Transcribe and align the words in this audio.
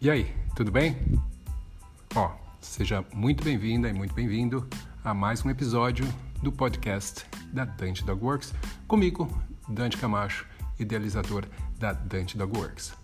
E 0.00 0.08
aí, 0.08 0.32
tudo 0.54 0.70
bem? 0.70 0.96
Ó, 2.14 2.32
seja 2.60 3.04
muito 3.12 3.42
bem-vinda 3.42 3.88
e 3.88 3.92
muito 3.92 4.14
bem-vindo 4.14 4.64
a 5.02 5.12
mais 5.12 5.44
um 5.44 5.50
episódio 5.50 6.04
do 6.40 6.52
podcast 6.52 7.26
da 7.52 7.64
Dante 7.64 8.04
Dog 8.04 8.24
Works, 8.24 8.54
comigo, 8.86 9.28
Dante 9.68 9.96
Camacho, 9.96 10.46
idealizador 10.78 11.48
da 11.80 11.92
Dante 11.92 12.38
Dog 12.38 12.56
Works. 12.56 12.94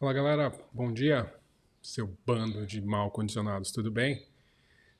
Fala 0.00 0.12
galera, 0.12 0.52
bom 0.72 0.92
dia, 0.92 1.32
seu 1.80 2.18
bando 2.26 2.66
de 2.66 2.80
mal 2.80 3.12
condicionados, 3.12 3.70
tudo 3.70 3.92
bem? 3.92 4.26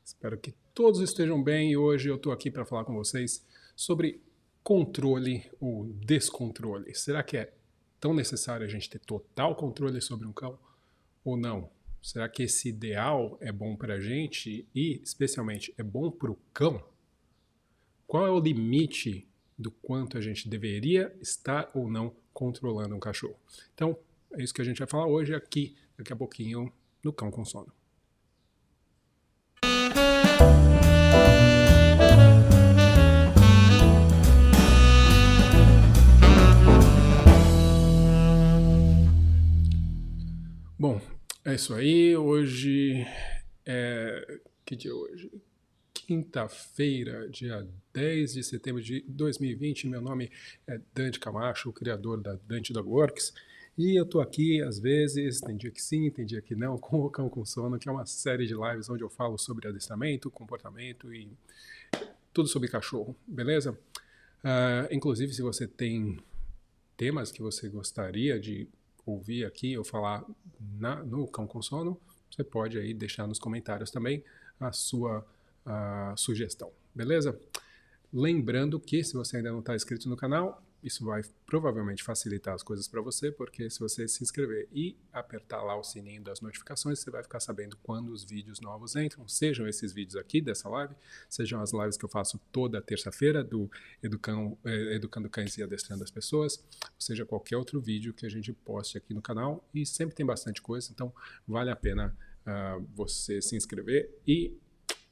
Espero 0.06 0.38
que 0.38 0.54
todos 0.72 1.00
estejam 1.00 1.42
bem 1.42 1.72
e 1.72 1.76
hoje 1.76 2.08
eu 2.08 2.14
estou 2.14 2.32
aqui 2.32 2.48
para 2.48 2.64
falar 2.64 2.84
com 2.84 2.94
vocês 2.94 3.44
sobre 3.74 4.22
controle 4.62 5.50
ou 5.60 5.84
descontrole. 5.94 6.94
Será 6.94 7.24
que 7.24 7.36
é 7.36 7.52
tão 7.98 8.14
necessário 8.14 8.64
a 8.64 8.68
gente 8.68 8.88
ter 8.88 9.00
total 9.00 9.56
controle 9.56 10.00
sobre 10.00 10.24
um 10.24 10.32
cão 10.32 10.56
ou 11.24 11.36
não? 11.36 11.68
Será 12.00 12.28
que 12.28 12.44
esse 12.44 12.68
ideal 12.68 13.36
é 13.40 13.50
bom 13.50 13.74
para 13.74 13.94
a 13.94 14.00
gente 14.00 14.64
e, 14.72 15.00
especialmente, 15.02 15.74
é 15.76 15.82
bom 15.82 16.08
para 16.08 16.30
o 16.30 16.38
cão? 16.54 16.80
Qual 18.06 18.24
é 18.24 18.30
o 18.30 18.38
limite 18.38 19.26
do 19.58 19.72
quanto 19.72 20.16
a 20.16 20.20
gente 20.20 20.48
deveria 20.48 21.12
estar 21.20 21.68
ou 21.74 21.90
não 21.90 22.14
controlando 22.32 22.94
um 22.94 23.00
cachorro? 23.00 23.34
Então, 23.74 23.98
é 24.34 24.40
isso 24.40 24.54
que 24.54 24.62
a 24.62 24.64
gente 24.64 24.78
vai 24.78 24.86
falar 24.86 25.08
hoje 25.08 25.34
aqui, 25.34 25.74
daqui 25.98 26.12
a 26.12 26.16
pouquinho, 26.16 26.72
no 27.02 27.12
Cão 27.12 27.28
com 27.28 27.44
Sono. 27.44 27.72
Bom, 40.78 41.00
é 41.42 41.54
isso 41.54 41.72
aí. 41.72 42.14
Hoje 42.14 43.06
é. 43.64 44.40
Que 44.62 44.76
dia 44.76 44.90
é 44.90 44.94
hoje? 44.94 45.32
Quinta-feira, 45.94 47.26
dia 47.30 47.66
10 47.94 48.34
de 48.34 48.44
setembro 48.44 48.82
de 48.82 49.00
2020. 49.08 49.88
Meu 49.88 50.02
nome 50.02 50.30
é 50.66 50.78
Dante 50.92 51.18
Camacho, 51.18 51.72
criador 51.72 52.20
da 52.20 52.34
Dante 52.46 52.74
Dog 52.74 52.86
Works. 52.90 53.32
E 53.78 53.98
eu 53.98 54.04
tô 54.04 54.20
aqui, 54.20 54.60
às 54.60 54.78
vezes, 54.78 55.40
tem 55.40 55.56
dia 55.56 55.70
que 55.70 55.80
sim, 55.80 56.10
tem 56.10 56.26
dia 56.26 56.42
que 56.42 56.54
não, 56.54 56.76
com 56.78 57.00
o 57.00 57.08
Cão 57.08 57.30
com 57.30 57.42
Sono, 57.46 57.78
que 57.78 57.88
é 57.88 57.92
uma 57.92 58.04
série 58.04 58.46
de 58.46 58.54
lives 58.54 58.90
onde 58.90 59.02
eu 59.02 59.08
falo 59.08 59.38
sobre 59.38 59.66
adestramento, 59.66 60.30
comportamento 60.30 61.14
e 61.14 61.26
tudo 62.34 62.50
sobre 62.50 62.68
cachorro, 62.68 63.16
beleza? 63.26 63.72
Uh, 64.44 64.92
inclusive, 64.92 65.32
se 65.32 65.40
você 65.40 65.66
tem 65.66 66.18
temas 66.98 67.32
que 67.32 67.40
você 67.40 67.66
gostaria 67.66 68.38
de 68.38 68.68
ouvir 69.06 69.44
aqui 69.44 69.78
ou 69.78 69.84
falar 69.84 70.24
na, 70.78 71.02
no 71.04 71.26
Cão 71.28 71.46
com 71.46 71.62
Sono, 71.62 71.98
você 72.30 72.42
pode 72.44 72.76
aí 72.78 72.92
deixar 72.92 73.26
nos 73.26 73.38
comentários 73.38 73.90
também 73.90 74.22
a 74.60 74.72
sua 74.72 75.24
sugestão, 76.16 76.70
beleza? 76.94 77.38
Lembrando 78.12 78.78
que 78.78 79.02
se 79.02 79.14
você 79.14 79.38
ainda 79.38 79.50
não 79.50 79.58
está 79.60 79.74
inscrito 79.74 80.08
no 80.08 80.16
canal, 80.16 80.62
isso 80.82 81.04
vai 81.04 81.22
provavelmente 81.46 82.02
facilitar 82.02 82.54
as 82.54 82.62
coisas 82.62 82.86
para 82.86 83.00
você, 83.00 83.32
porque 83.32 83.68
se 83.68 83.80
você 83.80 84.06
se 84.06 84.22
inscrever 84.22 84.68
e 84.72 84.96
apertar 85.12 85.62
lá 85.62 85.76
o 85.76 85.82
sininho 85.82 86.22
das 86.22 86.40
notificações, 86.40 86.98
você 86.98 87.10
vai 87.10 87.22
ficar 87.22 87.40
sabendo 87.40 87.76
quando 87.82 88.10
os 88.10 88.24
vídeos 88.24 88.60
novos 88.60 88.94
entram, 88.94 89.26
sejam 89.26 89.66
esses 89.66 89.92
vídeos 89.92 90.16
aqui 90.16 90.40
dessa 90.40 90.68
live, 90.68 90.94
sejam 91.28 91.60
as 91.60 91.72
lives 91.72 91.96
que 91.96 92.04
eu 92.04 92.08
faço 92.08 92.38
toda 92.52 92.80
terça-feira 92.80 93.42
do 93.42 93.70
Educando, 94.02 94.58
eh, 94.64 94.94
Educando 94.94 95.28
Cães 95.28 95.56
e 95.56 95.62
Adestrando 95.62 96.04
as 96.04 96.10
Pessoas, 96.10 96.62
seja 96.98 97.24
qualquer 97.24 97.56
outro 97.56 97.80
vídeo 97.80 98.14
que 98.14 98.26
a 98.26 98.28
gente 98.28 98.52
poste 98.52 98.96
aqui 98.96 99.12
no 99.12 99.22
canal, 99.22 99.68
e 99.74 99.84
sempre 99.84 100.14
tem 100.14 100.24
bastante 100.24 100.62
coisa, 100.62 100.90
então 100.92 101.12
vale 101.46 101.70
a 101.70 101.76
pena 101.76 102.16
uh, 102.46 102.86
você 102.94 103.40
se 103.42 103.56
inscrever 103.56 104.10
e 104.26 104.56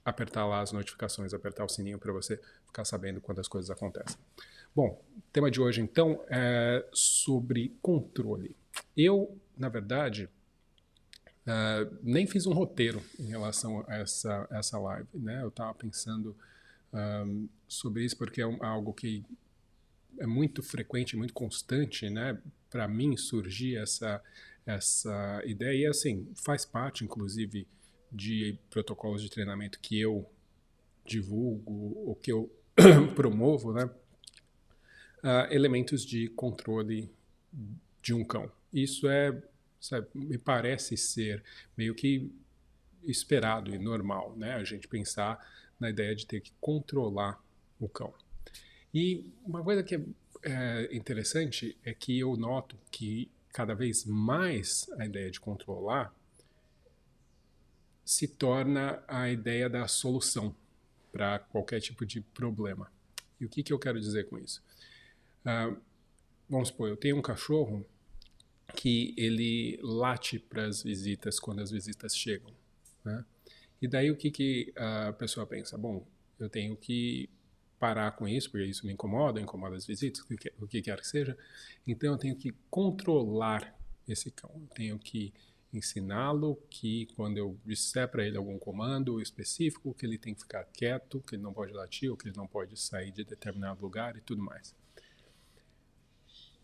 apertar 0.04 0.46
lá 0.46 0.60
as 0.60 0.70
notificações, 0.72 1.32
apertar 1.32 1.64
o 1.64 1.68
sininho 1.68 1.98
para 1.98 2.12
você 2.12 2.40
ficar 2.66 2.84
sabendo 2.84 3.20
quando 3.20 3.40
as 3.40 3.48
coisas 3.48 3.70
acontecem. 3.70 4.18
Bom, 4.74 5.00
tema 5.32 5.52
de 5.52 5.60
hoje 5.60 5.80
então 5.80 6.20
é 6.28 6.84
sobre 6.92 7.76
controle. 7.80 8.56
Eu, 8.96 9.38
na 9.56 9.68
verdade, 9.68 10.28
uh, 11.46 11.96
nem 12.02 12.26
fiz 12.26 12.44
um 12.44 12.52
roteiro 12.52 13.00
em 13.20 13.26
relação 13.26 13.84
a 13.86 13.98
essa, 13.98 14.48
essa 14.50 14.76
live, 14.76 15.06
né? 15.14 15.42
Eu 15.42 15.48
estava 15.50 15.72
pensando 15.74 16.36
um, 16.92 17.48
sobre 17.68 18.04
isso 18.04 18.18
porque 18.18 18.40
é 18.40 18.46
um, 18.48 18.64
algo 18.64 18.92
que 18.92 19.24
é 20.18 20.26
muito 20.26 20.60
frequente, 20.60 21.16
muito 21.16 21.34
constante, 21.34 22.10
né? 22.10 22.36
Para 22.68 22.88
mim 22.88 23.16
surgir 23.16 23.76
essa 23.76 24.20
essa 24.66 25.40
ideia 25.44 25.84
e 25.84 25.86
assim 25.86 26.26
faz 26.34 26.64
parte, 26.64 27.04
inclusive, 27.04 27.68
de 28.10 28.58
protocolos 28.70 29.22
de 29.22 29.30
treinamento 29.30 29.78
que 29.78 30.00
eu 30.00 30.28
divulgo 31.04 31.92
ou 32.08 32.16
que 32.16 32.32
eu 32.32 32.50
promovo, 33.14 33.72
né? 33.72 33.88
Uh, 35.24 35.50
elementos 35.50 36.04
de 36.04 36.28
controle 36.28 37.10
de 38.02 38.12
um 38.12 38.22
cão. 38.22 38.52
Isso 38.72 39.08
é, 39.08 39.42
sabe, 39.80 40.06
me 40.14 40.36
parece 40.36 40.96
ser 40.96 41.42
meio 41.76 41.94
que 41.94 42.30
esperado 43.02 43.74
e 43.74 43.78
normal, 43.78 44.36
né? 44.36 44.54
A 44.54 44.64
gente 44.64 44.86
pensar 44.86 45.44
na 45.80 45.90
ideia 45.90 46.14
de 46.14 46.26
ter 46.26 46.40
que 46.40 46.52
controlar 46.60 47.42
o 47.80 47.88
cão. 47.88 48.12
E 48.92 49.32
uma 49.44 49.62
coisa 49.62 49.82
que 49.82 49.94
é, 49.96 50.00
é 50.42 50.96
interessante 50.96 51.76
é 51.82 51.94
que 51.94 52.18
eu 52.18 52.36
noto 52.36 52.76
que 52.90 53.30
cada 53.52 53.74
vez 53.74 54.04
mais 54.04 54.88
a 54.98 55.06
ideia 55.06 55.30
de 55.30 55.40
controlar 55.40 56.14
se 58.04 58.28
torna 58.28 59.02
a 59.08 59.30
ideia 59.30 59.68
da 59.68 59.88
solução 59.88 60.54
para 61.10 61.38
qualquer 61.38 61.80
tipo 61.80 62.04
de 62.04 62.20
problema. 62.20 62.92
E 63.40 63.44
o 63.44 63.48
que, 63.48 63.62
que 63.62 63.72
eu 63.72 63.78
quero 63.78 63.98
dizer 64.00 64.28
com 64.28 64.38
isso? 64.38 64.62
Uh, 65.44 65.76
vamos 66.48 66.68
supor, 66.68 66.88
eu 66.88 66.96
tenho 66.96 67.18
um 67.18 67.22
cachorro 67.22 67.84
que 68.74 69.14
ele 69.16 69.78
late 69.82 70.38
para 70.38 70.66
as 70.66 70.82
visitas 70.82 71.38
quando 71.38 71.60
as 71.60 71.70
visitas 71.70 72.16
chegam, 72.16 72.52
né? 73.04 73.24
E 73.80 73.86
daí 73.86 74.10
o 74.10 74.16
que, 74.16 74.30
que 74.30 74.72
a 74.76 75.12
pessoa 75.12 75.46
pensa? 75.46 75.76
Bom, 75.76 76.06
eu 76.38 76.48
tenho 76.48 76.74
que 76.74 77.28
parar 77.78 78.12
com 78.12 78.26
isso, 78.26 78.50
porque 78.50 78.64
isso 78.66 78.86
me 78.86 78.92
incomoda, 78.94 79.40
incomoda 79.40 79.76
as 79.76 79.84
visitas, 79.84 80.22
o 80.22 80.26
que, 80.26 80.52
o 80.58 80.66
que 80.66 80.80
quer 80.80 80.98
que 80.98 81.06
seja. 81.06 81.36
Então 81.86 82.12
eu 82.12 82.18
tenho 82.18 82.34
que 82.34 82.54
controlar 82.70 83.78
esse 84.08 84.30
cão. 84.30 84.50
Eu 84.54 84.74
tenho 84.74 84.98
que 84.98 85.34
ensiná-lo 85.70 86.56
que 86.70 87.06
quando 87.14 87.36
eu 87.36 87.58
disser 87.64 88.08
para 88.08 88.24
ele 88.24 88.38
algum 88.38 88.58
comando 88.58 89.20
específico, 89.20 89.92
que 89.92 90.06
ele 90.06 90.16
tem 90.16 90.34
que 90.34 90.40
ficar 90.40 90.64
quieto, 90.64 91.20
que 91.20 91.34
ele 91.34 91.42
não 91.42 91.52
pode 91.52 91.72
latir, 91.72 92.10
ou 92.10 92.16
que 92.16 92.28
ele 92.28 92.36
não 92.36 92.46
pode 92.46 92.78
sair 92.80 93.10
de 93.10 93.22
determinado 93.22 93.82
lugar 93.82 94.16
e 94.16 94.20
tudo 94.20 94.42
mais 94.42 94.74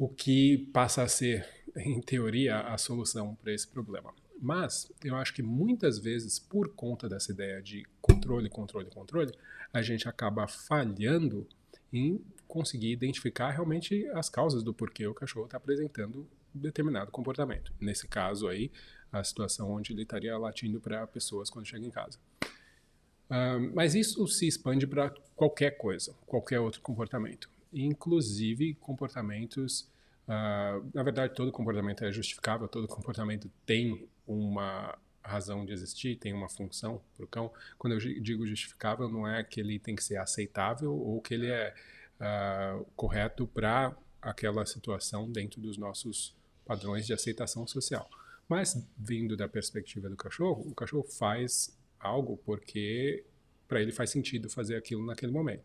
o 0.01 0.09
que 0.09 0.57
passa 0.73 1.03
a 1.03 1.09
ser, 1.09 1.47
em 1.77 2.01
teoria, 2.01 2.61
a 2.61 2.79
solução 2.79 3.35
para 3.35 3.53
esse 3.53 3.69
problema. 3.69 4.15
Mas 4.41 4.91
eu 5.05 5.15
acho 5.15 5.35
que 5.35 5.43
muitas 5.43 5.99
vezes, 5.99 6.39
por 6.39 6.71
conta 6.71 7.07
dessa 7.07 7.31
ideia 7.31 7.61
de 7.61 7.87
controle, 8.01 8.49
controle, 8.49 8.89
controle, 8.89 9.31
a 9.71 9.83
gente 9.83 10.09
acaba 10.09 10.49
falhando 10.49 11.47
em 11.93 12.19
conseguir 12.49 12.93
identificar 12.93 13.51
realmente 13.51 14.07
as 14.15 14.31
causas 14.31 14.63
do 14.63 14.73
porquê 14.73 15.07
o 15.07 15.13
cachorro 15.13 15.45
está 15.45 15.59
apresentando 15.59 16.27
determinado 16.55 17.11
comportamento. 17.11 17.71
Nesse 17.79 18.09
caso 18.09 18.49
aí, 18.49 18.73
a 19.13 19.23
situação 19.23 19.71
onde 19.71 19.93
ele 19.93 20.05
estaria 20.05 20.37
latindo 20.39 20.81
para 20.81 21.07
pessoas 21.07 21.51
quando 21.51 21.67
chega 21.67 21.85
em 21.85 21.91
casa. 21.91 22.19
Uh, 23.29 23.71
mas 23.75 23.95
isso 23.95 24.27
se 24.27 24.49
expande 24.49 24.87
para 24.87 25.11
qualquer 25.37 25.73
coisa, 25.77 26.15
qualquer 26.25 26.59
outro 26.59 26.81
comportamento 26.81 27.51
inclusive 27.73 28.75
comportamentos. 28.75 29.89
Uh, 30.27 30.89
na 30.95 31.03
verdade, 31.03 31.35
todo 31.35 31.51
comportamento 31.51 32.05
é 32.05 32.13
justificável, 32.13 32.69
todo 32.69 32.87
comportamento 32.87 33.51
tem 33.67 34.09
uma 34.27 34.97
razão 35.23 35.65
de 35.65 35.73
existir, 35.73 36.17
tem 36.17 36.33
uma 36.33 36.49
função 36.49 37.01
para 37.17 37.25
o 37.25 37.29
cão. 37.29 37.53
Quando 37.79 37.95
eu 37.95 37.99
digo 38.21 38.47
justificável, 38.47 39.09
não 39.09 39.27
é 39.27 39.43
que 39.45 39.61
ele 39.61 39.79
tem 39.79 39.95
que 39.95 40.03
ser 40.03 40.17
aceitável 40.17 40.93
ou 40.93 41.21
que 41.21 41.35
ele 41.35 41.49
é 41.49 41.75
uh, 42.21 42.85
correto 42.97 43.47
para 43.47 43.95
aquela 44.21 44.65
situação 44.67 45.31
dentro 45.31 45.61
dos 45.61 45.77
nossos 45.77 46.35
padrões 46.65 47.07
de 47.07 47.13
aceitação 47.13 47.67
social. 47.67 48.09
Mas, 48.49 48.87
vindo 48.97 49.37
da 49.37 49.49
perspectiva 49.49 50.09
do 50.09 50.17
cachorro, 50.17 50.63
o 50.69 50.75
cachorro 50.75 51.05
faz 51.05 51.77
algo 51.99 52.37
porque 52.39 53.25
para 53.69 53.81
ele 53.81 53.93
faz 53.93 54.11
sentido 54.11 54.51
fazer 54.51 54.77
aquilo 54.77 55.05
naquele 55.05 55.31
momento. 55.31 55.65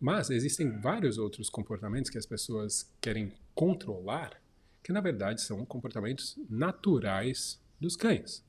Mas 0.00 0.30
existem 0.30 0.70
vários 0.78 1.18
outros 1.18 1.50
comportamentos 1.50 2.10
que 2.10 2.18
as 2.18 2.26
pessoas 2.26 2.92
querem 3.00 3.32
controlar, 3.54 4.40
que 4.82 4.92
na 4.92 5.00
verdade 5.00 5.40
são 5.40 5.64
comportamentos 5.64 6.38
naturais 6.48 7.60
dos 7.80 7.96
cães. 7.96 8.44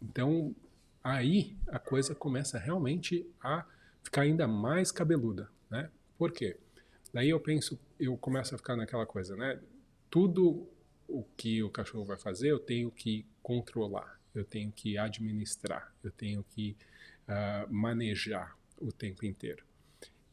Então, 0.00 0.54
aí 1.02 1.56
a 1.68 1.78
coisa 1.78 2.14
começa 2.14 2.58
realmente 2.58 3.26
a 3.40 3.64
ficar 4.02 4.22
ainda 4.22 4.46
mais 4.46 4.92
cabeluda, 4.92 5.48
né? 5.70 5.90
Por 6.18 6.32
quê? 6.32 6.58
Daí 7.12 7.30
eu 7.30 7.40
penso, 7.40 7.78
eu 7.98 8.16
começo 8.16 8.54
a 8.54 8.58
ficar 8.58 8.76
naquela 8.76 9.06
coisa, 9.06 9.36
né? 9.36 9.60
Tudo 10.10 10.68
o 11.08 11.24
que 11.36 11.62
o 11.62 11.70
cachorro 11.70 12.04
vai 12.04 12.16
fazer, 12.18 12.48
eu 12.48 12.58
tenho 12.58 12.90
que 12.90 13.26
controlar, 13.42 14.20
eu 14.34 14.44
tenho 14.44 14.72
que 14.72 14.96
administrar, 14.96 15.94
eu 16.02 16.10
tenho 16.10 16.42
que 16.42 16.76
uh, 17.28 17.72
manejar 17.72 18.56
o 18.78 18.90
tempo 18.90 19.24
inteiro. 19.26 19.64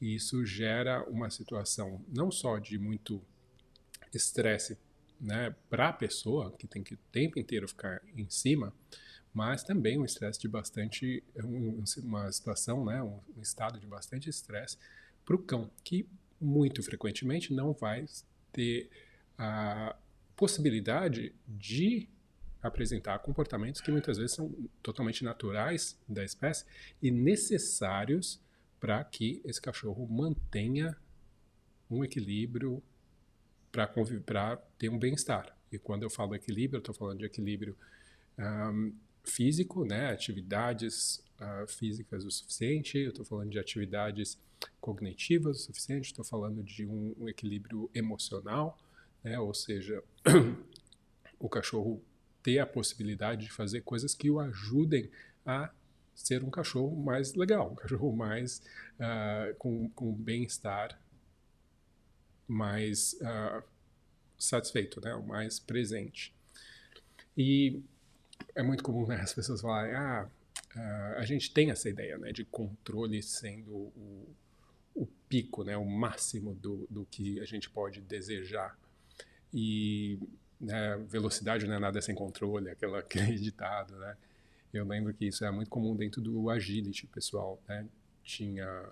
E 0.01 0.15
isso 0.15 0.45
gera 0.45 1.03
uma 1.09 1.29
situação 1.29 2.03
não 2.07 2.31
só 2.31 2.57
de 2.57 2.77
muito 2.77 3.21
estresse 4.13 4.77
né, 5.19 5.53
para 5.69 5.89
a 5.89 5.93
pessoa, 5.93 6.51
que 6.51 6.67
tem 6.67 6.83
que 6.83 6.93
o 6.93 6.99
tempo 7.11 7.37
inteiro 7.39 7.67
ficar 7.67 8.01
em 8.15 8.29
cima, 8.29 8.73
mas 9.33 9.63
também 9.63 9.99
um 9.99 10.05
estresse 10.05 10.39
de 10.39 10.47
bastante, 10.47 11.23
um, 11.35 11.83
uma 12.03 12.31
situação, 12.31 12.85
né, 12.85 13.03
um 13.03 13.41
estado 13.41 13.79
de 13.79 13.85
bastante 13.85 14.29
estresse 14.29 14.77
para 15.25 15.35
o 15.35 15.39
cão, 15.39 15.69
que 15.83 16.07
muito 16.39 16.81
frequentemente 16.81 17.53
não 17.53 17.73
vai 17.73 18.05
ter 18.51 18.89
a 19.37 19.95
possibilidade 20.35 21.35
de 21.47 22.07
apresentar 22.61 23.19
comportamentos 23.19 23.81
que 23.81 23.91
muitas 23.91 24.17
vezes 24.17 24.35
são 24.35 24.53
totalmente 24.81 25.23
naturais 25.23 25.97
da 26.07 26.23
espécie 26.23 26.65
e 27.01 27.11
necessários 27.11 28.41
para 28.79 29.03
que 29.03 29.41
esse 29.43 29.61
cachorro 29.61 30.07
mantenha 30.07 30.95
um 31.89 32.03
equilíbrio 32.03 32.81
para 33.71 33.87
ter 34.77 34.89
um 34.89 34.97
bem-estar. 34.97 35.55
E 35.71 35.77
quando 35.77 36.03
eu 36.03 36.09
falo 36.09 36.35
equilíbrio, 36.35 36.79
estou 36.79 36.95
falando 36.95 37.19
de 37.19 37.25
equilíbrio 37.25 37.75
um, 38.37 38.93
físico, 39.23 39.85
né, 39.85 40.11
atividades 40.11 41.23
uh, 41.39 41.67
físicas 41.67 42.25
o 42.25 42.31
suficiente, 42.31 42.97
eu 42.97 43.09
estou 43.09 43.25
falando 43.25 43.49
de 43.49 43.59
atividades 43.59 44.37
cognitivas 44.81 45.61
o 45.61 45.63
suficiente, 45.65 46.07
estou 46.07 46.25
falando 46.25 46.63
de 46.63 46.85
um, 46.85 47.15
um 47.19 47.29
equilíbrio 47.29 47.89
emocional, 47.93 48.77
né, 49.23 49.39
ou 49.39 49.53
seja, 49.53 50.03
o 51.39 51.49
cachorro 51.49 52.01
ter 52.41 52.59
a 52.59 52.65
possibilidade 52.65 53.45
de 53.45 53.51
fazer 53.51 53.81
coisas 53.81 54.15
que 54.15 54.29
o 54.29 54.39
ajudem 54.39 55.09
a 55.45 55.71
ser 56.19 56.43
um 56.43 56.49
cachorro 56.49 56.95
mais 56.95 57.33
legal, 57.33 57.71
um 57.71 57.75
cachorro 57.75 58.15
mais 58.15 58.61
uh, 58.99 59.55
com, 59.57 59.89
com 59.89 60.13
bem-estar, 60.13 60.99
mais 62.47 63.13
uh, 63.21 63.63
satisfeito, 64.37 64.99
né? 65.01 65.15
mais 65.25 65.59
presente. 65.59 66.35
E 67.37 67.81
é 68.53 68.61
muito 68.61 68.83
comum 68.83 69.07
né, 69.07 69.21
as 69.21 69.33
pessoas 69.33 69.61
falarem, 69.61 69.95
ah, 69.95 70.27
uh, 70.75 71.19
a 71.19 71.25
gente 71.25 71.53
tem 71.53 71.71
essa 71.71 71.87
ideia 71.87 72.17
né, 72.17 72.33
de 72.33 72.43
controle 72.43 73.23
sendo 73.23 73.71
o, 73.71 74.35
o 74.93 75.07
pico, 75.29 75.63
né, 75.63 75.77
o 75.77 75.85
máximo 75.85 76.53
do, 76.53 76.85
do 76.89 77.05
que 77.05 77.39
a 77.39 77.45
gente 77.45 77.69
pode 77.69 78.01
desejar. 78.01 78.77
E 79.53 80.19
né, 80.59 80.97
velocidade 81.07 81.65
não 81.65 81.75
é 81.75 81.79
nada 81.79 82.01
sem 82.01 82.13
controle, 82.13 82.69
aquela, 82.69 82.99
aquele 82.99 83.37
ditado, 83.37 83.95
né? 83.97 84.17
Eu 84.73 84.85
lembro 84.85 85.13
que 85.13 85.25
isso 85.25 85.43
é 85.43 85.51
muito 85.51 85.69
comum 85.69 85.95
dentro 85.95 86.21
do 86.21 86.49
agility, 86.49 87.07
pessoal, 87.07 87.61
né? 87.67 87.87
Tinha 88.23 88.89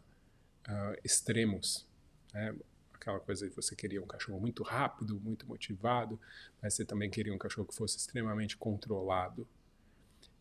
uh, 0.67 0.99
extremos, 1.03 1.87
né? 2.33 2.55
Aquela 2.93 3.19
coisa 3.19 3.47
de 3.47 3.55
você 3.55 3.75
queria 3.75 4.01
um 4.01 4.07
cachorro 4.07 4.39
muito 4.39 4.63
rápido, 4.63 5.19
muito 5.19 5.47
motivado, 5.47 6.19
mas 6.61 6.73
você 6.73 6.83
também 6.83 7.09
queria 7.09 7.33
um 7.33 7.37
cachorro 7.37 7.67
que 7.67 7.75
fosse 7.75 7.97
extremamente 7.97 8.57
controlado. 8.57 9.47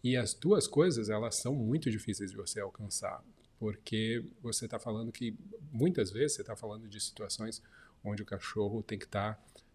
E 0.02 0.16
as 0.16 0.32
duas 0.32 0.66
coisas, 0.66 1.10
elas 1.10 1.36
são 1.36 1.54
muito 1.54 1.90
difíceis 1.90 2.30
de 2.30 2.36
você 2.36 2.60
alcançar, 2.60 3.22
porque 3.58 4.24
você 4.40 4.64
está 4.64 4.78
falando 4.78 5.12
que, 5.12 5.36
muitas 5.70 6.10
vezes, 6.10 6.36
você 6.36 6.42
está 6.42 6.56
falando 6.56 6.88
de 6.88 6.98
situações 6.98 7.62
onde 8.02 8.22
o 8.22 8.26
cachorro 8.26 8.82
tem 8.82 8.98
que 8.98 9.04
estar 9.04 9.34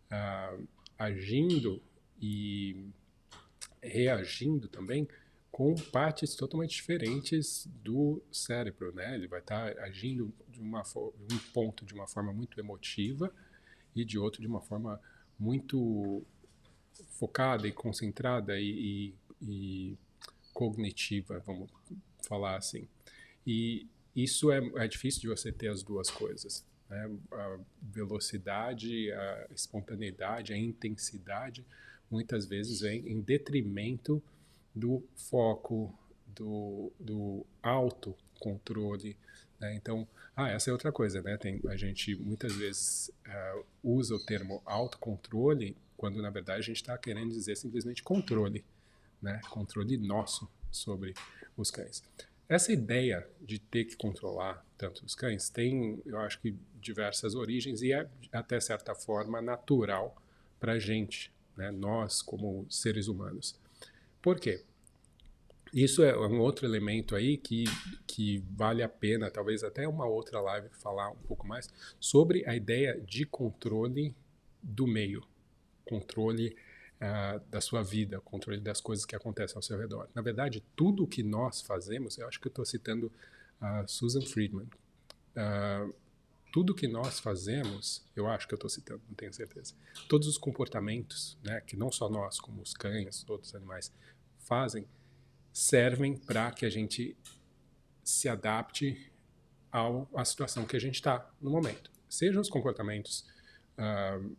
tá, 0.09 0.53
uh, 0.55 0.67
agindo 0.97 1.81
e 2.19 2.87
reagindo 3.81 4.67
também 4.67 5.07
com 5.61 5.75
partes 5.75 6.33
totalmente 6.33 6.71
diferentes 6.71 7.69
do 7.83 8.19
cérebro, 8.31 8.91
né? 8.95 9.13
Ele 9.13 9.27
vai 9.27 9.41
estar 9.41 9.75
tá 9.75 9.83
agindo 9.83 10.33
de 10.49 10.59
uma 10.59 10.81
um 10.81 11.37
ponto 11.53 11.85
de 11.85 11.93
uma 11.93 12.07
forma 12.07 12.33
muito 12.33 12.59
emotiva 12.59 13.31
e 13.95 14.03
de 14.03 14.17
outro 14.17 14.41
de 14.41 14.47
uma 14.47 14.59
forma 14.59 14.99
muito 15.37 16.23
focada 17.11 17.67
e 17.67 17.71
concentrada 17.71 18.59
e, 18.59 19.13
e, 19.39 19.47
e 19.47 19.97
cognitiva, 20.51 21.37
vamos 21.45 21.69
falar 22.27 22.57
assim. 22.57 22.87
E 23.45 23.85
isso 24.15 24.51
é, 24.51 24.57
é 24.77 24.87
difícil 24.87 25.21
de 25.21 25.27
você 25.27 25.51
ter 25.51 25.67
as 25.67 25.83
duas 25.83 26.09
coisas. 26.09 26.65
Né? 26.89 27.07
A 27.33 27.59
velocidade, 27.79 29.11
a 29.11 29.47
espontaneidade, 29.53 30.53
a 30.53 30.57
intensidade, 30.57 31.63
muitas 32.09 32.47
vezes 32.47 32.79
vem 32.79 33.07
em 33.07 33.21
detrimento 33.21 34.23
do 34.73 35.03
foco, 35.15 35.93
do, 36.27 36.91
do 36.99 37.45
autocontrole. 37.61 39.17
Né? 39.59 39.75
Então, 39.75 40.07
ah, 40.35 40.49
essa 40.49 40.69
é 40.69 40.73
outra 40.73 40.91
coisa, 40.91 41.21
né? 41.21 41.37
Tem, 41.37 41.61
a 41.67 41.75
gente 41.75 42.15
muitas 42.15 42.53
vezes 42.55 43.11
uh, 43.27 43.65
usa 43.83 44.15
o 44.15 44.25
termo 44.25 44.61
autocontrole 44.65 45.77
quando 46.01 46.19
na 46.19 46.31
verdade 46.31 46.59
a 46.59 46.63
gente 46.63 46.77
está 46.77 46.97
querendo 46.97 47.29
dizer 47.29 47.55
simplesmente 47.55 48.01
controle, 48.01 48.65
né? 49.21 49.39
Controle 49.49 49.97
nosso 49.97 50.49
sobre 50.71 51.13
os 51.55 51.69
cães. 51.69 52.01
Essa 52.49 52.73
ideia 52.73 53.25
de 53.39 53.59
ter 53.59 53.85
que 53.85 53.95
controlar 53.95 54.65
tanto 54.77 55.05
os 55.05 55.13
cães 55.13 55.47
tem, 55.49 56.01
eu 56.05 56.17
acho 56.19 56.41
que 56.41 56.57
diversas 56.81 57.35
origens 57.35 57.83
e 57.83 57.93
é 57.93 58.09
até 58.31 58.59
certa 58.59 58.95
forma 58.95 59.41
natural 59.41 60.21
para 60.59 60.73
a 60.73 60.79
gente, 60.79 61.31
né? 61.55 61.69
nós 61.69 62.21
como 62.21 62.65
seres 62.69 63.07
humanos. 63.07 63.57
Por 64.21 64.39
quê? 64.39 64.63
Isso 65.73 66.03
é 66.03 66.17
um 66.17 66.39
outro 66.39 66.65
elemento 66.65 67.15
aí 67.15 67.37
que, 67.37 67.63
que 68.05 68.43
vale 68.51 68.83
a 68.83 68.89
pena, 68.89 69.31
talvez 69.31 69.63
até 69.63 69.87
uma 69.87 70.05
outra 70.05 70.41
live 70.41 70.67
falar 70.69 71.09
um 71.09 71.15
pouco 71.15 71.47
mais 71.47 71.69
sobre 71.99 72.45
a 72.45 72.53
ideia 72.53 72.99
de 72.99 73.25
controle 73.25 74.13
do 74.61 74.85
meio, 74.85 75.23
controle 75.85 76.57
uh, 77.01 77.39
da 77.49 77.61
sua 77.61 77.81
vida, 77.81 78.19
controle 78.19 78.59
das 78.59 78.81
coisas 78.81 79.05
que 79.05 79.15
acontecem 79.15 79.55
ao 79.55 79.61
seu 79.61 79.77
redor. 79.77 80.09
Na 80.13 80.21
verdade, 80.21 80.61
tudo 80.75 81.07
que 81.07 81.23
nós 81.23 81.61
fazemos, 81.61 82.17
eu 82.17 82.27
acho 82.27 82.39
que 82.41 82.49
estou 82.49 82.65
citando 82.65 83.07
uh, 83.61 83.87
Susan 83.87 84.21
Friedman, 84.21 84.67
uh, 85.37 85.93
tudo 86.51 86.75
que 86.75 86.87
nós 86.87 87.17
fazemos, 87.21 88.05
eu 88.13 88.27
acho 88.27 88.45
que 88.45 88.53
eu 88.53 88.57
estou 88.57 88.69
citando, 88.69 89.01
não 89.07 89.15
tenho 89.15 89.33
certeza, 89.33 89.73
todos 90.09 90.27
os 90.27 90.37
comportamentos, 90.37 91.37
né, 91.41 91.61
que 91.61 91.77
não 91.77 91.89
só 91.89 92.09
nós, 92.09 92.41
como 92.41 92.61
os 92.61 92.73
cães, 92.73 93.23
todos 93.23 93.47
os 93.47 93.55
animais 93.55 93.89
fazem, 94.41 94.85
servem 95.51 96.15
para 96.15 96.51
que 96.51 96.65
a 96.65 96.69
gente 96.69 97.15
se 98.03 98.27
adapte 98.27 99.11
ao, 99.71 100.09
à 100.13 100.25
situação 100.25 100.65
que 100.65 100.75
a 100.75 100.79
gente 100.79 100.95
está 100.95 101.29
no 101.41 101.49
momento. 101.49 101.91
Sejam 102.09 102.41
os 102.41 102.49
comportamentos 102.49 103.25
uh, 103.77 104.35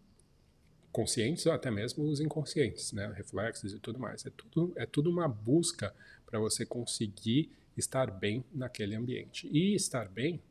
conscientes 0.90 1.46
ou 1.46 1.52
até 1.52 1.70
mesmo 1.70 2.04
os 2.04 2.20
inconscientes, 2.20 2.92
né, 2.92 3.12
reflexos 3.16 3.72
e 3.72 3.78
tudo 3.78 3.98
mais. 3.98 4.26
É 4.26 4.30
tudo, 4.30 4.72
é 4.76 4.86
tudo 4.86 5.10
uma 5.10 5.28
busca 5.28 5.94
para 6.26 6.38
você 6.38 6.66
conseguir 6.66 7.50
estar 7.76 8.10
bem 8.10 8.44
naquele 8.52 8.94
ambiente. 8.94 9.48
E 9.50 9.74
estar 9.74 10.08
bem 10.08 10.42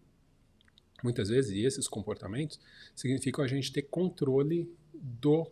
Muitas 1.03 1.29
vezes, 1.29 1.51
e 1.51 1.65
esses 1.65 1.87
comportamentos 1.87 2.59
significam 2.95 3.43
a 3.43 3.47
gente 3.47 3.71
ter 3.71 3.83
controle 3.83 4.71
do 4.93 5.49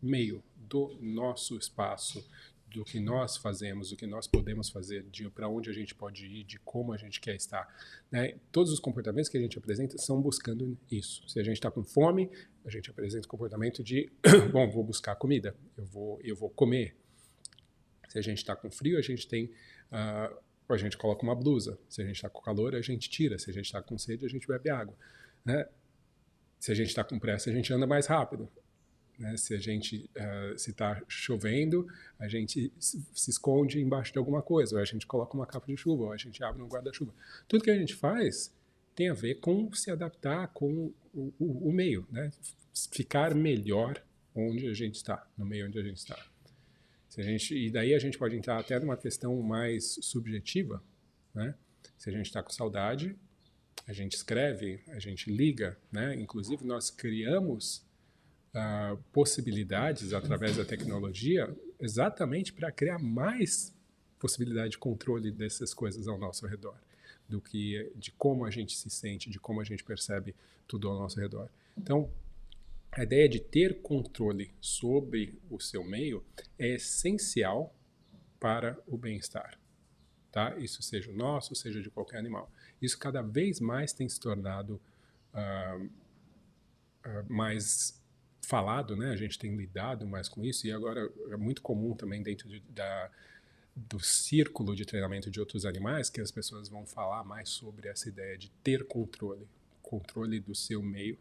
meio, 0.00 0.42
do 0.56 0.96
nosso 1.00 1.56
espaço, 1.56 2.26
do 2.72 2.84
que 2.84 2.98
nós 2.98 3.36
fazemos, 3.36 3.90
do 3.90 3.96
que 3.96 4.06
nós 4.06 4.26
podemos 4.26 4.70
fazer, 4.70 5.04
de 5.04 5.28
para 5.30 5.48
onde 5.48 5.70
a 5.70 5.72
gente 5.72 5.94
pode 5.94 6.26
ir, 6.26 6.44
de 6.44 6.58
como 6.58 6.92
a 6.92 6.96
gente 6.96 7.20
quer 7.20 7.34
estar. 7.34 7.68
Né? 8.10 8.38
Todos 8.50 8.72
os 8.72 8.80
comportamentos 8.80 9.28
que 9.28 9.36
a 9.36 9.40
gente 9.40 9.58
apresenta 9.58 9.98
são 9.98 10.20
buscando 10.20 10.78
isso. 10.90 11.28
Se 11.28 11.38
a 11.38 11.42
gente 11.42 11.56
está 11.56 11.70
com 11.70 11.84
fome, 11.84 12.30
a 12.64 12.70
gente 12.70 12.90
apresenta 12.90 13.26
o 13.26 13.28
comportamento 13.28 13.82
de, 13.82 14.10
bom, 14.52 14.70
vou 14.70 14.84
buscar 14.84 15.14
comida, 15.16 15.54
eu 15.76 15.84
vou, 15.84 16.20
eu 16.22 16.34
vou 16.34 16.50
comer. 16.50 16.96
Se 18.08 18.18
a 18.18 18.22
gente 18.22 18.38
está 18.38 18.54
com 18.54 18.70
frio, 18.70 18.98
a 18.98 19.02
gente 19.02 19.26
tem 19.26 19.46
uh, 19.90 20.36
a 20.68 20.76
gente 20.78 20.96
coloca 20.96 21.22
uma 21.22 21.34
blusa. 21.34 21.78
Se 21.88 22.02
a 22.02 22.04
gente 22.04 22.16
está 22.16 22.28
com 22.28 22.40
calor, 22.40 22.74
a 22.74 22.80
gente 22.80 23.08
tira. 23.10 23.38
Se 23.38 23.50
a 23.50 23.52
gente 23.52 23.66
está 23.66 23.82
com 23.82 23.98
sede, 23.98 24.24
a 24.24 24.28
gente 24.28 24.46
bebe 24.46 24.70
água. 24.70 24.96
Né? 25.44 25.66
Se 26.58 26.72
a 26.72 26.74
gente 26.74 26.88
está 26.88 27.04
com 27.04 27.18
pressa, 27.18 27.50
a 27.50 27.52
gente 27.52 27.72
anda 27.72 27.86
mais 27.86 28.06
rápido. 28.06 28.48
Né? 29.22 29.36
Se 29.36 29.54
a 29.54 29.58
gente 29.58 30.10
uh, 30.16 30.58
se 30.58 30.72
está 30.72 31.00
chovendo, 31.06 31.86
a 32.18 32.26
gente 32.26 32.72
se 32.80 33.30
esconde 33.30 33.80
embaixo 33.80 34.12
de 34.12 34.18
alguma 34.18 34.42
coisa, 34.42 34.74
ou 34.74 34.82
a 34.82 34.84
gente 34.84 35.06
coloca 35.06 35.36
uma 35.36 35.46
capa 35.46 35.64
de 35.68 35.76
chuva, 35.76 36.02
ou 36.06 36.12
a 36.12 36.16
gente 36.16 36.42
abre 36.42 36.60
um 36.60 36.66
guarda-chuva. 36.66 37.14
Tudo 37.46 37.62
que 37.62 37.70
a 37.70 37.78
gente 37.78 37.94
faz 37.94 38.52
tem 38.96 39.08
a 39.08 39.14
ver 39.14 39.36
com 39.36 39.72
se 39.72 39.92
adaptar 39.92 40.48
com 40.48 40.92
o, 41.14 41.32
o, 41.38 41.68
o 41.68 41.72
meio, 41.72 42.04
né? 42.10 42.32
ficar 42.90 43.32
melhor 43.32 44.02
onde 44.34 44.66
a 44.66 44.74
gente 44.74 44.96
está, 44.96 45.24
no 45.38 45.46
meio 45.46 45.68
onde 45.68 45.78
a 45.78 45.82
gente 45.84 45.98
está. 45.98 46.18
Gente, 47.16 47.54
e 47.54 47.70
daí 47.70 47.94
a 47.94 47.98
gente 48.00 48.18
pode 48.18 48.34
entrar 48.34 48.58
até 48.58 48.80
numa 48.80 48.96
questão 48.96 49.40
mais 49.40 49.98
subjetiva, 50.02 50.82
né? 51.32 51.54
Se 51.96 52.08
a 52.08 52.12
gente 52.12 52.26
está 52.26 52.42
com 52.42 52.50
saudade, 52.50 53.14
a 53.86 53.92
gente 53.92 54.14
escreve, 54.14 54.80
a 54.88 54.98
gente 54.98 55.30
liga, 55.30 55.78
né? 55.92 56.14
Inclusive 56.16 56.64
nós 56.64 56.90
criamos 56.90 57.84
uh, 58.54 58.96
possibilidades 59.12 60.12
através 60.12 60.56
da 60.56 60.64
tecnologia 60.64 61.54
exatamente 61.80 62.52
para 62.52 62.70
criar 62.70 62.98
mais 62.98 63.74
possibilidade 64.18 64.72
de 64.72 64.78
controle 64.78 65.32
dessas 65.32 65.74
coisas 65.74 66.06
ao 66.06 66.16
nosso 66.16 66.46
redor, 66.46 66.78
do 67.28 67.40
que 67.40 67.90
de 67.96 68.12
como 68.12 68.44
a 68.44 68.50
gente 68.50 68.76
se 68.76 68.88
sente, 68.88 69.28
de 69.28 69.40
como 69.40 69.60
a 69.60 69.64
gente 69.64 69.82
percebe 69.82 70.34
tudo 70.66 70.88
ao 70.88 70.96
nosso 70.96 71.18
redor. 71.18 71.48
Então, 71.76 72.08
a 72.92 73.02
ideia 73.02 73.28
de 73.28 73.40
ter 73.40 73.80
controle 73.80 74.54
sobre 74.60 75.40
o 75.50 75.58
seu 75.58 75.82
meio 75.82 76.24
é 76.58 76.74
essencial 76.74 77.74
para 78.38 78.78
o 78.86 78.96
bem-estar. 78.96 79.58
Tá? 80.30 80.56
Isso 80.58 80.82
seja 80.82 81.10
o 81.10 81.14
nosso, 81.14 81.54
seja 81.54 81.80
de 81.80 81.90
qualquer 81.90 82.18
animal. 82.18 82.50
Isso 82.80 82.98
cada 82.98 83.22
vez 83.22 83.60
mais 83.60 83.92
tem 83.92 84.08
se 84.08 84.20
tornado 84.20 84.80
uh, 85.34 85.84
uh, 85.84 85.90
mais 87.28 88.01
falado, 88.42 88.96
né? 88.96 89.10
A 89.10 89.16
gente 89.16 89.38
tem 89.38 89.54
lidado 89.56 90.06
mais 90.06 90.28
com 90.28 90.44
isso 90.44 90.66
e 90.66 90.72
agora 90.72 91.10
é 91.30 91.36
muito 91.36 91.62
comum 91.62 91.94
também 91.94 92.22
dentro 92.22 92.48
de, 92.48 92.60
da, 92.60 93.10
do 93.74 94.00
círculo 94.00 94.74
de 94.74 94.84
treinamento 94.84 95.30
de 95.30 95.40
outros 95.40 95.64
animais 95.64 96.10
que 96.10 96.20
as 96.20 96.30
pessoas 96.30 96.68
vão 96.68 96.84
falar 96.84 97.24
mais 97.24 97.48
sobre 97.48 97.88
essa 97.88 98.08
ideia 98.08 98.36
de 98.36 98.50
ter 98.62 98.84
controle, 98.84 99.46
controle 99.80 100.40
do 100.40 100.54
seu 100.54 100.82
meio 100.82 101.18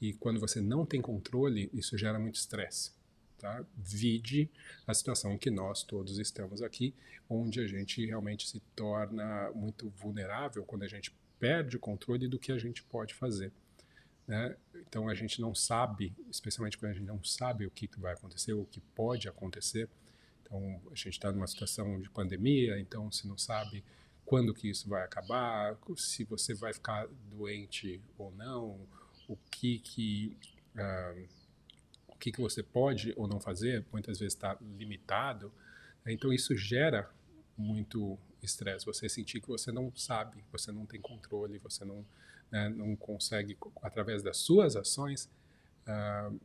e 0.00 0.12
quando 0.12 0.38
você 0.38 0.60
não 0.60 0.84
tem 0.84 1.00
controle, 1.00 1.70
isso 1.72 1.96
gera 1.96 2.18
muito 2.18 2.36
estresse. 2.36 2.92
Tá? 3.38 3.64
Vide 3.76 4.50
a 4.86 4.94
situação 4.94 5.36
que 5.36 5.50
nós 5.50 5.82
todos 5.82 6.18
estamos 6.18 6.62
aqui, 6.62 6.94
onde 7.28 7.60
a 7.60 7.66
gente 7.66 8.04
realmente 8.04 8.48
se 8.48 8.60
torna 8.74 9.50
muito 9.54 9.88
vulnerável 9.90 10.64
quando 10.64 10.84
a 10.84 10.88
gente 10.88 11.12
perde 11.38 11.76
o 11.76 11.80
controle 11.80 12.28
do 12.28 12.38
que 12.38 12.52
a 12.52 12.58
gente 12.58 12.82
pode 12.82 13.14
fazer. 13.14 13.52
Né? 14.26 14.56
Então 14.74 15.08
a 15.08 15.14
gente 15.14 15.40
não 15.40 15.54
sabe, 15.54 16.14
especialmente 16.30 16.76
quando 16.76 16.90
a 16.90 16.94
gente 16.94 17.06
não 17.06 17.22
sabe 17.22 17.66
o 17.66 17.70
que 17.70 17.88
vai 17.98 18.12
acontecer, 18.12 18.52
o 18.52 18.64
que 18.64 18.80
pode 18.80 19.28
acontecer. 19.28 19.88
Então 20.42 20.80
a 20.90 20.94
gente 20.94 21.10
está 21.10 21.30
numa 21.32 21.46
situação 21.46 22.00
de 22.00 22.10
pandemia, 22.10 22.78
então 22.78 23.10
se 23.10 23.26
não 23.26 23.38
sabe 23.38 23.84
quando 24.24 24.52
que 24.52 24.68
isso 24.68 24.88
vai 24.88 25.04
acabar, 25.04 25.78
se 25.96 26.24
você 26.24 26.54
vai 26.54 26.72
ficar 26.72 27.06
doente 27.30 28.00
ou 28.18 28.32
não, 28.32 28.80
o 29.28 29.36
que 29.50 29.78
que 29.78 30.36
uh, 30.74 31.28
o 32.08 32.16
que 32.18 32.32
que 32.32 32.40
você 32.40 32.62
pode 32.62 33.12
ou 33.16 33.28
não 33.28 33.38
fazer, 33.38 33.84
muitas 33.92 34.18
vezes 34.18 34.34
está 34.34 34.56
limitado. 34.78 35.52
Né? 36.04 36.12
Então 36.12 36.32
isso 36.32 36.56
gera 36.56 37.08
muito 37.56 38.18
estresse. 38.42 38.86
Você 38.86 39.08
sentir 39.08 39.40
que 39.40 39.48
você 39.48 39.70
não 39.70 39.94
sabe, 39.94 40.42
você 40.50 40.72
não 40.72 40.86
tem 40.86 41.00
controle, 41.00 41.58
você 41.58 41.84
não 41.84 42.04
né, 42.50 42.68
não 42.68 42.94
consegue 42.96 43.56
através 43.82 44.22
das 44.22 44.38
suas 44.38 44.76
ações 44.76 45.30
uh, 45.86 46.38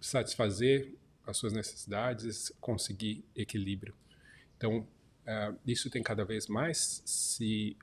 satisfazer 0.00 0.94
as 1.26 1.36
suas 1.36 1.52
necessidades, 1.52 2.52
conseguir 2.60 3.24
equilíbrio. 3.34 3.94
Então 4.56 4.80
uh, 4.80 5.58
isso 5.66 5.88
tem 5.90 6.02
cada 6.02 6.24
vez 6.24 6.46
mais 6.46 7.02
se 7.04 7.76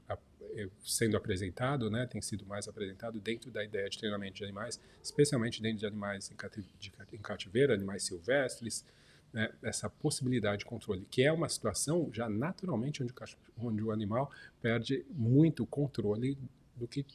eh, 0.53 0.69
sendo 0.83 1.15
apresentado, 1.15 1.89
né, 1.89 2.05
tem 2.05 2.21
sido 2.21 2.45
mais 2.45 2.67
apresentado 2.67 3.19
dentro 3.21 3.49
da 3.49 3.63
ideia 3.63 3.89
de 3.89 3.97
treinamento 3.97 4.35
de 4.35 4.43
animais, 4.43 4.79
especialmente 5.01 5.61
dentro 5.61 5.79
de 5.79 5.85
animais 5.85 6.29
em, 6.29 7.19
cativeiro, 7.19 7.73
animais 7.73 8.03
silvestres, 8.03 8.83
né, 9.31 9.49
essa 9.63 9.89
possibilidade 9.89 10.59
de 10.59 10.65
controle, 10.65 11.07
que 11.09 11.23
é 11.23 11.31
uma 11.31 11.47
situação 11.47 12.09
já 12.11 12.27
naturalmente 12.27 13.01
onde, 13.01 13.13
onde 13.57 13.81
o 13.81 13.91
animal 13.91 14.29
perde 14.61 15.05
muito 15.09 15.65
controle 15.65 16.37
do 16.81 16.87
que 16.87 17.05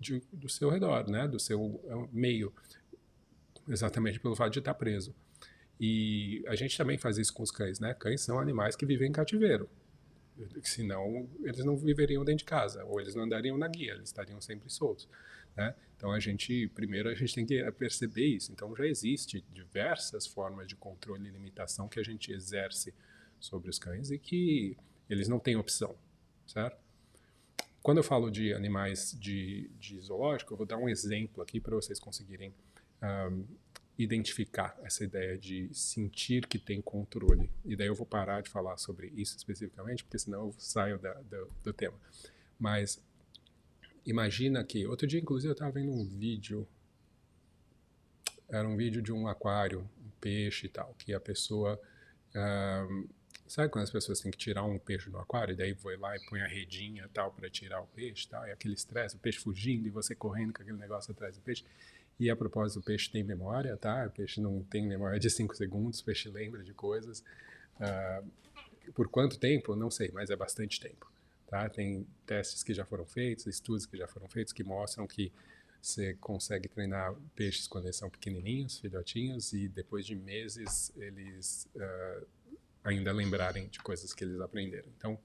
de, 0.00 0.22
do 0.32 0.48
seu 0.48 0.70
redor, 0.70 1.08
né, 1.10 1.26
do 1.26 1.38
seu 1.38 1.80
é 1.84 2.08
meio, 2.16 2.52
exatamente 3.68 4.20
pelo 4.20 4.36
fato 4.36 4.52
de 4.52 4.60
estar 4.60 4.74
preso. 4.74 5.14
E 5.78 6.42
a 6.46 6.54
gente 6.54 6.76
também 6.76 6.96
faz 6.96 7.18
isso 7.18 7.34
com 7.34 7.42
os 7.42 7.50
cães, 7.50 7.78
né? 7.78 7.92
Cães 7.92 8.22
são 8.22 8.38
animais 8.38 8.74
que 8.74 8.86
vivem 8.86 9.10
em 9.10 9.12
cativeiro 9.12 9.68
senão 10.62 11.28
eles 11.42 11.64
não 11.64 11.76
viveriam 11.76 12.24
dentro 12.24 12.38
de 12.38 12.44
casa, 12.44 12.84
ou 12.84 13.00
eles 13.00 13.14
não 13.14 13.24
andariam 13.24 13.56
na 13.56 13.68
guia, 13.68 13.92
eles 13.92 14.08
estariam 14.08 14.40
sempre 14.40 14.70
soltos. 14.70 15.08
Né? 15.56 15.74
Então 15.96 16.12
a 16.12 16.20
gente, 16.20 16.68
primeiro 16.68 17.08
a 17.08 17.14
gente 17.14 17.34
tem 17.34 17.46
que 17.46 17.72
perceber 17.72 18.26
isso. 18.26 18.52
Então 18.52 18.74
já 18.76 18.86
existe 18.86 19.44
diversas 19.52 20.26
formas 20.26 20.66
de 20.66 20.76
controle 20.76 21.28
e 21.28 21.32
limitação 21.32 21.88
que 21.88 21.98
a 21.98 22.02
gente 22.02 22.32
exerce 22.32 22.92
sobre 23.40 23.70
os 23.70 23.78
cães 23.78 24.10
e 24.10 24.18
que 24.18 24.76
eles 25.08 25.28
não 25.28 25.38
têm 25.38 25.56
opção, 25.56 25.96
certo? 26.46 26.84
Quando 27.86 27.98
eu 27.98 28.02
falo 28.02 28.32
de 28.32 28.52
animais 28.52 29.16
de, 29.16 29.70
de 29.78 30.00
zoológico, 30.00 30.52
eu 30.52 30.56
vou 30.56 30.66
dar 30.66 30.76
um 30.76 30.88
exemplo 30.88 31.40
aqui 31.40 31.60
para 31.60 31.72
vocês 31.72 32.00
conseguirem 32.00 32.52
identificar 33.96 34.76
essa 34.82 35.04
ideia 35.04 35.38
de 35.38 35.72
sentir 35.72 36.48
que 36.48 36.58
tem 36.58 36.82
controle. 36.82 37.48
E 37.64 37.76
daí 37.76 37.86
eu 37.86 37.94
vou 37.94 38.04
parar 38.04 38.40
de 38.40 38.50
falar 38.50 38.76
sobre 38.76 39.12
isso 39.14 39.36
especificamente, 39.36 40.02
porque 40.02 40.18
senão 40.18 40.46
eu 40.46 40.54
saio 40.58 40.98
da, 40.98 41.14
do, 41.14 41.48
do 41.62 41.72
tema. 41.72 41.96
Mas 42.58 43.00
imagina 44.04 44.64
que, 44.64 44.84
outro 44.84 45.06
dia 45.06 45.20
inclusive 45.20 45.50
eu 45.50 45.52
estava 45.52 45.70
vendo 45.70 45.92
um 45.92 46.04
vídeo, 46.04 46.66
era 48.48 48.68
um 48.68 48.76
vídeo 48.76 49.00
de 49.00 49.12
um 49.12 49.28
aquário, 49.28 49.88
um 50.04 50.10
peixe 50.20 50.66
e 50.66 50.70
tal, 50.70 50.92
que 50.98 51.14
a 51.14 51.20
pessoa... 51.20 51.80
sabe 53.48 53.70
quando 53.70 53.84
as 53.84 53.90
pessoas 53.90 54.20
têm 54.20 54.30
que 54.30 54.38
tirar 54.38 54.64
um 54.64 54.78
peixe 54.78 55.10
do 55.10 55.18
aquário 55.18 55.52
e 55.52 55.56
daí 55.56 55.72
vai 55.72 55.96
lá 55.96 56.16
e 56.16 56.20
põe 56.28 56.40
a 56.40 56.46
redinha 56.46 57.08
tal 57.12 57.32
para 57.32 57.48
tirar 57.48 57.80
o 57.80 57.86
peixe 57.86 58.28
tal, 58.28 58.46
e 58.46 58.50
aquele 58.50 58.74
estresse, 58.74 59.16
o 59.16 59.18
peixe 59.18 59.38
fugindo 59.38 59.86
e 59.86 59.90
você 59.90 60.14
correndo 60.14 60.52
com 60.52 60.62
aquele 60.62 60.78
negócio 60.78 61.12
atrás 61.12 61.36
do 61.36 61.42
peixe. 61.42 61.64
E 62.18 62.30
a 62.30 62.36
propósito, 62.36 62.80
o 62.80 62.82
peixe 62.82 63.10
tem 63.10 63.22
memória, 63.22 63.76
tá? 63.76 64.06
O 64.06 64.10
peixe 64.10 64.40
não 64.40 64.62
tem 64.64 64.86
memória 64.86 65.18
de 65.20 65.28
5 65.28 65.54
segundos, 65.54 66.00
o 66.00 66.04
peixe 66.04 66.28
lembra 66.30 66.62
de 66.62 66.72
coisas. 66.72 67.22
Uh, 67.78 68.26
por 68.92 69.08
quanto 69.08 69.38
tempo? 69.38 69.76
Não 69.76 69.90
sei, 69.90 70.10
mas 70.12 70.30
é 70.30 70.36
bastante 70.36 70.80
tempo. 70.80 71.10
Tá? 71.46 71.68
Tem 71.68 72.06
testes 72.24 72.62
que 72.62 72.72
já 72.72 72.84
foram 72.84 73.04
feitos, 73.04 73.46
estudos 73.46 73.84
que 73.86 73.96
já 73.96 74.08
foram 74.08 74.28
feitos 74.28 74.52
que 74.52 74.64
mostram 74.64 75.06
que 75.06 75.30
você 75.80 76.14
consegue 76.14 76.68
treinar 76.68 77.14
peixes 77.34 77.68
quando 77.68 77.84
eles 77.84 77.96
são 77.96 78.10
pequenininhos, 78.10 78.80
filhotinhos, 78.80 79.52
e 79.52 79.68
depois 79.68 80.04
de 80.04 80.16
meses 80.16 80.90
eles 80.96 81.68
uh, 81.76 82.26
ainda 82.86 83.12
lembrarem 83.12 83.68
de 83.68 83.78
coisas 83.80 84.12
que 84.12 84.24
eles 84.24 84.40
aprenderam. 84.40 84.88
Então, 84.96 85.18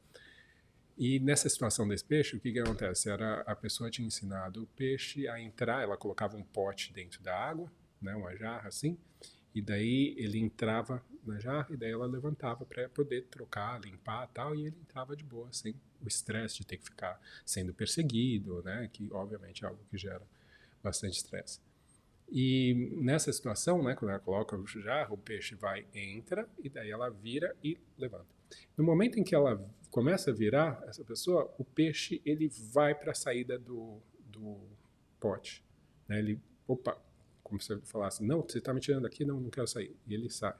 e 0.98 1.20
nessa 1.20 1.48
situação 1.48 1.88
desse 1.88 2.04
peixe, 2.04 2.36
o 2.36 2.40
que, 2.40 2.52
que 2.52 2.60
acontece? 2.60 3.10
Era 3.10 3.42
a 3.42 3.56
pessoa 3.56 3.90
tinha 3.90 4.08
ensinado 4.08 4.64
o 4.64 4.68
peixe 4.68 5.28
a 5.28 5.40
entrar, 5.40 5.82
ela 5.82 5.98
colocava 5.98 6.36
um 6.36 6.44
pote 6.44 6.92
dentro 6.94 7.22
da 7.22 7.36
água, 7.36 7.72
né, 8.02 8.16
uma 8.16 8.36
jarra 8.36 8.68
assim, 8.68 8.98
e 9.54 9.62
daí 9.62 10.16
ele 10.18 10.40
entrava 10.40 11.04
na 11.26 11.40
jarra 11.40 11.68
e 11.72 11.78
daí 11.78 11.92
ela 11.92 12.06
levantava 12.06 12.66
para 12.66 12.90
poder 12.90 13.26
trocar, 13.28 13.80
limpar 13.82 14.28
tal, 14.28 14.56
e 14.56 14.66
ele 14.66 14.78
entrava 14.82 15.16
de 15.16 15.24
boa, 15.24 15.52
sem 15.52 15.76
o 16.02 16.08
estresse 16.08 16.58
de 16.58 16.66
ter 16.66 16.78
que 16.78 16.86
ficar 16.86 17.20
sendo 17.46 17.74
perseguido, 17.74 18.62
né, 18.64 18.90
que 18.92 19.12
obviamente 19.12 19.64
é 19.64 19.68
algo 19.68 19.84
que 19.90 19.98
gera 19.98 20.26
bastante 20.84 21.18
estresse. 21.18 21.60
E 22.32 22.96
nessa 22.96 23.32
situação, 23.34 23.84
né, 23.84 23.94
quando 23.94 24.12
ela 24.12 24.20
coloca 24.20 24.56
o 24.56 24.66
jarro, 24.66 25.16
o 25.16 25.18
peixe 25.18 25.54
vai, 25.54 25.86
entra, 25.94 26.48
e 26.64 26.70
daí 26.70 26.90
ela 26.90 27.10
vira 27.10 27.54
e 27.62 27.78
levanta. 27.98 28.26
No 28.78 28.86
momento 28.86 29.20
em 29.20 29.24
que 29.24 29.36
ela 29.36 29.62
começa 29.90 30.32
a 30.32 30.34
virar 30.34 30.82
essa 30.88 31.04
pessoa, 31.04 31.54
o 31.58 31.66
peixe 31.66 32.22
ele 32.26 32.50
vai 32.72 32.96
para 32.96 33.12
a 33.12 33.16
saída 33.16 33.60
do, 33.60 34.00
do 34.26 34.58
pote. 35.20 35.62
Né? 36.08 36.20
Ele, 36.20 36.40
opa, 36.66 36.98
como 37.44 37.60
se 37.60 37.74
ele 37.74 37.82
falasse, 37.82 38.24
não, 38.24 38.42
você 38.42 38.60
está 38.60 38.74
me 38.74 38.80
tirando 38.80 39.06
aqui, 39.06 39.26
não, 39.26 39.40
não 39.42 39.50
quero 39.50 39.68
sair. 39.68 39.94
E 40.08 40.14
ele 40.14 40.30
sai. 40.30 40.56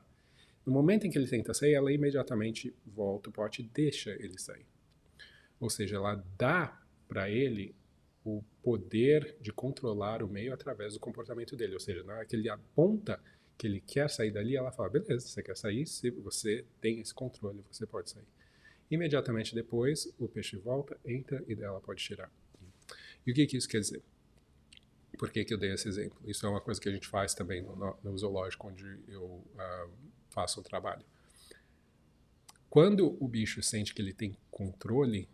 No 0.66 0.74
momento 0.74 1.08
em 1.08 1.10
que 1.10 1.18
ele 1.18 1.28
tenta 1.28 1.54
sair, 1.54 1.74
ela 1.74 1.92
imediatamente 1.92 2.76
volta 2.86 3.30
o 3.30 3.34
pote 3.34 3.62
e 3.62 3.66
deixa 3.66 4.12
ele 4.12 4.38
sair. 4.38 4.66
Ou 5.58 5.70
seja, 5.70 5.96
ela 5.96 6.22
dá 6.38 6.78
para 7.08 7.30
ele 7.30 7.74
o 8.24 8.44
poder 8.62 9.36
de 9.42 9.52
controlar 9.52 10.22
o 10.22 10.28
meio 10.28 10.54
através 10.54 10.94
do 10.94 11.00
comportamento 11.00 11.56
dele. 11.56 11.74
Ou 11.74 11.80
seja, 11.80 12.04
na 12.04 12.14
hora 12.14 12.26
que 12.26 12.36
ele 12.36 12.50
aponta 12.50 13.20
que 13.58 13.68
ele 13.68 13.82
quer 13.82 14.10
sair 14.10 14.32
dali, 14.32 14.56
ela 14.56 14.72
fala: 14.72 14.90
beleza, 14.90 15.28
você 15.28 15.42
quer 15.42 15.58
sair? 15.58 15.86
Se 15.86 16.10
você 16.10 16.66
tem 16.80 17.00
esse 17.00 17.14
controle, 17.14 17.64
você 17.72 17.86
pode 17.86 18.10
sair. 18.10 18.28
Imediatamente 18.90 19.56
depois, 19.56 20.14
o 20.20 20.28
peixe 20.28 20.58
volta, 20.58 21.00
entra 21.06 21.44
e 21.48 21.56
dela 21.56 21.80
pode 21.80 22.04
tirar. 22.04 22.32
E 23.26 23.32
o 23.32 23.34
que, 23.34 23.46
que 23.46 23.58
isso 23.58 23.68
quer 23.68 23.80
dizer? 23.80 24.02
Por 25.18 25.30
que, 25.30 25.46
que 25.46 25.54
eu 25.54 25.58
dei 25.58 25.72
esse 25.72 25.88
exemplo? 25.88 26.20
Isso 26.26 26.46
é 26.46 26.50
uma 26.50 26.62
coisa 26.62 26.80
que 26.80 26.90
a 26.90 26.92
gente 26.92 27.08
faz 27.08 27.34
também 27.34 27.62
no, 27.62 27.98
no 28.04 28.18
zoológico 28.18 28.68
onde 28.68 28.84
eu 29.08 29.24
uh, 29.24 29.92
faço 30.30 30.60
o 30.60 30.64
trabalho. 30.64 31.06
Quando 32.70 33.18
o 33.24 33.28
bicho 33.28 33.62
sente 33.62 33.94
que 33.94 34.02
ele 34.02 34.14
tem 34.14 34.36
controle 34.50 35.30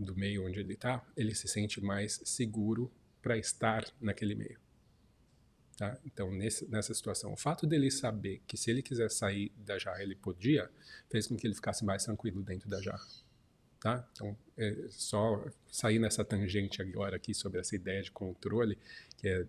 do 0.00 0.16
meio 0.16 0.46
onde 0.46 0.58
ele 0.60 0.72
está, 0.72 1.04
ele 1.16 1.34
se 1.34 1.46
sente 1.46 1.80
mais 1.80 2.20
seguro 2.24 2.90
para 3.20 3.36
estar 3.36 3.84
naquele 4.00 4.34
meio. 4.34 4.58
Tá? 5.76 5.98
Então, 6.04 6.30
nesse, 6.30 6.66
nessa 6.66 6.92
situação, 6.92 7.32
o 7.32 7.36
fato 7.36 7.66
dele 7.66 7.90
saber 7.90 8.42
que 8.46 8.56
se 8.56 8.70
ele 8.70 8.82
quiser 8.82 9.10
sair 9.10 9.50
da 9.56 9.78
jarra 9.78 10.02
ele 10.02 10.14
podia, 10.14 10.70
fez 11.10 11.26
com 11.26 11.36
que 11.36 11.46
ele 11.46 11.54
ficasse 11.54 11.84
mais 11.84 12.04
tranquilo 12.04 12.42
dentro 12.42 12.68
da 12.68 12.80
jarra. 12.80 13.06
tá? 13.80 14.06
Então, 14.12 14.36
é 14.56 14.76
só 14.90 15.42
sair 15.70 15.98
nessa 15.98 16.24
tangente 16.24 16.82
agora 16.82 17.16
aqui 17.16 17.32
sobre 17.32 17.60
essa 17.60 17.74
ideia 17.74 18.02
de 18.02 18.10
controle, 18.10 18.76
que 19.16 19.28
é 19.28 19.46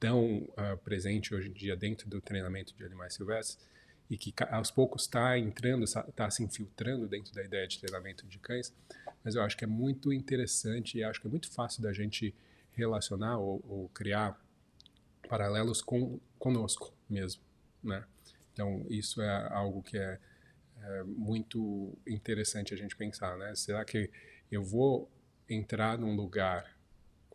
tão 0.00 0.38
uh, 0.38 0.76
presente 0.84 1.34
hoje 1.34 1.48
em 1.48 1.52
dia 1.52 1.76
dentro 1.76 2.08
do 2.08 2.20
treinamento 2.20 2.74
de 2.74 2.84
animais 2.84 3.14
silvestres 3.14 3.58
e 4.10 4.16
que 4.16 4.32
aos 4.50 4.70
poucos 4.70 5.02
está 5.02 5.38
entrando, 5.38 5.84
está 5.84 6.30
se 6.30 6.42
infiltrando 6.42 7.06
dentro 7.06 7.32
da 7.34 7.42
ideia 7.42 7.66
de 7.66 7.78
treinamento 7.78 8.26
de 8.26 8.38
cães, 8.38 8.74
mas 9.22 9.34
eu 9.34 9.42
acho 9.42 9.56
que 9.56 9.64
é 9.64 9.66
muito 9.66 10.12
interessante 10.12 10.98
e 10.98 11.04
acho 11.04 11.20
que 11.20 11.26
é 11.26 11.30
muito 11.30 11.50
fácil 11.50 11.82
da 11.82 11.92
gente 11.92 12.34
relacionar 12.72 13.38
ou, 13.38 13.62
ou 13.68 13.88
criar 13.90 14.40
paralelos 15.28 15.82
com 15.82 16.18
conosco 16.38 16.94
mesmo, 17.08 17.42
né? 17.82 18.04
Então 18.52 18.86
isso 18.88 19.20
é 19.20 19.52
algo 19.52 19.82
que 19.82 19.98
é, 19.98 20.18
é 20.82 21.02
muito 21.02 21.96
interessante 22.06 22.72
a 22.72 22.76
gente 22.76 22.96
pensar, 22.96 23.36
né? 23.36 23.54
Será 23.54 23.84
que 23.84 24.10
eu 24.50 24.64
vou 24.64 25.10
entrar 25.48 25.98
num 25.98 26.14
lugar 26.14 26.77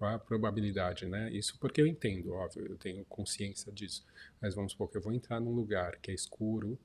qual 0.04 0.12
é 0.12 0.16
a 0.16 0.20
probabilidade, 0.20 1.06
né? 1.06 1.32
Isso 1.32 1.58
porque 1.58 1.80
eu 1.80 1.88
entendo, 1.88 2.34
óbvio, 2.34 2.66
eu 2.68 2.78
tenho 2.78 3.06
consciência 3.06 3.72
disso. 3.72 4.06
Mas 4.42 4.54
vamos 4.54 4.74
supor 4.74 4.90
que 4.90 4.98
eu 4.98 5.02
vou 5.02 5.14
entrar 5.14 5.40
num 5.40 5.54
lugar 5.54 5.96
que 6.02 6.12
é 6.12 6.14
escuro 6.14 6.78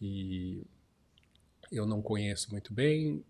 e 0.00 0.62
eu 1.70 1.84
não 1.84 2.00
conheço 2.00 2.50
muito 2.50 2.72
bem. 2.72 3.22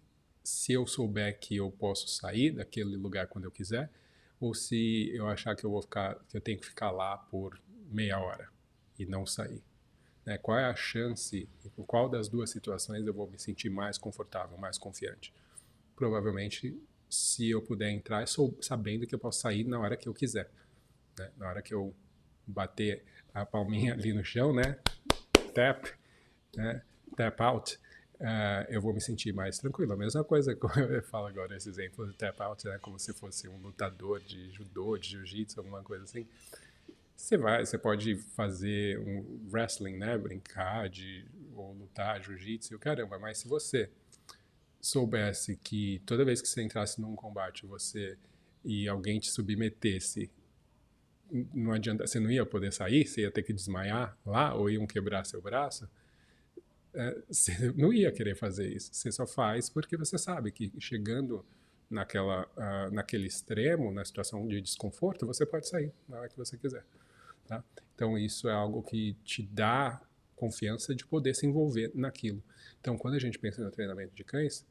Se 0.44 0.72
eu 0.72 0.86
souber 0.86 1.40
que 1.40 1.56
eu 1.56 1.72
posso 1.72 2.06
sair 2.06 2.52
daquele 2.52 2.94
lugar 2.94 3.26
quando 3.26 3.46
eu 3.46 3.50
quiser, 3.50 3.90
ou 4.40 4.54
se 4.54 5.10
eu 5.12 5.26
achar 5.26 5.56
que 5.56 5.64
eu 5.64 5.70
vou 5.70 5.82
ficar, 5.82 6.14
que 6.28 6.36
eu 6.36 6.40
tenho 6.40 6.60
que 6.60 6.66
ficar 6.66 6.92
lá 6.92 7.18
por 7.18 7.60
meia 7.90 8.20
hora 8.20 8.48
e 8.96 9.04
não 9.04 9.26
sair. 9.26 9.60
Né? 10.24 10.38
Qual 10.38 10.56
é 10.56 10.66
a 10.66 10.76
chance, 10.76 11.48
qual 11.88 12.08
das 12.08 12.28
duas 12.28 12.48
situações 12.48 13.04
eu 13.04 13.12
vou 13.12 13.28
me 13.28 13.40
sentir 13.40 13.70
mais 13.70 13.98
confortável, 13.98 14.56
mais 14.56 14.78
confiante? 14.78 15.34
Provavelmente 15.96 16.80
se 17.12 17.50
eu 17.50 17.60
puder 17.60 17.90
entrar 17.90 18.26
sou, 18.26 18.56
sabendo 18.62 19.06
que 19.06 19.14
eu 19.14 19.18
posso 19.18 19.40
sair 19.40 19.64
na 19.64 19.78
hora 19.78 19.98
que 19.98 20.08
eu 20.08 20.14
quiser. 20.14 20.50
Né? 21.18 21.30
Na 21.36 21.46
hora 21.46 21.60
que 21.60 21.74
eu 21.74 21.94
bater 22.46 23.04
a 23.34 23.44
palminha 23.44 23.92
ali 23.92 24.14
no 24.14 24.24
chão, 24.24 24.54
né? 24.54 24.78
Tap, 25.54 25.84
né? 26.56 26.82
Tap 27.14 27.38
out. 27.42 27.78
Uh, 28.18 28.64
eu 28.70 28.80
vou 28.80 28.94
me 28.94 29.00
sentir 29.00 29.34
mais 29.34 29.58
tranquilo. 29.58 29.92
A 29.92 29.96
mesma 29.96 30.24
coisa 30.24 30.54
que 30.56 30.64
eu 30.64 31.02
falo 31.02 31.26
agora, 31.26 31.54
esse 31.54 31.68
exemplo 31.68 32.06
de 32.06 32.16
tap 32.16 32.40
out, 32.40 32.64
né? 32.64 32.78
Como 32.80 32.98
se 32.98 33.12
fosse 33.12 33.46
um 33.46 33.58
lutador 33.58 34.18
de 34.20 34.50
judô, 34.50 34.96
de 34.96 35.10
jiu-jitsu, 35.10 35.60
alguma 35.60 35.82
coisa 35.82 36.04
assim. 36.04 36.26
Você 37.14 37.36
vai, 37.36 37.66
você 37.66 37.76
pode 37.76 38.16
fazer 38.16 38.98
um 38.98 39.50
wrestling, 39.52 39.98
né? 39.98 40.16
Brincar 40.16 40.88
de 40.88 41.26
ou 41.54 41.74
lutar 41.74 42.22
jiu-jitsu, 42.22 42.78
caramba. 42.78 43.18
Mas 43.18 43.36
se 43.36 43.48
você 43.48 43.90
soubesse 44.82 45.56
que 45.56 46.02
toda 46.04 46.24
vez 46.24 46.42
que 46.42 46.48
você 46.48 46.60
entrasse 46.60 47.00
num 47.00 47.14
combate, 47.14 47.64
você 47.64 48.18
e 48.64 48.88
alguém 48.88 49.20
te 49.20 49.30
submetesse, 49.30 50.28
não 51.54 51.72
adianta, 51.72 52.06
você 52.06 52.18
não 52.18 52.30
ia 52.30 52.44
poder 52.44 52.72
sair, 52.72 53.06
você 53.06 53.22
ia 53.22 53.30
ter 53.30 53.42
que 53.42 53.52
desmaiar 53.52 54.18
lá 54.26 54.54
ou 54.54 54.68
iam 54.68 54.86
quebrar 54.86 55.24
seu 55.24 55.40
braço, 55.40 55.88
é, 56.92 57.22
você 57.28 57.72
não 57.76 57.92
ia 57.92 58.10
querer 58.10 58.34
fazer 58.34 58.68
isso. 58.68 58.90
Você 58.92 59.10
só 59.12 59.26
faz 59.26 59.70
porque 59.70 59.96
você 59.96 60.18
sabe 60.18 60.50
que 60.50 60.72
chegando 60.78 61.44
naquela, 61.88 62.44
uh, 62.56 62.92
naquele 62.92 63.26
extremo, 63.26 63.92
na 63.92 64.04
situação 64.04 64.46
de 64.48 64.60
desconforto, 64.60 65.26
você 65.26 65.46
pode 65.46 65.68
sair 65.68 65.92
na 66.08 66.18
hora 66.18 66.28
que 66.28 66.36
você 66.36 66.56
quiser. 66.56 66.84
Tá? 67.46 67.62
Então 67.94 68.18
isso 68.18 68.48
é 68.48 68.52
algo 68.52 68.82
que 68.82 69.14
te 69.24 69.42
dá 69.42 70.00
confiança 70.34 70.94
de 70.94 71.06
poder 71.06 71.34
se 71.34 71.46
envolver 71.46 71.92
naquilo. 71.94 72.42
Então 72.80 72.98
quando 72.98 73.14
a 73.14 73.18
gente 73.18 73.38
pensa 73.38 73.62
no 73.62 73.70
treinamento 73.70 74.14
de 74.14 74.24
cães, 74.24 74.66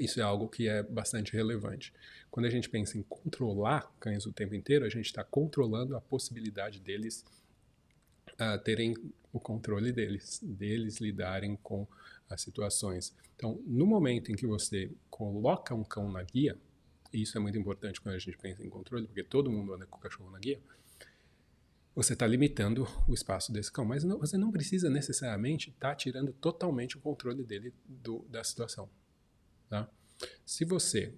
isso 0.00 0.20
é 0.20 0.22
algo 0.22 0.48
que 0.48 0.68
é 0.68 0.82
bastante 0.82 1.32
relevante. 1.32 1.92
Quando 2.30 2.46
a 2.46 2.50
gente 2.50 2.68
pensa 2.68 2.96
em 2.96 3.02
controlar 3.02 3.92
cães 4.00 4.26
o 4.26 4.32
tempo 4.32 4.54
inteiro, 4.54 4.84
a 4.84 4.88
gente 4.88 5.06
está 5.06 5.22
controlando 5.22 5.96
a 5.96 6.00
possibilidade 6.00 6.80
deles 6.80 7.24
uh, 8.32 8.58
terem 8.62 8.96
o 9.32 9.38
controle 9.38 9.92
deles, 9.92 10.40
deles 10.42 10.98
lidarem 10.98 11.56
com 11.62 11.86
as 12.28 12.40
situações. 12.40 13.14
Então, 13.36 13.60
no 13.66 13.86
momento 13.86 14.30
em 14.32 14.36
que 14.36 14.46
você 14.46 14.90
coloca 15.08 15.74
um 15.74 15.84
cão 15.84 16.10
na 16.10 16.22
guia, 16.22 16.56
e 17.12 17.22
isso 17.22 17.36
é 17.36 17.40
muito 17.40 17.58
importante 17.58 18.00
quando 18.00 18.14
a 18.14 18.18
gente 18.18 18.38
pensa 18.38 18.64
em 18.64 18.68
controle, 18.68 19.06
porque 19.06 19.24
todo 19.24 19.50
mundo 19.50 19.74
anda 19.74 19.86
com 19.86 19.98
o 19.98 20.00
cachorro 20.00 20.30
na 20.30 20.38
guia, 20.38 20.60
você 21.94 22.12
está 22.12 22.26
limitando 22.26 22.86
o 23.08 23.12
espaço 23.12 23.52
desse 23.52 23.70
cão, 23.70 23.84
mas 23.84 24.04
não, 24.04 24.18
você 24.18 24.38
não 24.38 24.50
precisa 24.50 24.88
necessariamente 24.88 25.70
estar 25.70 25.90
tá 25.90 25.94
tirando 25.94 26.32
totalmente 26.32 26.96
o 26.96 27.00
controle 27.00 27.42
dele 27.42 27.74
do, 27.86 28.24
da 28.28 28.44
situação. 28.44 28.88
Tá? 29.70 29.88
Se 30.44 30.64
você 30.64 31.14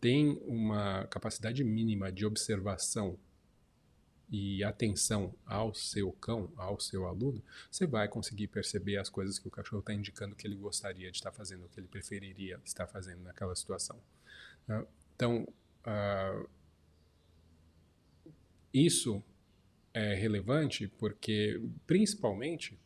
tem 0.00 0.32
uma 0.44 1.06
capacidade 1.06 1.62
mínima 1.62 2.10
de 2.10 2.26
observação 2.26 3.16
e 4.28 4.64
atenção 4.64 5.32
ao 5.46 5.72
seu 5.72 6.10
cão, 6.12 6.52
ao 6.56 6.80
seu 6.80 7.06
aluno, 7.06 7.42
você 7.70 7.86
vai 7.86 8.08
conseguir 8.08 8.48
perceber 8.48 8.96
as 8.96 9.08
coisas 9.08 9.38
que 9.38 9.46
o 9.46 9.50
cachorro 9.50 9.80
está 9.80 9.94
indicando 9.94 10.34
que 10.34 10.46
ele 10.46 10.56
gostaria 10.56 11.10
de 11.10 11.18
estar 11.18 11.30
fazendo, 11.30 11.68
que 11.68 11.78
ele 11.78 11.86
preferiria 11.86 12.60
estar 12.64 12.86
fazendo 12.88 13.22
naquela 13.22 13.54
situação. 13.54 13.96
Tá? 14.66 14.84
Então, 15.14 15.46
uh, 15.86 16.48
isso 18.74 19.22
é 19.94 20.14
relevante 20.14 20.88
porque, 20.88 21.62
principalmente, 21.86 22.76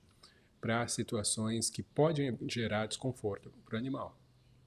para 0.60 0.86
situações 0.88 1.70
que 1.70 1.82
podem 1.82 2.36
gerar 2.48 2.86
desconforto 2.86 3.50
para 3.64 3.76
o 3.76 3.78
animal. 3.78 4.18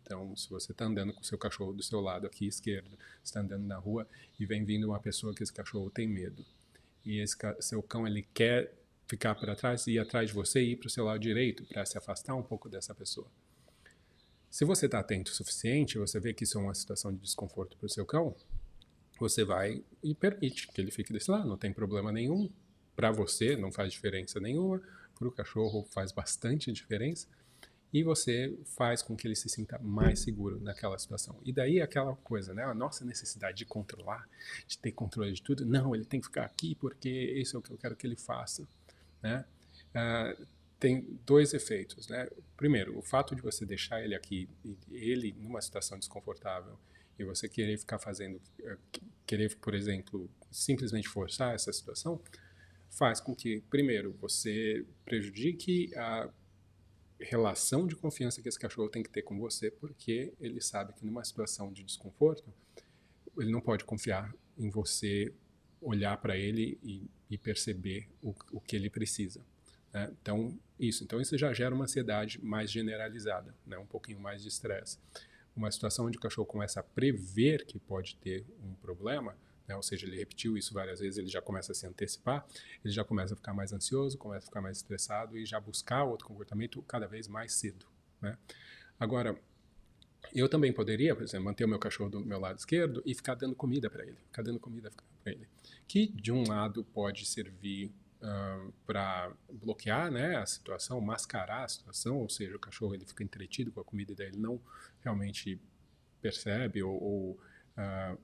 Então, 0.09 0.35
se 0.35 0.49
você 0.49 0.71
está 0.71 0.85
andando 0.85 1.13
com 1.13 1.21
o 1.21 1.23
seu 1.23 1.37
cachorro 1.37 1.71
do 1.71 1.83
seu 1.83 2.01
lado 2.01 2.25
aqui 2.25 2.47
esquerdo, 2.47 2.97
está 3.23 3.41
andando 3.41 3.67
na 3.67 3.77
rua 3.77 4.07
e 4.39 4.45
vem 4.45 4.65
vindo 4.65 4.87
uma 4.87 4.99
pessoa 4.99 5.35
que 5.35 5.43
esse 5.43 5.53
cachorro 5.53 5.91
tem 5.91 6.07
medo, 6.07 6.43
e 7.05 7.19
esse 7.19 7.37
seu 7.59 7.83
cão 7.83 8.07
ele 8.07 8.23
quer 8.33 8.73
ficar 9.07 9.35
para 9.35 9.55
trás 9.55 9.85
e 9.85 9.91
ir 9.91 9.99
atrás 9.99 10.29
de 10.29 10.33
você 10.33 10.63
e 10.63 10.71
ir 10.71 10.77
para 10.77 10.87
o 10.87 10.89
seu 10.89 11.05
lado 11.05 11.19
direito 11.19 11.63
para 11.63 11.85
se 11.85 11.95
afastar 11.95 12.33
um 12.33 12.41
pouco 12.41 12.67
dessa 12.67 12.95
pessoa. 12.95 13.27
Se 14.49 14.65
você 14.65 14.87
está 14.87 14.97
atento 14.97 15.31
o 15.31 15.35
suficiente, 15.35 15.99
você 15.99 16.19
vê 16.19 16.33
que 16.33 16.43
isso 16.43 16.57
é 16.57 16.61
uma 16.61 16.73
situação 16.73 17.13
de 17.13 17.19
desconforto 17.19 17.77
para 17.77 17.85
o 17.85 17.89
seu 17.89 18.03
cão, 18.03 18.35
você 19.19 19.43
vai 19.43 19.83
e 20.01 20.15
permite 20.15 20.69
que 20.69 20.81
ele 20.81 20.89
fique 20.89 21.13
desse 21.13 21.29
lado, 21.29 21.47
não 21.47 21.57
tem 21.57 21.71
problema 21.71 22.11
nenhum. 22.11 22.49
Para 22.95 23.11
você 23.11 23.55
não 23.55 23.71
faz 23.71 23.93
diferença 23.93 24.39
nenhuma, 24.39 24.81
para 25.13 25.27
o 25.27 25.31
cachorro 25.31 25.85
faz 25.91 26.11
bastante 26.11 26.71
diferença 26.71 27.27
e 27.91 28.03
você 28.03 28.55
faz 28.77 29.01
com 29.01 29.15
que 29.15 29.27
ele 29.27 29.35
se 29.35 29.49
sinta 29.49 29.79
mais 29.79 30.19
seguro 30.19 30.59
naquela 30.59 30.97
situação. 30.97 31.39
E 31.43 31.51
daí 31.51 31.81
aquela 31.81 32.15
coisa, 32.17 32.53
né? 32.53 32.63
A 32.63 32.73
nossa 32.73 33.03
necessidade 33.03 33.57
de 33.57 33.65
controlar, 33.65 34.27
de 34.67 34.77
ter 34.77 34.91
controle 34.91 35.31
de 35.33 35.41
tudo. 35.41 35.65
Não, 35.65 35.95
ele 35.95 36.05
tem 36.05 36.19
que 36.19 36.27
ficar 36.27 36.45
aqui 36.45 36.75
porque 36.75 37.09
isso 37.09 37.55
é 37.55 37.59
o 37.59 37.61
que 37.61 37.71
eu 37.71 37.77
quero 37.77 37.95
que 37.95 38.05
ele 38.05 38.15
faça, 38.15 38.67
né? 39.21 39.45
Uh, 39.89 40.45
tem 40.79 41.19
dois 41.25 41.53
efeitos, 41.53 42.07
né? 42.07 42.29
Primeiro, 42.55 42.97
o 42.97 43.01
fato 43.01 43.35
de 43.35 43.41
você 43.41 43.65
deixar 43.65 44.01
ele 44.03 44.15
aqui, 44.15 44.47
ele 44.91 45.35
numa 45.39 45.61
situação 45.61 45.97
desconfortável, 45.97 46.79
e 47.19 47.23
você 47.25 47.49
querer 47.49 47.77
ficar 47.77 47.99
fazendo, 47.99 48.41
eh, 48.63 48.77
querer, 49.25 49.53
por 49.57 49.75
exemplo, 49.75 50.29
simplesmente 50.49 51.09
forçar 51.09 51.53
essa 51.53 51.71
situação, 51.73 52.21
faz 52.89 53.19
com 53.19 53.35
que, 53.35 53.61
primeiro, 53.69 54.13
você 54.13 54.85
prejudique 55.03 55.93
a 55.97 56.29
relação 57.19 57.85
de 57.85 57.95
confiança 57.95 58.41
que 58.41 58.47
esse 58.47 58.59
cachorro 58.59 58.89
tem 58.89 59.03
que 59.03 59.09
ter 59.09 59.21
com 59.21 59.37
você, 59.37 59.69
porque 59.69 60.33
ele 60.39 60.61
sabe 60.61 60.93
que 60.93 61.05
numa 61.05 61.23
situação 61.23 61.71
de 61.71 61.83
desconforto, 61.83 62.53
ele 63.37 63.51
não 63.51 63.61
pode 63.61 63.83
confiar 63.85 64.33
em 64.57 64.69
você 64.69 65.33
olhar 65.81 66.17
para 66.17 66.37
ele 66.37 66.77
e, 66.83 67.09
e 67.29 67.37
perceber 67.37 68.07
o, 68.21 68.33
o, 68.51 68.59
que 68.59 68.75
ele 68.75 68.89
precisa. 68.89 69.41
Né? 69.93 70.13
Então, 70.21 70.57
isso. 70.79 71.03
Então, 71.03 71.21
isso 71.21 71.37
já 71.37 71.53
gera 71.53 71.73
uma 71.73 71.85
ansiedade 71.85 72.43
mais 72.43 72.71
generalizada, 72.71 73.55
né? 73.65 73.77
um 73.77 73.85
pouquinho 73.85 74.19
mais 74.19 74.41
de 74.41 74.47
estresse. 74.47 74.97
Uma 75.55 75.71
situação 75.71 76.05
onde 76.05 76.17
o 76.17 76.21
cachorro 76.21 76.45
começa 76.45 76.79
a 76.79 76.83
prever 76.83 77.65
que 77.65 77.79
pode 77.79 78.15
ter 78.17 78.45
um 78.63 78.73
problema, 78.75 79.35
né? 79.69 79.75
ou 79.75 79.83
seja, 79.83 80.07
ele 80.07 80.17
repetiu 80.17 80.57
isso 80.57 80.73
várias 80.73 80.99
vezes, 80.99 81.19
ele 81.19 81.29
já 81.29 81.41
começa 81.41 81.71
a 81.71 81.75
se 81.75 81.85
antecipar, 81.85 82.45
ele 82.83 82.91
já 82.91 83.03
começa 83.03 83.35
a 83.35 83.37
ficar 83.37 83.53
mais 83.53 83.71
ansioso, 83.71 84.17
começa 84.17 84.45
a 84.45 84.47
ficar 84.47 84.61
mais 84.61 84.77
estressado 84.77 85.37
e 85.37 85.45
já 85.45 85.59
buscar 85.59 86.03
outro 86.03 86.25
comportamento 86.27 86.81
cada 86.81 87.07
vez 87.07 87.27
mais 87.27 87.53
cedo. 87.53 87.85
Né? 88.19 88.35
Agora, 88.99 89.39
eu 90.33 90.49
também 90.49 90.73
poderia, 90.73 91.15
por 91.15 91.23
exemplo, 91.23 91.45
manter 91.45 91.63
o 91.63 91.67
meu 91.67 91.79
cachorro 91.79 92.09
do 92.09 92.25
meu 92.25 92.39
lado 92.39 92.57
esquerdo 92.57 93.01
e 93.05 93.13
ficar 93.13 93.35
dando 93.35 93.55
comida 93.55 93.89
para 93.89 94.03
ele, 94.03 94.17
ficar 94.25 94.41
dando 94.41 94.59
comida 94.59 94.91
para 95.23 95.31
ele, 95.31 95.47
que 95.87 96.07
de 96.07 96.31
um 96.31 96.43
lado 96.47 96.83
pode 96.83 97.25
servir 97.25 97.93
uh, 98.21 98.73
para 98.85 99.31
bloquear 99.51 100.11
né, 100.11 100.35
a 100.35 100.45
situação, 100.45 100.99
mascarar 100.99 101.63
a 101.63 101.67
situação, 101.67 102.17
ou 102.17 102.29
seja, 102.29 102.55
o 102.55 102.59
cachorro 102.59 102.95
ele 102.95 103.05
fica 103.05 103.23
entretido 103.23 103.71
com 103.71 103.79
a 103.79 103.83
comida 103.83 104.13
daí 104.15 104.27
ele 104.27 104.37
não 104.37 104.59
realmente 105.01 105.59
percebe 106.21 106.83
ou, 106.83 107.01
ou 107.01 107.31
uh, 107.77 108.19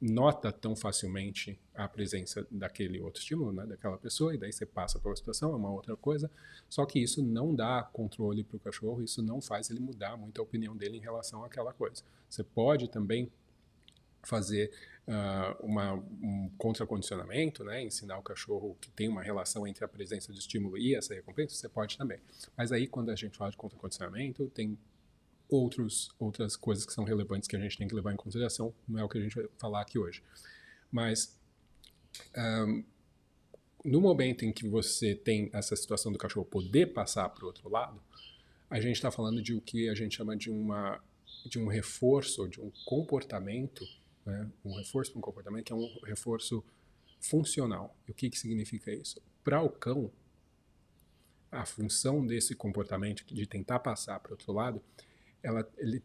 nota 0.00 0.50
tão 0.50 0.74
facilmente 0.74 1.60
a 1.74 1.86
presença 1.86 2.46
daquele 2.50 3.00
outro 3.00 3.20
estímulo, 3.20 3.52
né, 3.52 3.66
daquela 3.66 3.98
pessoa, 3.98 4.34
e 4.34 4.38
daí 4.38 4.52
você 4.52 4.64
passa 4.64 4.98
pela 4.98 5.14
situação, 5.14 5.52
é 5.52 5.56
uma 5.56 5.70
outra 5.70 5.94
coisa. 5.94 6.30
Só 6.68 6.86
que 6.86 6.98
isso 6.98 7.22
não 7.22 7.54
dá 7.54 7.82
controle 7.92 8.42
para 8.42 8.56
o 8.56 8.60
cachorro, 8.60 9.02
isso 9.02 9.22
não 9.22 9.42
faz 9.42 9.68
ele 9.68 9.80
mudar 9.80 10.16
muito 10.16 10.40
a 10.40 10.44
opinião 10.44 10.74
dele 10.74 10.96
em 10.96 11.00
relação 11.00 11.44
àquela 11.44 11.72
coisa. 11.72 12.02
Você 12.28 12.42
pode 12.42 12.88
também 12.88 13.30
fazer 14.22 14.70
uh, 15.06 15.64
uma, 15.64 15.94
um 15.94 16.50
contracondicionamento, 16.56 17.62
né, 17.64 17.82
ensinar 17.82 18.18
o 18.18 18.22
cachorro 18.22 18.76
que 18.80 18.90
tem 18.90 19.08
uma 19.08 19.22
relação 19.22 19.66
entre 19.66 19.84
a 19.84 19.88
presença 19.88 20.32
do 20.32 20.38
estímulo 20.38 20.78
e 20.78 20.94
essa 20.94 21.14
recompensa, 21.14 21.54
você 21.54 21.68
pode 21.68 21.98
também. 21.98 22.18
Mas 22.56 22.72
aí, 22.72 22.86
quando 22.86 23.10
a 23.10 23.16
gente 23.16 23.36
fala 23.36 23.50
de 23.50 23.56
contracondicionamento, 23.56 24.48
tem 24.48 24.78
outros, 25.50 26.10
outras 26.18 26.56
coisas 26.56 26.86
que 26.86 26.92
são 26.92 27.04
relevantes 27.04 27.48
que 27.48 27.56
a 27.56 27.58
gente 27.58 27.76
tem 27.76 27.88
que 27.88 27.94
levar 27.94 28.12
em 28.12 28.16
consideração, 28.16 28.74
não 28.88 28.98
é 28.98 29.04
o 29.04 29.08
que 29.08 29.18
a 29.18 29.20
gente 29.20 29.34
vai 29.34 29.46
falar 29.58 29.82
aqui 29.82 29.98
hoje. 29.98 30.22
Mas 30.90 31.38
um, 32.36 32.84
no 33.84 34.00
momento 34.00 34.44
em 34.44 34.52
que 34.52 34.68
você 34.68 35.14
tem 35.14 35.50
essa 35.52 35.74
situação 35.74 36.12
do 36.12 36.18
cachorro 36.18 36.44
poder 36.44 36.92
passar 36.92 37.28
para 37.30 37.44
o 37.44 37.46
outro 37.46 37.68
lado, 37.68 38.00
a 38.68 38.80
gente 38.80 38.96
está 38.96 39.10
falando 39.10 39.42
de 39.42 39.54
o 39.54 39.60
que 39.60 39.88
a 39.88 39.94
gente 39.94 40.16
chama 40.16 40.36
de, 40.36 40.50
uma, 40.50 41.02
de 41.46 41.58
um 41.58 41.66
reforço, 41.66 42.48
de 42.48 42.60
um 42.60 42.70
comportamento, 42.84 43.84
né? 44.24 44.48
um 44.64 44.76
reforço 44.76 45.10
para 45.10 45.18
um 45.18 45.22
comportamento 45.22 45.64
que 45.64 45.72
é 45.72 45.76
um 45.76 46.00
reforço 46.04 46.64
funcional. 47.20 47.96
E 48.06 48.12
o 48.12 48.14
que, 48.14 48.30
que 48.30 48.38
significa 48.38 48.92
isso? 48.92 49.20
Para 49.42 49.60
o 49.62 49.68
cão, 49.68 50.10
a 51.50 51.66
função 51.66 52.24
desse 52.24 52.54
comportamento 52.54 53.24
de 53.26 53.44
tentar 53.46 53.80
passar 53.80 54.20
para 54.20 54.30
o 54.30 54.32
outro 54.34 54.52
lado 54.52 54.80
ela, 55.42 55.68
ele, 55.78 56.02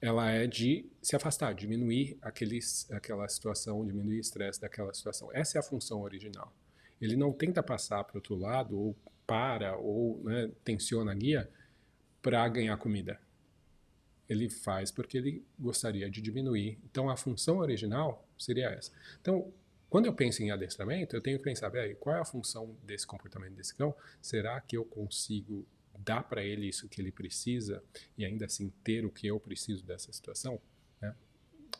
ela 0.00 0.30
é 0.30 0.46
de 0.46 0.86
se 1.02 1.16
afastar, 1.16 1.54
diminuir 1.54 2.18
aqueles, 2.20 2.90
aquela 2.90 3.28
situação, 3.28 3.84
diminuir 3.84 4.18
o 4.18 4.20
estresse 4.20 4.60
daquela 4.60 4.92
situação. 4.92 5.30
Essa 5.32 5.58
é 5.58 5.60
a 5.60 5.62
função 5.62 6.02
original. 6.02 6.52
Ele 7.00 7.16
não 7.16 7.32
tenta 7.32 7.62
passar 7.62 8.04
para 8.04 8.14
o 8.14 8.18
outro 8.18 8.36
lado, 8.36 8.78
ou 8.78 8.96
para, 9.26 9.76
ou 9.76 10.22
né, 10.22 10.50
tensiona 10.64 11.12
a 11.12 11.14
guia 11.14 11.50
para 12.22 12.48
ganhar 12.48 12.76
comida. 12.76 13.20
Ele 14.28 14.48
faz 14.48 14.90
porque 14.90 15.18
ele 15.18 15.44
gostaria 15.58 16.10
de 16.10 16.20
diminuir. 16.20 16.78
Então, 16.84 17.08
a 17.08 17.16
função 17.16 17.58
original 17.58 18.26
seria 18.38 18.68
essa. 18.70 18.90
Então, 19.20 19.52
quando 19.88 20.06
eu 20.06 20.12
penso 20.12 20.42
em 20.42 20.50
adestramento, 20.50 21.14
eu 21.14 21.20
tenho 21.20 21.38
que 21.38 21.44
pensar, 21.44 21.70
qual 22.00 22.16
é 22.16 22.20
a 22.20 22.24
função 22.24 22.76
desse 22.82 23.06
comportamento 23.06 23.54
desse 23.54 23.74
cão? 23.74 23.94
Será 24.20 24.60
que 24.60 24.76
eu 24.76 24.84
consigo 24.84 25.64
dar 25.98 26.22
para 26.22 26.44
ele 26.44 26.68
isso 26.68 26.88
que 26.88 27.00
ele 27.00 27.12
precisa 27.12 27.82
e 28.16 28.24
ainda 28.24 28.46
assim 28.46 28.70
ter 28.82 29.04
o 29.04 29.10
que 29.10 29.26
eu 29.26 29.38
preciso 29.38 29.84
dessa 29.84 30.12
situação? 30.12 30.60
Né? 31.00 31.14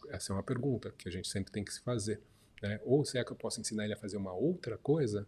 Essa 0.08 0.32
é 0.32 0.36
uma 0.36 0.42
pergunta 0.42 0.92
que 0.96 1.08
a 1.08 1.12
gente 1.12 1.28
sempre 1.28 1.52
tem 1.52 1.64
que 1.64 1.72
se 1.72 1.80
fazer. 1.80 2.20
Né? 2.62 2.80
Ou 2.84 3.04
será 3.04 3.24
que 3.24 3.32
eu 3.32 3.36
posso 3.36 3.60
ensinar 3.60 3.84
ele 3.84 3.94
a 3.94 3.96
fazer 3.96 4.16
uma 4.16 4.32
outra 4.32 4.78
coisa 4.78 5.26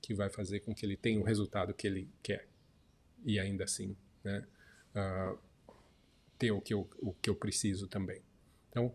que 0.00 0.14
vai 0.14 0.30
fazer 0.30 0.60
com 0.60 0.74
que 0.74 0.86
ele 0.86 0.96
tenha 0.96 1.20
o 1.20 1.24
resultado 1.24 1.74
que 1.74 1.86
ele 1.86 2.08
quer 2.22 2.48
e 3.24 3.40
ainda 3.40 3.64
assim 3.64 3.96
né, 4.22 4.46
uh, 4.94 5.38
ter 6.38 6.52
o 6.52 6.60
que, 6.60 6.72
eu, 6.72 6.88
o 6.98 7.12
que 7.12 7.28
eu 7.28 7.34
preciso 7.34 7.88
também? 7.88 8.22
Então, 8.70 8.94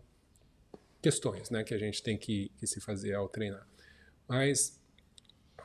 questões 1.02 1.50
né, 1.50 1.64
que 1.64 1.74
a 1.74 1.78
gente 1.78 2.02
tem 2.02 2.16
que, 2.16 2.50
que 2.56 2.66
se 2.66 2.80
fazer 2.80 3.14
ao 3.14 3.28
treinar. 3.28 3.66
Mas 4.28 4.80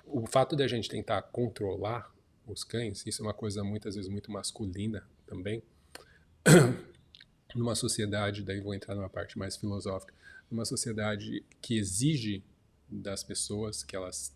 o 0.06 0.26
fato 0.26 0.56
de 0.56 0.64
a 0.64 0.68
gente 0.68 0.90
tentar 0.90 1.22
controlar 1.22 2.14
os 2.48 2.64
cães, 2.64 3.06
isso 3.06 3.22
é 3.22 3.26
uma 3.26 3.34
coisa 3.34 3.64
muitas 3.64 3.96
vezes 3.96 4.10
muito 4.10 4.32
masculina 4.32 5.08
também, 5.26 5.62
numa 7.56 7.76
sociedade, 7.76 8.44
daí 8.44 8.60
vou 8.60 8.74
entrar 8.74 8.96
numa 8.96 9.10
parte 9.10 9.38
mais 9.38 9.56
filosófica, 9.56 10.14
numa 10.50 10.66
sociedade 10.66 11.44
que 11.62 11.78
exige 11.78 12.44
das 12.90 13.24
pessoas 13.24 13.84
que 13.84 13.96
elas 13.96 14.34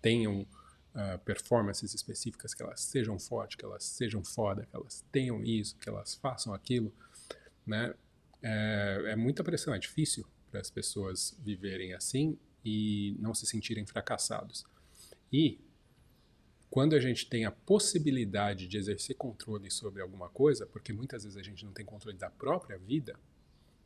tenham 0.00 0.42
uh, 0.42 1.18
performances 1.24 1.92
específicas, 1.94 2.54
que 2.54 2.62
elas 2.62 2.80
sejam 2.80 3.18
fortes, 3.18 3.56
que 3.56 3.64
elas 3.64 3.84
sejam 3.84 4.22
foda, 4.24 4.66
que 4.66 4.76
elas 4.76 5.04
tenham 5.10 5.42
isso, 5.42 5.76
que 5.76 5.88
elas 5.88 6.14
façam 6.14 6.54
aquilo, 6.54 6.92
né? 7.66 7.94
É, 8.42 9.02
é 9.08 9.16
muita 9.16 9.44
pressão, 9.44 9.74
é 9.74 9.78
difícil 9.78 10.26
para 10.50 10.60
as 10.60 10.70
pessoas 10.70 11.36
viverem 11.40 11.92
assim 11.92 12.38
e 12.64 13.16
não 13.18 13.34
se 13.34 13.46
sentirem 13.46 13.84
fracassados. 13.84 14.64
E 15.32 15.58
quando 16.70 16.94
a 16.94 17.00
gente 17.00 17.28
tem 17.28 17.44
a 17.44 17.50
possibilidade 17.50 18.68
de 18.68 18.78
exercer 18.78 19.16
controle 19.16 19.70
sobre 19.70 20.00
alguma 20.00 20.28
coisa, 20.28 20.64
porque 20.66 20.92
muitas 20.92 21.24
vezes 21.24 21.36
a 21.36 21.42
gente 21.42 21.64
não 21.64 21.72
tem 21.72 21.84
controle 21.84 22.16
da 22.16 22.30
própria 22.30 22.78
vida, 22.78 23.18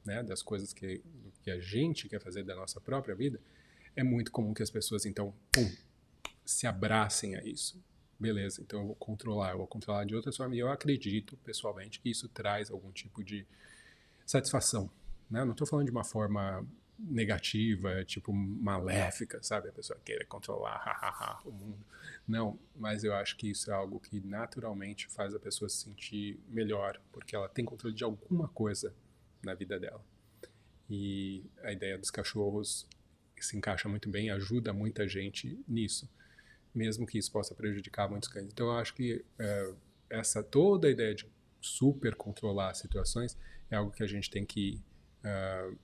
né, 0.04 0.22
das 0.22 0.42
coisas 0.42 0.74
que, 0.74 1.00
que 1.42 1.50
a 1.50 1.58
gente 1.58 2.08
quer 2.08 2.20
fazer 2.20 2.44
da 2.44 2.54
nossa 2.54 2.78
própria 2.80 3.14
vida, 3.14 3.40
é 3.96 4.02
muito 4.02 4.30
comum 4.30 4.52
que 4.52 4.62
as 4.62 4.70
pessoas 4.70 5.06
então, 5.06 5.34
pum, 5.50 5.70
se 6.44 6.66
abracem 6.66 7.36
a 7.36 7.42
isso. 7.42 7.82
Beleza, 8.20 8.60
então 8.60 8.80
eu 8.80 8.86
vou 8.88 8.96
controlar, 8.96 9.52
eu 9.52 9.58
vou 9.58 9.66
controlar 9.66 10.04
de 10.04 10.14
outra 10.14 10.30
forma. 10.30 10.54
E 10.54 10.58
eu 10.58 10.68
acredito, 10.68 11.36
pessoalmente, 11.38 12.00
que 12.00 12.10
isso 12.10 12.28
traz 12.28 12.70
algum 12.70 12.92
tipo 12.92 13.24
de 13.24 13.46
satisfação. 14.26 14.90
Né? 15.30 15.44
Não 15.44 15.52
estou 15.52 15.66
falando 15.66 15.86
de 15.86 15.90
uma 15.90 16.04
forma 16.04 16.66
negativa, 16.98 18.04
tipo 18.04 18.32
maléfica, 18.32 19.42
sabe? 19.42 19.68
A 19.68 19.72
pessoa 19.72 19.98
queira 20.04 20.24
controlar 20.24 21.40
o 21.44 21.50
mundo. 21.50 21.84
Não, 22.26 22.58
mas 22.76 23.04
eu 23.04 23.14
acho 23.14 23.36
que 23.36 23.50
isso 23.50 23.70
é 23.70 23.74
algo 23.74 24.00
que 24.00 24.20
naturalmente 24.20 25.08
faz 25.08 25.34
a 25.34 25.38
pessoa 25.38 25.68
se 25.68 25.78
sentir 25.78 26.40
melhor, 26.48 27.00
porque 27.12 27.34
ela 27.34 27.48
tem 27.48 27.64
controle 27.64 27.94
de 27.94 28.04
alguma 28.04 28.48
coisa 28.48 28.94
na 29.42 29.54
vida 29.54 29.78
dela. 29.78 30.04
E 30.88 31.44
a 31.62 31.72
ideia 31.72 31.98
dos 31.98 32.10
cachorros 32.10 32.86
se 33.40 33.56
encaixa 33.56 33.88
muito 33.88 34.08
bem, 34.08 34.30
ajuda 34.30 34.72
muita 34.72 35.06
gente 35.06 35.58
nisso, 35.68 36.08
mesmo 36.74 37.06
que 37.06 37.18
isso 37.18 37.30
possa 37.30 37.54
prejudicar 37.54 38.08
muitos 38.08 38.28
cães. 38.28 38.46
Então 38.46 38.66
eu 38.66 38.78
acho 38.78 38.94
que 38.94 39.24
é, 39.38 39.74
essa 40.10 40.42
toda 40.42 40.88
a 40.88 40.90
ideia 40.90 41.14
de 41.14 41.26
super 41.60 42.14
controlar 42.14 42.70
as 42.70 42.78
situações 42.78 43.36
é 43.70 43.76
algo 43.76 43.90
que 43.90 44.02
a 44.02 44.06
gente 44.06 44.30
tem 44.30 44.44
que 44.44 44.80
uh, 45.24 45.78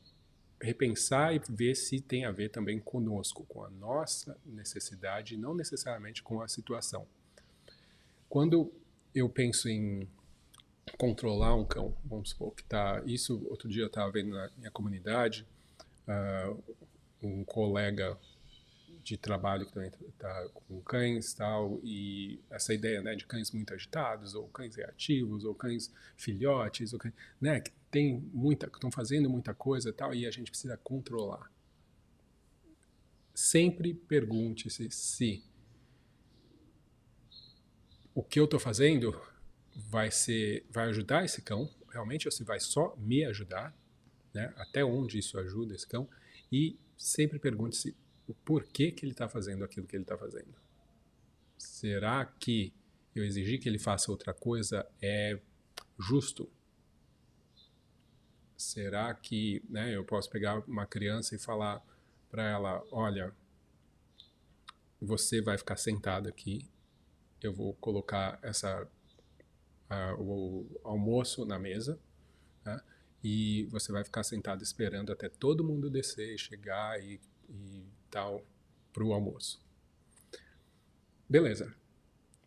repensar 0.60 1.34
e 1.34 1.40
ver 1.48 1.74
se 1.74 2.00
tem 2.00 2.24
a 2.24 2.30
ver 2.30 2.50
também 2.50 2.78
conosco, 2.78 3.44
com 3.46 3.64
a 3.64 3.70
nossa 3.70 4.36
necessidade, 4.44 5.36
não 5.36 5.54
necessariamente 5.54 6.22
com 6.22 6.42
a 6.42 6.48
situação. 6.48 7.06
Quando 8.28 8.72
eu 9.14 9.28
penso 9.28 9.68
em 9.68 10.06
controlar 10.98 11.54
um 11.54 11.64
cão, 11.64 11.96
vamos 12.04 12.30
supor 12.30 12.54
que 12.54 12.64
tá 12.64 13.02
isso 13.06 13.46
outro 13.48 13.68
dia 13.68 13.82
eu 13.82 13.86
estava 13.86 14.10
vendo 14.10 14.30
na 14.30 14.50
minha 14.56 14.70
comunidade 14.70 15.46
uh, 16.06 16.62
um 17.22 17.44
colega 17.44 18.18
de 19.02 19.16
trabalho 19.16 19.66
que 19.66 19.72
também 19.72 19.90
está 20.08 20.48
com 20.52 20.80
cães 20.82 21.32
tal 21.32 21.80
e 21.82 22.40
essa 22.50 22.74
ideia 22.74 23.00
né 23.00 23.14
de 23.14 23.24
cães 23.24 23.50
muito 23.50 23.72
agitados 23.72 24.34
ou 24.34 24.48
cães 24.48 24.76
reativos 24.76 25.44
ou 25.44 25.54
cães 25.54 25.92
filhotes 26.16 26.92
ou 26.92 26.98
cães, 26.98 27.14
né 27.40 27.60
que 27.60 27.72
tem 27.90 28.20
muita 28.32 28.66
estão 28.66 28.90
fazendo 28.90 29.28
muita 29.28 29.54
coisa 29.54 29.92
tal 29.92 30.14
e 30.14 30.26
a 30.26 30.30
gente 30.30 30.50
precisa 30.50 30.76
controlar 30.76 31.50
sempre 33.34 33.94
pergunte-se 33.94 34.90
se 34.90 35.44
o 38.14 38.22
que 38.22 38.38
eu 38.38 38.44
estou 38.44 38.60
fazendo 38.60 39.18
vai 39.74 40.10
ser 40.10 40.66
vai 40.70 40.88
ajudar 40.88 41.24
esse 41.24 41.42
cão 41.42 41.68
realmente 41.90 42.26
ou 42.26 42.32
se 42.32 42.44
vai 42.44 42.60
só 42.60 42.94
me 42.96 43.24
ajudar 43.24 43.76
né 44.32 44.52
até 44.56 44.84
onde 44.84 45.18
isso 45.18 45.38
ajuda 45.38 45.74
esse 45.74 45.86
cão 45.86 46.08
e 46.52 46.78
sempre 46.96 47.38
pergunte-se 47.38 47.96
o 48.30 48.34
porquê 48.34 48.92
que 48.92 49.04
ele 49.04 49.12
está 49.12 49.28
fazendo 49.28 49.64
aquilo 49.64 49.86
que 49.86 49.96
ele 49.96 50.04
está 50.04 50.16
fazendo. 50.16 50.54
Será 51.58 52.24
que 52.24 52.72
eu 53.14 53.24
exigir 53.24 53.58
que 53.58 53.68
ele 53.68 53.78
faça 53.78 54.10
outra 54.12 54.32
coisa 54.32 54.86
é 55.02 55.40
justo? 55.98 56.48
Será 58.60 59.14
que 59.14 59.62
né, 59.70 59.96
eu 59.96 60.04
posso 60.04 60.28
pegar 60.28 60.58
uma 60.68 60.84
criança 60.84 61.34
e 61.34 61.38
falar 61.38 61.82
para 62.30 62.46
ela: 62.46 62.84
olha, 62.92 63.34
você 65.00 65.40
vai 65.40 65.56
ficar 65.56 65.76
sentado 65.76 66.28
aqui, 66.28 66.68
eu 67.42 67.54
vou 67.54 67.72
colocar 67.74 68.38
essa, 68.42 68.86
uh, 69.90 70.22
o 70.22 70.80
almoço 70.84 71.46
na 71.46 71.58
mesa, 71.58 71.98
né, 72.62 72.78
e 73.24 73.64
você 73.70 73.92
vai 73.92 74.04
ficar 74.04 74.22
sentado 74.24 74.62
esperando 74.62 75.10
até 75.10 75.30
todo 75.30 75.64
mundo 75.64 75.88
descer, 75.88 76.36
chegar 76.38 77.02
e, 77.02 77.18
e 77.48 77.86
tal 78.10 78.44
para 78.92 79.02
o 79.02 79.14
almoço. 79.14 79.58
Beleza. 81.26 81.74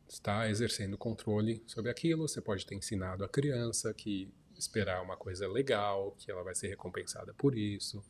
Está 0.07 0.47
exercendo 0.47 0.95
controle 0.95 1.63
sobre 1.65 1.89
aquilo. 1.89 2.27
Você 2.27 2.39
pode 2.39 2.67
ter 2.67 2.75
ensinado 2.75 3.23
a 3.23 3.29
criança 3.29 3.91
que 3.95 4.31
esperar 4.57 5.01
uma 5.01 5.17
coisa 5.17 5.47
legal, 5.47 6.15
que 6.17 6.31
ela 6.31 6.43
vai 6.43 6.55
ser 6.55 6.67
recompensada 6.67 7.33
por 7.33 7.57
isso. 7.57 8.03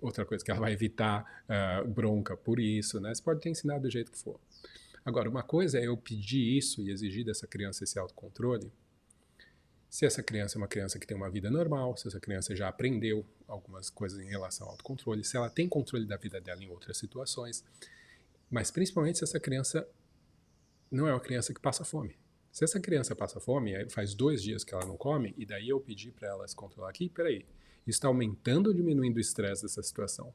Outra 0.00 0.24
coisa 0.24 0.44
que 0.44 0.50
ela 0.50 0.60
vai 0.60 0.72
evitar 0.72 1.44
uh, 1.48 1.88
bronca 1.88 2.36
por 2.36 2.58
isso, 2.60 3.00
né? 3.00 3.14
Você 3.14 3.22
pode 3.22 3.40
ter 3.40 3.50
ensinado 3.50 3.82
do 3.82 3.90
jeito 3.90 4.10
que 4.10 4.18
for. 4.18 4.38
Agora, 5.04 5.28
uma 5.28 5.42
coisa 5.42 5.78
é 5.78 5.86
eu 5.86 5.96
pedir 5.96 6.56
isso 6.56 6.82
e 6.82 6.90
exigir 6.90 7.24
dessa 7.24 7.46
criança 7.46 7.84
esse 7.84 7.98
autocontrole 7.98 8.72
se 9.94 10.04
essa 10.04 10.24
criança 10.24 10.56
é 10.56 10.58
uma 10.58 10.66
criança 10.66 10.98
que 10.98 11.06
tem 11.06 11.16
uma 11.16 11.30
vida 11.30 11.48
normal, 11.48 11.96
se 11.96 12.08
essa 12.08 12.18
criança 12.18 12.56
já 12.56 12.66
aprendeu 12.66 13.24
algumas 13.46 13.88
coisas 13.90 14.18
em 14.18 14.28
relação 14.28 14.66
ao 14.66 14.72
autocontrole, 14.72 15.22
se 15.22 15.36
ela 15.36 15.48
tem 15.48 15.68
controle 15.68 16.04
da 16.04 16.16
vida 16.16 16.40
dela 16.40 16.64
em 16.64 16.68
outras 16.68 16.98
situações, 16.98 17.64
mas 18.50 18.72
principalmente 18.72 19.18
se 19.18 19.22
essa 19.22 19.38
criança 19.38 19.86
não 20.90 21.06
é 21.06 21.12
uma 21.12 21.20
criança 21.20 21.54
que 21.54 21.60
passa 21.60 21.84
fome. 21.84 22.18
Se 22.54 22.62
essa 22.62 22.78
criança 22.78 23.16
passa 23.16 23.40
fome, 23.40 23.72
faz 23.90 24.14
dois 24.14 24.40
dias 24.40 24.62
que 24.62 24.72
ela 24.72 24.86
não 24.86 24.96
come, 24.96 25.34
e 25.36 25.44
daí 25.44 25.68
eu 25.68 25.80
pedi 25.80 26.12
para 26.12 26.28
ela 26.28 26.46
se 26.46 26.54
controlar 26.54 26.88
aqui, 26.88 27.08
peraí, 27.08 27.44
está 27.84 28.06
aumentando 28.06 28.68
ou 28.68 28.72
diminuindo 28.72 29.16
o 29.16 29.20
estresse 29.20 29.62
dessa 29.62 29.82
situação? 29.82 30.32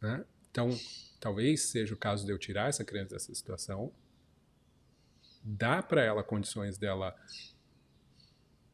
Né? 0.00 0.24
Então, 0.50 0.68
talvez 1.20 1.62
seja 1.66 1.94
o 1.94 1.96
caso 1.96 2.26
de 2.26 2.32
eu 2.32 2.38
tirar 2.40 2.68
essa 2.68 2.84
criança 2.84 3.10
dessa 3.10 3.32
situação, 3.32 3.92
dar 5.44 5.86
para 5.86 6.02
ela 6.02 6.24
condições 6.24 6.76
dela 6.76 7.14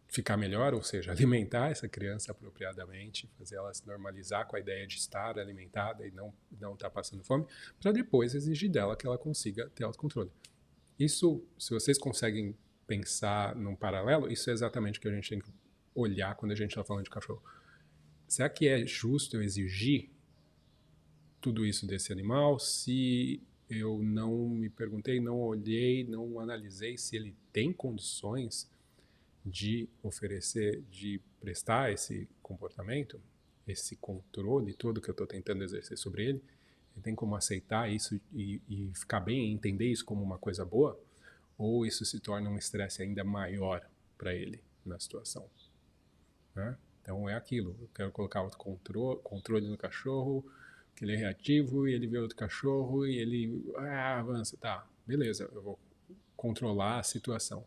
ficar 0.09 0.39
melhor, 0.39 0.73
ou 0.73 0.83
seja, 0.83 1.13
alimentar 1.13 1.71
essa 1.71 1.87
criança 1.87 2.33
apropriadamente, 2.33 3.31
fazer 3.37 3.57
ela 3.57 3.75
se 3.75 3.87
normalizar 3.87 4.47
com 4.47 4.57
a 4.57 4.59
ideia 4.59 4.87
de 4.87 4.97
estar 4.97 5.39
alimentada 5.39 6.07
e 6.07 6.11
não 6.13 6.33
não 6.59 6.73
estar 6.73 6.89
tá 6.89 6.95
passando 6.95 7.23
fome, 7.23 7.47
para 7.79 7.93
depois 7.93 8.35
exigir 8.35 8.71
dela 8.71 8.97
que 8.97 9.07
ela 9.07 9.19
consiga 9.19 9.69
ter 9.69 9.85
autocontrole. 9.85 10.33
Isso, 10.99 11.45
se 11.59 11.71
vocês 11.71 11.99
conseguem 11.99 12.57
pensar 12.87 13.55
num 13.55 13.77
paralelo, 13.77 14.31
isso 14.31 14.51
é 14.51 14.53
exatamente 14.53 14.99
o 14.99 15.03
que 15.03 15.09
a 15.09 15.15
gente 15.15 15.29
tem 15.29 15.39
que 15.39 15.51
olhar 15.95 16.35
quando 16.35 16.53
a 16.53 16.55
gente 16.55 16.71
está 16.71 16.83
falando 16.83 17.05
de 17.05 17.11
cachorro. 17.11 17.43
Será 18.27 18.49
que 18.49 18.67
é 18.67 18.87
justo 18.87 19.37
eu 19.37 19.43
exigir 19.43 20.11
tudo 21.41 21.65
isso 21.65 21.87
desse 21.87 22.13
animal 22.13 22.59
se 22.59 23.41
eu 23.71 24.03
não 24.03 24.49
me 24.49 24.69
perguntei, 24.71 25.21
não 25.21 25.39
olhei, 25.39 26.05
não 26.05 26.41
analisei 26.41 26.97
se 26.97 27.17
ele 27.17 27.37
tem 27.53 27.73
condições 27.73 28.71
de 29.45 29.89
oferecer, 30.03 30.83
de 30.91 31.21
prestar 31.41 31.93
esse 31.93 32.29
comportamento, 32.43 33.21
esse 33.67 33.97
controle 33.97 34.73
todo 34.75 35.01
que 35.01 35.09
eu 35.09 35.13
estou 35.13 35.27
tentando 35.27 35.63
exercer 35.63 35.97
sobre 35.97 36.27
ele, 36.27 36.43
ele 36.99 37.03
tem 37.03 37.15
como 37.15 37.37
aceitar 37.37 37.91
isso 37.91 38.21
e, 38.35 38.61
e 38.69 38.91
ficar 38.95 39.21
bem, 39.21 39.53
entender 39.53 39.87
isso 39.87 40.05
como 40.05 40.23
uma 40.23 40.39
coisa 40.39 40.65
boa, 40.65 40.99
ou 41.57 41.87
isso 41.87 42.05
se 42.05 42.21
torna 42.21 42.51
um 42.51 42.59
estresse 42.59 43.03
ainda 43.03 43.25
maior 43.25 43.87
para 44.17 44.35
ele 44.35 44.61
na 44.85 44.99
situação. 44.99 45.49
Né? 46.55 46.77
Então 47.03 47.29
é 47.29 47.35
aquilo, 47.35 47.77
eu 47.81 47.89
quero 47.95 48.11
colocar 48.11 48.43
o 48.43 48.51
controle, 48.51 49.21
controle 49.23 49.67
no 49.67 49.77
cachorro, 49.77 50.45
que 50.95 51.05
ele 51.05 51.15
é 51.15 51.17
reativo 51.17 51.89
e 51.89 51.95
ele 51.95 52.07
vê 52.07 52.19
outro 52.19 52.37
cachorro 52.37 53.07
e 53.07 53.17
ele 53.17 53.73
ah, 53.77 54.19
avança, 54.19 54.57
tá, 54.57 54.87
beleza, 55.07 55.49
eu 55.53 55.63
vou 55.63 55.79
controlar 56.37 56.99
a 56.99 57.03
situação 57.03 57.65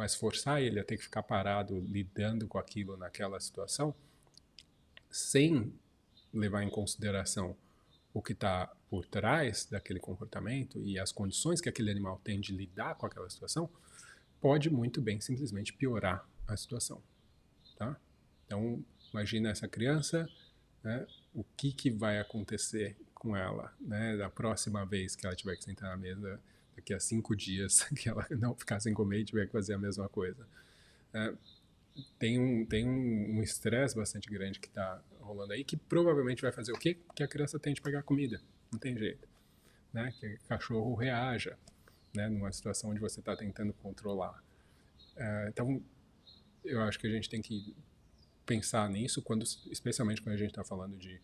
mas 0.00 0.14
forçar 0.14 0.62
ele 0.62 0.80
a 0.80 0.84
ter 0.84 0.96
que 0.96 1.02
ficar 1.02 1.22
parado 1.22 1.78
lidando 1.78 2.48
com 2.48 2.56
aquilo 2.56 2.96
naquela 2.96 3.38
situação, 3.38 3.94
sem 5.10 5.70
levar 6.32 6.62
em 6.62 6.70
consideração 6.70 7.54
o 8.12 8.20
que 8.20 8.32
está 8.32 8.72
por 8.88 9.06
trás 9.06 9.66
daquele 9.70 10.00
comportamento 10.00 10.82
e 10.84 10.98
as 10.98 11.12
condições 11.12 11.60
que 11.60 11.68
aquele 11.68 11.90
animal 11.90 12.20
tem 12.24 12.40
de 12.40 12.52
lidar 12.52 12.96
com 12.96 13.06
aquela 13.06 13.30
situação, 13.30 13.70
pode 14.40 14.68
muito 14.70 15.00
bem 15.00 15.20
simplesmente 15.20 15.72
piorar 15.72 16.26
a 16.48 16.56
situação. 16.56 17.00
Tá? 17.76 17.96
Então, 18.46 18.84
imagina 19.12 19.50
essa 19.50 19.68
criança, 19.68 20.28
né, 20.82 21.06
o 21.32 21.44
que, 21.56 21.72
que 21.72 21.90
vai 21.90 22.18
acontecer 22.18 22.96
com 23.14 23.36
ela 23.36 23.72
né, 23.80 24.16
da 24.16 24.28
próxima 24.28 24.84
vez 24.84 25.14
que 25.14 25.26
ela 25.26 25.36
tiver 25.36 25.54
que 25.56 25.62
sentar 25.62 25.90
na 25.90 25.96
mesa 25.96 26.40
daqui 26.74 26.94
a 26.94 26.98
cinco 26.98 27.36
dias 27.36 27.84
que 27.94 28.08
ela 28.08 28.26
não 28.30 28.54
ficar 28.54 28.80
sem 28.80 28.94
comer 28.94 29.20
e 29.20 29.24
tiver 29.24 29.46
que 29.46 29.52
fazer 29.52 29.74
a 29.74 29.78
mesma 29.78 30.08
coisa. 30.08 30.46
É, 31.12 31.34
tem 32.18 32.38
um 32.38 32.64
tem 32.64 32.88
um 32.88 33.42
estresse 33.42 33.94
um 33.94 34.00
bastante 34.00 34.28
grande 34.28 34.58
que 34.58 34.68
está 34.68 35.02
rolando 35.30 35.52
aí 35.52 35.64
que 35.64 35.76
provavelmente 35.76 36.42
vai 36.42 36.52
fazer 36.52 36.72
o 36.72 36.78
quê? 36.78 36.98
Que 37.14 37.22
a 37.22 37.28
criança 37.28 37.58
tente 37.58 37.80
pegar 37.80 38.02
comida, 38.02 38.40
não 38.72 38.78
tem 38.78 38.96
jeito, 38.96 39.28
né? 39.92 40.12
Que 40.18 40.34
o 40.34 40.48
cachorro 40.48 40.94
reaja, 40.94 41.56
né? 42.14 42.28
Numa 42.28 42.52
situação 42.52 42.90
onde 42.90 43.00
você 43.00 43.20
está 43.20 43.36
tentando 43.36 43.72
controlar. 43.74 44.42
É, 45.16 45.48
então, 45.48 45.82
eu 46.64 46.82
acho 46.82 46.98
que 46.98 47.06
a 47.06 47.10
gente 47.10 47.28
tem 47.28 47.40
que 47.40 47.74
pensar 48.44 48.88
nisso 48.90 49.22
quando, 49.22 49.44
especialmente 49.70 50.20
quando 50.20 50.34
a 50.34 50.38
gente 50.38 50.50
está 50.50 50.64
falando 50.64 50.96
de 50.96 51.20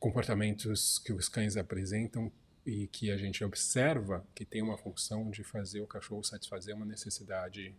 comportamentos 0.00 0.98
que 0.98 1.12
os 1.12 1.28
cães 1.28 1.56
apresentam 1.56 2.30
e 2.64 2.86
que 2.88 3.10
a 3.10 3.16
gente 3.16 3.42
observa 3.42 4.26
que 4.34 4.44
tem 4.44 4.62
uma 4.62 4.76
função 4.76 5.30
de 5.30 5.42
fazer 5.42 5.80
o 5.80 5.86
cachorro 5.86 6.22
satisfazer 6.22 6.74
uma 6.74 6.84
necessidade 6.84 7.74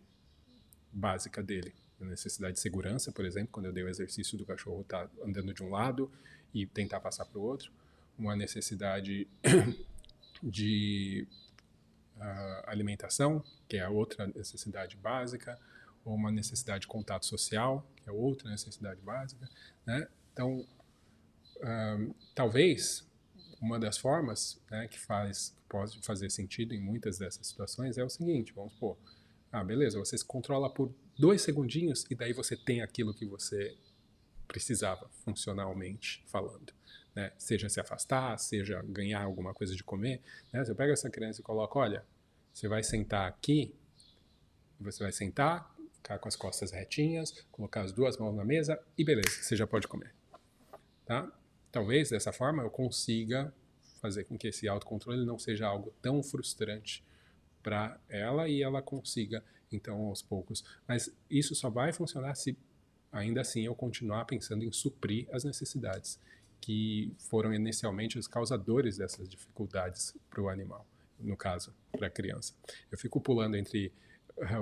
básica 0.92 1.42
dele. 1.42 1.74
Necessidade 2.00 2.54
de 2.54 2.60
segurança, 2.60 3.12
por 3.12 3.24
exemplo, 3.24 3.48
quando 3.52 3.66
eu 3.66 3.72
dei 3.72 3.82
o 3.82 3.88
exercício 3.88 4.36
do 4.38 4.46
cachorro 4.46 4.80
estar 4.82 5.06
tá 5.06 5.14
andando 5.24 5.52
de 5.52 5.62
um 5.62 5.70
lado 5.70 6.10
e 6.52 6.66
tentar 6.66 7.00
passar 7.00 7.24
para 7.24 7.38
o 7.38 7.42
outro. 7.42 7.70
Uma 8.18 8.34
necessidade 8.36 9.28
de 10.42 11.26
uh, 12.16 12.62
alimentação, 12.66 13.42
que 13.68 13.76
é 13.76 13.82
a 13.82 13.90
outra 13.90 14.26
necessidade 14.26 14.96
básica, 14.96 15.58
ou 16.04 16.14
uma 16.14 16.30
necessidade 16.30 16.82
de 16.82 16.86
contato 16.86 17.26
social, 17.26 17.86
que 17.96 18.08
é 18.08 18.12
outra 18.12 18.50
necessidade 18.50 19.00
básica. 19.00 19.48
Né? 19.86 20.08
Então, 20.32 20.66
uh, 21.56 22.14
talvez 22.34 23.06
uma 23.60 23.78
das 23.78 23.98
formas 23.98 24.60
né, 24.70 24.88
que 24.88 24.98
faz 24.98 25.50
que 25.50 25.62
pode 25.68 26.00
fazer 26.02 26.30
sentido 26.30 26.74
em 26.74 26.80
muitas 26.80 27.18
dessas 27.18 27.46
situações 27.46 27.98
é 27.98 28.04
o 28.04 28.08
seguinte, 28.08 28.52
vamos 28.54 28.72
supor, 28.72 28.96
ah, 29.52 29.62
beleza, 29.62 29.98
você 29.98 30.16
se 30.16 30.24
controla 30.24 30.72
por 30.72 30.92
dois 31.18 31.42
segundinhos 31.42 32.04
e 32.10 32.14
daí 32.14 32.32
você 32.32 32.56
tem 32.56 32.82
aquilo 32.82 33.14
que 33.14 33.26
você 33.26 33.76
precisava, 34.46 35.08
funcionalmente 35.24 36.24
falando. 36.26 36.72
Né? 37.14 37.32
Seja 37.38 37.68
se 37.68 37.80
afastar, 37.80 38.38
seja 38.38 38.82
ganhar 38.82 39.22
alguma 39.22 39.54
coisa 39.54 39.74
de 39.74 39.84
comer. 39.84 40.20
Né? 40.52 40.64
Você 40.64 40.74
pega 40.74 40.92
essa 40.92 41.08
criança 41.08 41.40
e 41.40 41.44
coloca, 41.44 41.78
olha, 41.78 42.04
você 42.52 42.68
vai 42.68 42.82
sentar 42.82 43.28
aqui, 43.28 43.74
você 44.80 45.02
vai 45.02 45.12
sentar, 45.12 45.74
ficar 45.94 46.18
com 46.18 46.28
as 46.28 46.36
costas 46.36 46.70
retinhas, 46.70 47.32
colocar 47.52 47.82
as 47.82 47.92
duas 47.92 48.16
mãos 48.16 48.34
na 48.34 48.44
mesa 48.44 48.80
e 48.96 49.04
beleza, 49.04 49.28
você 49.28 49.54
já 49.54 49.66
pode 49.66 49.86
comer. 49.86 50.12
Tá? 51.04 51.30
Talvez 51.70 52.10
dessa 52.10 52.32
forma 52.32 52.62
eu 52.62 52.70
consiga 52.70 53.52
fazer 54.00 54.24
com 54.24 54.36
que 54.36 54.48
esse 54.48 54.66
autocontrole 54.66 55.24
não 55.24 55.38
seja 55.38 55.66
algo 55.66 55.92
tão 56.00 56.22
frustrante 56.22 57.04
para 57.62 58.00
ela 58.08 58.48
e 58.48 58.62
ela 58.62 58.80
consiga, 58.80 59.44
então, 59.72 60.06
aos 60.06 60.22
poucos. 60.22 60.64
Mas 60.86 61.12
isso 61.30 61.54
só 61.54 61.70
vai 61.70 61.92
funcionar 61.92 62.34
se 62.34 62.56
ainda 63.12 63.40
assim 63.40 63.66
eu 63.66 63.74
continuar 63.74 64.24
pensando 64.24 64.64
em 64.64 64.72
suprir 64.72 65.26
as 65.32 65.44
necessidades 65.44 66.18
que 66.60 67.12
foram 67.18 67.54
inicialmente 67.54 68.18
os 68.18 68.28
causadores 68.28 68.98
dessas 68.98 69.28
dificuldades 69.28 70.14
para 70.28 70.42
o 70.42 70.48
animal, 70.48 70.86
no 71.18 71.36
caso, 71.36 71.74
para 71.92 72.08
a 72.08 72.10
criança. 72.10 72.54
Eu 72.92 72.98
fico 72.98 73.20
pulando 73.20 73.56
entre 73.56 73.92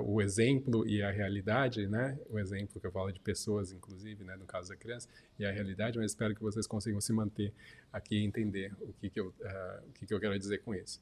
o 0.03 0.21
exemplo 0.21 0.85
e 0.87 1.01
a 1.01 1.11
realidade, 1.11 1.87
né? 1.87 2.17
O 2.29 2.37
exemplo 2.37 2.79
que 2.79 2.87
eu 2.87 2.91
falo 2.91 3.11
de 3.11 3.19
pessoas, 3.19 3.71
inclusive, 3.71 4.23
né? 4.23 4.35
No 4.35 4.45
caso 4.45 4.69
da 4.69 4.75
criança, 4.75 5.07
e 5.37 5.45
a 5.45 5.51
realidade, 5.51 5.97
mas 5.97 6.11
espero 6.11 6.35
que 6.35 6.41
vocês 6.41 6.67
consigam 6.67 6.99
se 6.99 7.13
manter 7.13 7.53
aqui 7.91 8.17
e 8.17 8.25
entender 8.25 8.73
o 8.81 8.93
que, 8.93 9.09
que, 9.09 9.19
eu, 9.19 9.27
uh, 9.27 9.87
o 9.87 9.91
que, 9.93 10.05
que 10.05 10.13
eu 10.13 10.19
quero 10.19 10.37
dizer 10.37 10.59
com 10.59 10.75
isso. 10.75 11.01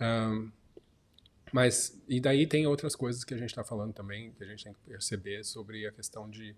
Um, 0.00 0.50
mas, 1.52 2.00
e 2.08 2.20
daí 2.20 2.46
tem 2.46 2.66
outras 2.66 2.94
coisas 2.94 3.24
que 3.24 3.34
a 3.34 3.36
gente 3.36 3.50
está 3.50 3.64
falando 3.64 3.92
também, 3.92 4.32
que 4.32 4.44
a 4.44 4.46
gente 4.46 4.64
tem 4.64 4.72
que 4.72 4.80
perceber 4.80 5.44
sobre 5.44 5.86
a 5.86 5.92
questão 5.92 6.28
de 6.28 6.54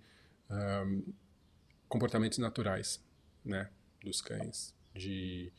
um, 0.50 1.12
comportamentos 1.88 2.38
naturais, 2.38 3.02
né? 3.44 3.70
Dos 4.02 4.20
cães, 4.20 4.74
de 4.94 5.52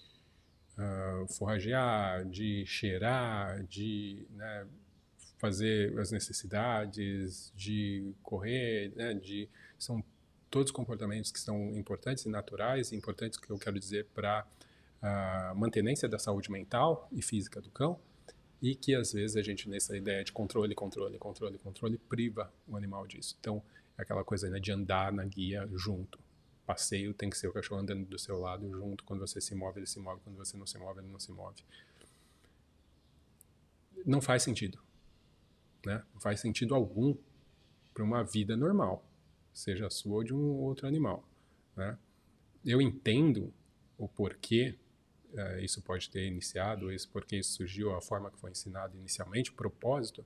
uh, 0.77 1.27
forragear, 1.33 2.25
de 2.25 2.65
cheirar, 2.65 3.63
de, 3.63 4.27
né? 4.31 4.67
fazer 5.43 5.99
as 5.99 6.09
necessidades, 6.09 7.51
de 7.53 8.13
correr, 8.23 8.93
né, 8.95 9.13
de 9.13 9.49
são 9.77 10.01
todos 10.49 10.71
comportamentos 10.71 11.33
que 11.33 11.39
são 11.39 11.75
importantes 11.75 12.23
e 12.23 12.29
naturais, 12.29 12.93
importantes 12.93 13.37
que 13.37 13.49
eu 13.49 13.59
quero 13.59 13.77
dizer 13.77 14.07
para 14.15 14.47
a 15.01 15.53
mantenência 15.53 16.07
da 16.07 16.17
saúde 16.17 16.49
mental 16.49 17.09
e 17.11 17.21
física 17.21 17.59
do 17.59 17.69
cão, 17.69 17.99
e 18.63 18.75
que 18.75 18.95
às 18.95 19.11
vezes 19.11 19.35
a 19.35 19.41
gente 19.41 19.67
nessa 19.67 19.95
ideia 19.97 20.23
de 20.23 20.31
controle, 20.31 20.73
controle, 20.73 21.17
controle, 21.17 21.57
controle 21.57 21.97
priva 21.97 22.49
o 22.65 22.77
animal 22.77 23.05
disso. 23.05 23.35
Então, 23.37 23.61
é 23.97 24.03
aquela 24.03 24.23
coisa 24.23 24.49
né, 24.49 24.57
de 24.57 24.71
andar 24.71 25.11
na 25.11 25.25
guia 25.25 25.69
junto. 25.73 26.17
Passeio 26.65 27.13
tem 27.13 27.29
que 27.29 27.37
ser 27.37 27.49
o 27.49 27.51
cachorro 27.51 27.81
andando 27.81 28.05
do 28.05 28.17
seu 28.17 28.39
lado 28.39 28.71
junto. 28.71 29.03
Quando 29.03 29.19
você 29.19 29.41
se 29.41 29.53
move, 29.53 29.79
ele 29.79 29.85
se 29.85 29.99
move. 29.99 30.21
Quando 30.23 30.37
você 30.37 30.55
não 30.55 30.65
se 30.65 30.77
move, 30.77 31.01
ele 31.01 31.09
não 31.09 31.19
se 31.19 31.29
move. 31.33 31.61
Não 34.05 34.21
faz 34.21 34.43
sentido. 34.43 34.79
Né? 35.85 36.01
Não 36.13 36.21
faz 36.21 36.39
sentido 36.39 36.73
algum 36.73 37.17
para 37.93 38.01
uma 38.01 38.23
vida 38.23 38.55
normal, 38.55 39.05
seja 39.53 39.87
a 39.87 39.89
sua 39.89 40.15
ou 40.15 40.23
de 40.23 40.33
um 40.33 40.61
outro 40.61 40.87
animal. 40.87 41.27
Né? 41.75 41.97
Eu 42.65 42.81
entendo 42.81 43.53
o 43.97 44.07
porquê 44.07 44.77
uh, 45.33 45.59
isso 45.59 45.81
pode 45.81 46.09
ter 46.09 46.25
iniciado, 46.25 46.91
isso 46.91 47.09
porque 47.09 47.37
isso 47.37 47.53
surgiu, 47.53 47.95
a 47.95 48.01
forma 48.01 48.31
que 48.31 48.39
foi 48.39 48.51
ensinado 48.51 48.97
inicialmente, 48.97 49.51
o 49.51 49.53
propósito, 49.53 50.25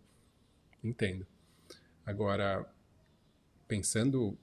entendo. 0.84 1.26
Agora, 2.06 2.65
pensando 3.67 4.38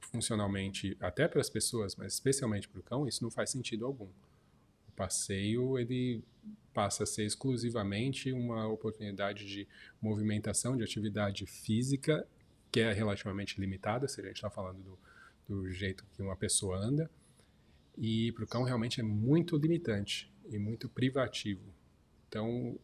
funcionalmente 0.00 0.96
até 1.00 1.26
para 1.26 1.40
as 1.40 1.50
pessoas, 1.50 1.96
mas 1.96 2.14
especialmente 2.14 2.68
para 2.68 2.80
o 2.80 2.82
cão, 2.82 3.08
isso 3.08 3.22
não 3.22 3.30
faz 3.30 3.50
sentido 3.50 3.84
algum. 3.84 4.08
O 4.88 4.92
passeio 4.94 5.78
ele 5.78 6.22
passa 6.72 7.02
a 7.02 7.06
ser 7.06 7.24
exclusivamente 7.24 8.32
uma 8.32 8.68
oportunidade 8.68 9.46
de 9.46 9.66
movimentação, 10.00 10.76
de 10.76 10.84
atividade 10.84 11.44
física 11.46 12.26
que 12.70 12.80
é 12.80 12.92
relativamente 12.92 13.58
limitada, 13.58 14.06
se 14.06 14.20
a 14.20 14.24
gente 14.24 14.36
está 14.36 14.50
falando 14.50 14.82
do, 14.82 14.98
do 15.48 15.70
jeito 15.70 16.04
que 16.12 16.20
uma 16.22 16.36
pessoa 16.36 16.76
anda, 16.76 17.10
e 17.96 18.32
para 18.32 18.44
o 18.44 18.46
cão 18.46 18.62
realmente 18.62 19.00
é 19.00 19.02
muito 19.02 19.56
limitante 19.56 20.32
e 20.48 20.58
muito 20.58 20.88
privativo. 20.88 21.62
Então, 22.28 22.78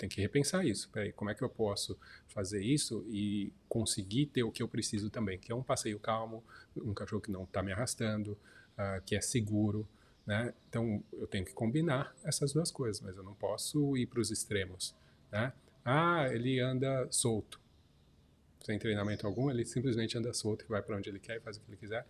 tem 0.00 0.08
que 0.08 0.20
repensar 0.20 0.64
isso. 0.64 0.88
Peraí, 0.90 1.12
como 1.12 1.30
é 1.30 1.34
que 1.34 1.42
eu 1.42 1.48
posso 1.48 1.98
fazer 2.28 2.62
isso 2.62 3.04
e 3.08 3.52
conseguir 3.68 4.26
ter 4.26 4.42
o 4.42 4.50
que 4.50 4.62
eu 4.62 4.68
preciso 4.68 5.10
também, 5.10 5.38
que 5.38 5.52
é 5.52 5.54
um 5.54 5.62
passeio 5.62 5.98
calmo, 5.98 6.42
um 6.76 6.94
cachorro 6.94 7.20
que 7.20 7.30
não 7.30 7.44
está 7.44 7.62
me 7.62 7.70
arrastando, 7.70 8.32
uh, 8.78 9.02
que 9.04 9.14
é 9.14 9.20
seguro, 9.20 9.86
né? 10.26 10.54
Então 10.68 11.04
eu 11.12 11.26
tenho 11.26 11.44
que 11.44 11.52
combinar 11.52 12.14
essas 12.24 12.52
duas 12.52 12.70
coisas, 12.70 13.02
mas 13.02 13.16
eu 13.16 13.22
não 13.22 13.34
posso 13.34 13.96
ir 13.96 14.06
para 14.06 14.20
os 14.20 14.30
extremos, 14.30 14.94
né? 15.30 15.52
Ah, 15.84 16.26
ele 16.30 16.60
anda 16.60 17.06
solto, 17.10 17.60
sem 18.64 18.78
treinamento 18.78 19.26
algum, 19.26 19.50
ele 19.50 19.64
simplesmente 19.64 20.16
anda 20.16 20.32
solto 20.32 20.64
e 20.64 20.68
vai 20.68 20.82
para 20.82 20.96
onde 20.96 21.08
ele 21.10 21.18
quer 21.18 21.36
e 21.36 21.40
faz 21.40 21.56
o 21.56 21.60
que 21.60 21.70
ele 21.70 21.76
quiser, 21.76 22.06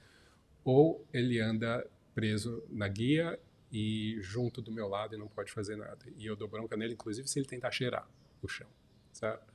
ou 0.64 1.04
ele 1.12 1.40
anda 1.40 1.84
preso 2.14 2.62
na 2.68 2.88
guia 2.88 3.38
e 3.72 4.18
junto 4.20 4.60
do 4.60 4.72
meu 4.72 4.88
lado 4.88 5.14
e 5.14 5.18
não 5.18 5.28
pode 5.28 5.52
fazer 5.52 5.76
nada. 5.76 5.98
E 6.16 6.26
eu 6.26 6.34
dou 6.34 6.48
bronca 6.48 6.76
nele, 6.76 6.94
inclusive, 6.94 7.28
se 7.28 7.38
ele 7.38 7.46
tentar 7.46 7.70
cheirar 7.70 8.08
o 8.42 8.48
chão, 8.48 8.66
certo? 9.12 9.52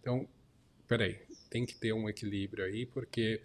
Então, 0.00 0.28
peraí, 0.86 1.20
tem 1.50 1.66
que 1.66 1.74
ter 1.74 1.92
um 1.92 2.08
equilíbrio 2.08 2.64
aí, 2.64 2.86
porque 2.86 3.42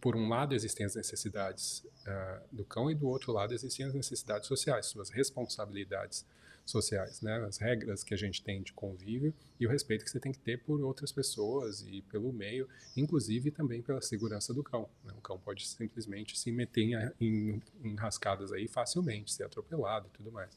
por 0.00 0.14
um 0.14 0.28
lado 0.28 0.54
existem 0.54 0.86
as 0.86 0.94
necessidades 0.94 1.84
uh, 2.06 2.42
do 2.50 2.64
cão 2.64 2.90
e 2.90 2.94
do 2.94 3.08
outro 3.08 3.32
lado 3.32 3.52
existem 3.52 3.86
as 3.86 3.94
necessidades 3.94 4.46
sociais, 4.46 4.86
suas 4.86 5.10
responsabilidades 5.10 6.24
sociais, 6.64 7.20
né? 7.20 7.44
As 7.44 7.58
regras 7.58 8.04
que 8.04 8.14
a 8.14 8.16
gente 8.16 8.42
tem 8.42 8.62
de 8.62 8.72
convívio 8.72 9.34
e 9.58 9.66
o 9.66 9.70
respeito 9.70 10.04
que 10.04 10.10
você 10.10 10.20
tem 10.20 10.32
que 10.32 10.38
ter 10.38 10.58
por 10.58 10.80
outras 10.80 11.12
pessoas 11.12 11.82
e 11.82 12.02
pelo 12.02 12.32
meio, 12.32 12.68
inclusive 12.96 13.50
também 13.50 13.82
pela 13.82 14.00
segurança 14.00 14.54
do 14.54 14.62
cão. 14.62 14.88
Né? 15.04 15.12
O 15.16 15.20
cão 15.20 15.38
pode 15.38 15.66
simplesmente 15.66 16.38
se 16.38 16.50
meter 16.52 17.12
em, 17.20 17.62
em, 17.82 17.94
rascadas 17.96 18.52
aí 18.52 18.68
facilmente, 18.68 19.32
ser 19.32 19.44
atropelado 19.44 20.06
e 20.06 20.16
tudo 20.16 20.30
mais. 20.30 20.56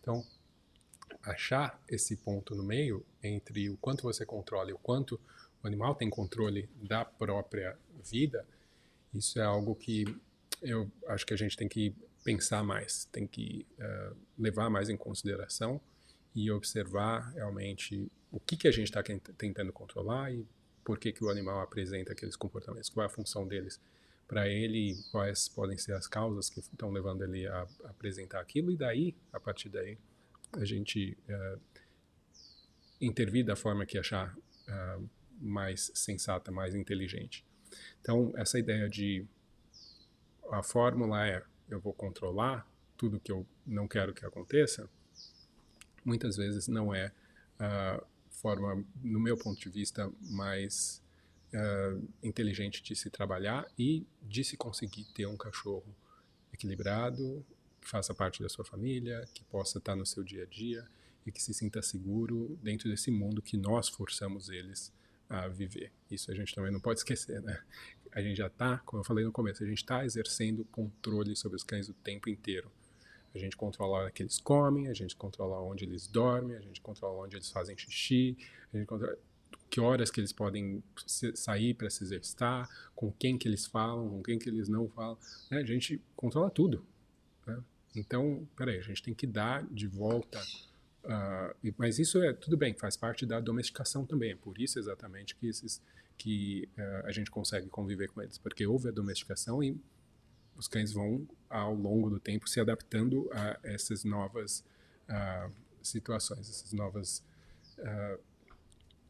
Então, 0.00 0.24
achar 1.22 1.82
esse 1.88 2.16
ponto 2.16 2.54
no 2.54 2.62
meio 2.62 3.04
entre 3.22 3.70
o 3.70 3.76
quanto 3.76 4.02
você 4.02 4.26
controla 4.26 4.70
e 4.70 4.72
o 4.72 4.78
quanto 4.78 5.20
o 5.62 5.66
animal 5.66 5.94
tem 5.94 6.10
controle 6.10 6.68
da 6.82 7.04
própria 7.04 7.76
vida, 8.04 8.44
isso 9.14 9.38
é 9.38 9.44
algo 9.44 9.74
que 9.74 10.04
eu 10.60 10.90
acho 11.08 11.24
que 11.24 11.32
a 11.34 11.36
gente 11.36 11.56
tem 11.56 11.68
que 11.68 11.94
pensar 12.24 12.64
mais, 12.64 13.04
tem 13.12 13.26
que 13.26 13.66
uh, 13.78 14.16
levar 14.38 14.70
mais 14.70 14.88
em 14.88 14.96
consideração 14.96 15.80
e 16.34 16.50
observar 16.50 17.30
realmente 17.34 18.10
o 18.32 18.40
que, 18.40 18.56
que 18.56 18.66
a 18.66 18.72
gente 18.72 18.86
está 18.88 19.02
tentando 19.36 19.72
controlar 19.72 20.32
e 20.32 20.44
por 20.82 20.98
que, 20.98 21.12
que 21.12 21.22
o 21.22 21.28
animal 21.28 21.60
apresenta 21.60 22.12
aqueles 22.12 22.34
comportamentos, 22.34 22.90
qual 22.90 23.04
é 23.04 23.06
a 23.06 23.10
função 23.10 23.46
deles 23.46 23.80
para 24.26 24.48
ele, 24.48 24.96
quais 25.12 25.48
podem 25.48 25.76
ser 25.76 25.92
as 25.92 26.06
causas 26.06 26.48
que 26.48 26.60
estão 26.60 26.90
levando 26.90 27.22
ele 27.22 27.46
a, 27.46 27.62
a, 27.84 27.90
apresentar 27.90 28.40
aquilo 28.40 28.72
e 28.72 28.76
daí, 28.76 29.14
a 29.32 29.38
partir 29.38 29.68
daí, 29.68 29.98
a 30.52 30.64
gente 30.64 31.16
uh, 31.28 31.60
intervir 33.00 33.44
da 33.44 33.54
forma 33.54 33.84
que 33.84 33.98
achar 33.98 34.34
uh, 34.34 35.08
mais 35.40 35.92
sensata, 35.94 36.50
mais 36.50 36.74
inteligente. 36.74 37.44
Então, 38.00 38.32
essa 38.36 38.58
ideia 38.58 38.88
de 38.88 39.26
a 40.50 40.62
fórmula 40.62 41.26
é 41.26 41.42
eu 41.68 41.80
vou 41.80 41.92
controlar 41.92 42.68
tudo 42.96 43.20
que 43.20 43.32
eu 43.32 43.46
não 43.66 43.88
quero 43.88 44.14
que 44.14 44.24
aconteça, 44.24 44.88
muitas 46.04 46.36
vezes 46.36 46.68
não 46.68 46.94
é 46.94 47.12
a 47.58 48.02
forma, 48.30 48.84
no 49.02 49.18
meu 49.18 49.36
ponto 49.36 49.58
de 49.58 49.68
vista, 49.70 50.10
mais 50.20 51.02
uh, 51.52 52.08
inteligente 52.22 52.82
de 52.82 52.94
se 52.94 53.08
trabalhar 53.10 53.66
e 53.78 54.06
de 54.22 54.44
se 54.44 54.56
conseguir 54.56 55.04
ter 55.14 55.26
um 55.26 55.36
cachorro 55.36 55.94
equilibrado, 56.52 57.44
que 57.80 57.88
faça 57.88 58.14
parte 58.14 58.42
da 58.42 58.48
sua 58.48 58.64
família, 58.64 59.26
que 59.34 59.44
possa 59.44 59.78
estar 59.78 59.96
no 59.96 60.06
seu 60.06 60.22
dia 60.22 60.42
a 60.42 60.46
dia 60.46 60.86
e 61.26 61.32
que 61.32 61.42
se 61.42 61.54
sinta 61.54 61.80
seguro 61.82 62.58
dentro 62.62 62.88
desse 62.88 63.10
mundo 63.10 63.42
que 63.42 63.56
nós 63.56 63.88
forçamos 63.88 64.48
eles 64.48 64.92
a 65.34 65.48
viver. 65.48 65.92
Isso 66.10 66.30
a 66.30 66.34
gente 66.34 66.54
também 66.54 66.72
não 66.72 66.80
pode 66.80 67.00
esquecer, 67.00 67.42
né? 67.42 67.60
A 68.12 68.22
gente 68.22 68.36
já 68.36 68.46
está, 68.46 68.78
como 68.78 69.00
eu 69.00 69.04
falei 69.04 69.24
no 69.24 69.32
começo, 69.32 69.62
a 69.62 69.66
gente 69.66 69.78
está 69.78 70.04
exercendo 70.04 70.64
controle 70.66 71.34
sobre 71.34 71.56
os 71.56 71.64
cães 71.64 71.88
o 71.88 71.94
tempo 71.94 72.28
inteiro. 72.28 72.70
A 73.34 73.38
gente 73.38 73.56
controla 73.56 73.98
a 73.98 74.00
hora 74.02 74.10
que 74.12 74.22
eles 74.22 74.38
comem, 74.38 74.86
a 74.88 74.94
gente 74.94 75.16
controla 75.16 75.60
onde 75.60 75.84
eles 75.84 76.06
dormem, 76.06 76.56
a 76.56 76.60
gente 76.60 76.80
controla 76.80 77.24
onde 77.24 77.36
eles 77.36 77.50
fazem 77.50 77.76
xixi, 77.76 78.38
a 78.72 78.76
gente 78.76 78.86
controla 78.86 79.18
que 79.68 79.80
horas 79.80 80.08
que 80.08 80.20
eles 80.20 80.32
podem 80.32 80.82
sair 81.04 81.74
para 81.74 81.90
se 81.90 82.04
exercitar, 82.04 82.68
com 82.94 83.10
quem 83.10 83.36
que 83.36 83.48
eles 83.48 83.66
falam, 83.66 84.08
com 84.08 84.22
quem 84.22 84.38
que 84.38 84.48
eles 84.48 84.68
não 84.68 84.88
falam. 84.88 85.18
Né? 85.50 85.58
A 85.58 85.64
gente 85.64 86.00
controla 86.14 86.48
tudo. 86.48 86.86
Né? 87.44 87.60
Então, 87.96 88.46
peraí, 88.56 88.78
a 88.78 88.82
gente 88.82 89.02
tem 89.02 89.12
que 89.12 89.26
dar 89.26 89.64
de 89.66 89.88
volta 89.88 90.40
Uh, 91.04 91.74
mas 91.76 91.98
isso 91.98 92.22
é 92.22 92.32
tudo 92.32 92.56
bem, 92.56 92.72
faz 92.72 92.96
parte 92.96 93.26
da 93.26 93.38
domesticação 93.38 94.06
também. 94.06 94.32
É 94.32 94.36
por 94.36 94.58
isso 94.58 94.78
exatamente 94.78 95.36
que, 95.36 95.46
esses, 95.46 95.82
que 96.16 96.68
uh, 96.78 97.06
a 97.06 97.12
gente 97.12 97.30
consegue 97.30 97.68
conviver 97.68 98.08
com 98.08 98.22
eles, 98.22 98.38
porque 98.38 98.66
houve 98.66 98.88
a 98.88 98.90
domesticação 98.90 99.62
e 99.62 99.78
os 100.56 100.66
cães 100.66 100.92
vão 100.92 101.28
ao 101.50 101.74
longo 101.74 102.08
do 102.08 102.18
tempo 102.18 102.48
se 102.48 102.58
adaptando 102.58 103.28
a 103.32 103.58
essas 103.62 104.04
novas 104.04 104.64
uh, 105.08 105.52
situações, 105.82 106.48
essas 106.48 106.72
novas 106.72 107.22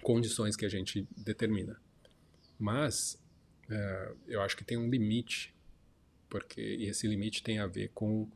condições 0.03 0.57
que 0.57 0.65
a 0.65 0.71
gente 0.71 1.07
determina. 1.15 1.79
Mas 2.59 3.23
eu 4.27 4.41
acho 4.41 4.57
que 4.57 4.65
tem 4.65 4.79
um 4.79 4.89
limite, 4.89 5.55
porque 6.31 6.63
esse 6.81 7.07
limite 7.07 7.43
tem 7.43 7.59
a 7.59 7.67
ver 7.67 7.91
com 7.95 8.27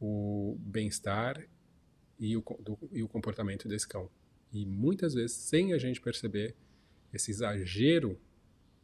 o 0.00 0.56
bem-estar 0.60 1.44
e 2.22 2.36
o, 2.36 2.44
do, 2.60 2.78
e 2.92 3.02
o 3.02 3.08
comportamento 3.08 3.68
desse 3.68 3.86
cão. 3.86 4.08
E 4.52 4.64
muitas 4.64 5.12
vezes, 5.14 5.32
sem 5.32 5.72
a 5.72 5.78
gente 5.78 6.00
perceber, 6.00 6.54
esse 7.12 7.32
exagero 7.32 8.18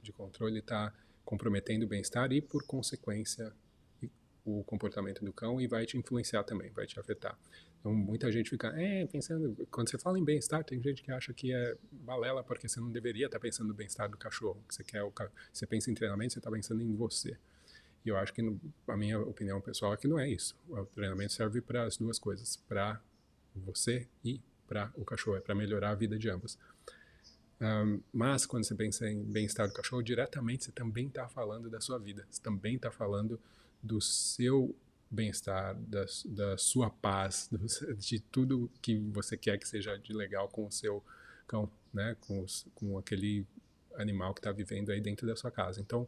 de 0.03 0.13
controle 0.13 0.59
está 0.59 0.93
comprometendo 1.25 1.85
o 1.85 1.87
bem-estar 1.87 2.33
e, 2.33 2.43
por 2.43 2.65
consequência, 2.65 3.53
o 4.45 4.65
comportamento 4.65 5.25
do 5.25 5.33
cão 5.33 5.61
e 5.61 5.69
vai 5.69 5.87
te 5.87 5.97
influenciar 5.97 6.43
também, 6.43 6.71
vai 6.71 6.87
te 6.87 6.99
afetar. 6.99 7.39
Então, 7.79 7.95
muita 7.95 8.33
gente 8.33 8.51
fica, 8.51 8.69
é, 8.77 9.07
pensando, 9.07 9.55
quando 9.71 9.89
você 9.89 9.99
fala 9.99 10.19
em 10.19 10.25
bem-estar, 10.25 10.65
tem 10.65 10.83
gente 10.83 11.03
que 11.03 11.13
acha 11.13 11.33
que 11.33 11.55
é 11.55 11.77
balela 11.93 12.43
porque 12.43 12.67
você 12.67 12.81
não 12.81 12.91
deveria 12.91 13.27
estar 13.27 13.39
tá 13.39 13.43
pensando 13.43 13.69
no 13.69 13.75
bem-estar 13.75 14.11
do 14.11 14.17
cachorro. 14.17 14.61
Você 14.69 14.83
quer 14.83 15.05
o 15.05 15.13
você 15.53 15.65
pensa 15.65 15.91
em 15.91 15.95
treinamento, 15.95 16.33
você 16.33 16.41
está 16.41 16.51
pensando 16.51 16.83
em 16.83 16.93
você. 16.97 17.37
E 18.05 18.09
eu 18.09 18.17
acho 18.17 18.33
que, 18.33 18.43
a 18.89 18.97
minha 18.97 19.21
opinião 19.21 19.61
pessoal 19.61 19.93
é 19.95 19.97
que 19.97 20.09
não 20.09 20.19
é 20.19 20.29
isso. 20.29 20.57
O 20.69 20.85
treinamento 20.87 21.33
serve 21.33 21.61
para 21.61 21.85
as 21.85 21.97
duas 21.97 22.19
coisas, 22.19 22.57
para 22.57 23.01
você 23.55 24.07
e 24.25 24.41
para 24.67 24.93
o 24.95 25.05
cachorro, 25.05 25.37
é 25.37 25.41
para 25.41 25.55
melhorar 25.55 25.91
a 25.91 25.95
vida 25.95 26.19
de 26.19 26.29
ambos. 26.29 26.59
Um, 27.61 28.01
mas 28.13 28.47
quando 28.47 28.65
você 28.65 28.75
pensa 28.75 29.09
em 29.09 29.23
bem-estar 29.25 29.67
do 29.67 29.75
cachorro, 29.75 30.03
diretamente 30.03 30.65
você 30.65 30.73
também 30.73 31.09
está 31.09 31.29
falando 31.29 31.69
da 31.69 31.81
sua 31.81 31.99
vida, 31.99 32.27
você 32.31 32.41
também 32.41 32.77
está 32.77 32.91
falando 32.91 33.41
do 33.83 34.01
seu 34.01 34.75
bem-estar, 35.11 35.75
da, 35.75 36.05
da, 36.27 36.59
sua 36.59 36.91
paz, 36.91 37.49
do, 37.51 37.59
de 37.97 38.21
tudo 38.21 38.71
que 38.81 38.99
você 39.11 39.37
quer 39.37 39.59
que 39.59 39.67
seja 39.67 39.97
de 39.97 40.13
legal 40.13 40.49
com 40.49 40.67
o 40.67 40.71
seu 40.73 41.03
cão, 41.47 41.71
né? 41.93 42.17
com, 42.21 42.43
os, 42.43 42.67
com 42.75 42.99
aquele 42.99 43.47
animal 43.97 44.35
que 44.35 44.41
está 44.41 44.53
vivendo 44.53 44.91
aí 44.91 45.01
dentro 45.01 45.27
da 45.27 45.35
sua 45.35 45.51
casa. 45.51 45.81
Então, 45.81 46.07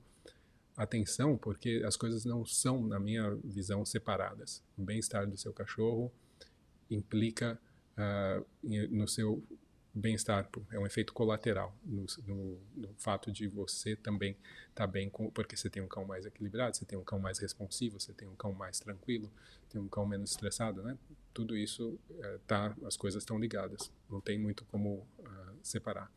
atenção, 0.77 1.37
porque 1.37 1.83
as 1.85 1.97
coisas 1.97 2.25
não 2.25 2.45
são, 2.45 2.87
na 2.87 3.01
minha 3.01 3.35
visão, 3.43 3.85
separadas. 3.85 4.63
O 4.77 4.83
bem-estar 4.83 5.27
do 5.27 5.37
seu 5.37 5.53
cachorro 5.53 6.13
implica 6.91 7.59
uh, 7.97 8.47
no 8.91 9.07
seu 9.07 9.43
bem-estar, 9.93 10.49
é 10.71 10.79
um 10.79 10.87
efeito 10.87 11.13
colateral 11.13 11.77
no, 11.85 12.07
no, 12.27 12.59
no, 12.77 12.95
fato 12.97 13.31
de 13.33 13.49
você 13.49 13.97
também 13.97 14.33
estar 14.69 14.87
tá 14.87 14.87
bem, 14.87 15.11
com, 15.11 15.31
porque 15.31 15.57
você 15.57 15.69
tem 15.69 15.83
um 15.83 15.89
cão 15.89 16.05
mais 16.05 16.25
equilibrado, 16.25 16.77
você 16.77 16.85
tem 16.85 16.99
um 16.99 17.03
cão 17.03 17.19
mais 17.19 17.39
responsivo, 17.39 17.99
você 17.99 18.13
tem 18.13 18.29
um 18.29 18.37
cão 18.37 18.53
mais 18.53 18.79
tranquilo, 18.79 19.31
tem 19.69 19.81
um 19.81 19.89
cão 19.89 20.07
menos 20.07 20.31
estressado, 20.31 20.83
né? 20.83 20.97
Tudo 21.35 21.57
isso, 21.57 21.99
uh, 22.11 22.39
tá, 22.47 22.75
as 22.85 22.97
coisas 22.97 23.23
estão 23.23 23.39
ligadas, 23.39 23.91
não 24.09 24.21
tem 24.21 24.39
muito 24.39 24.65
como 24.67 25.07
uh, 25.19 25.59
separar. 25.63 26.11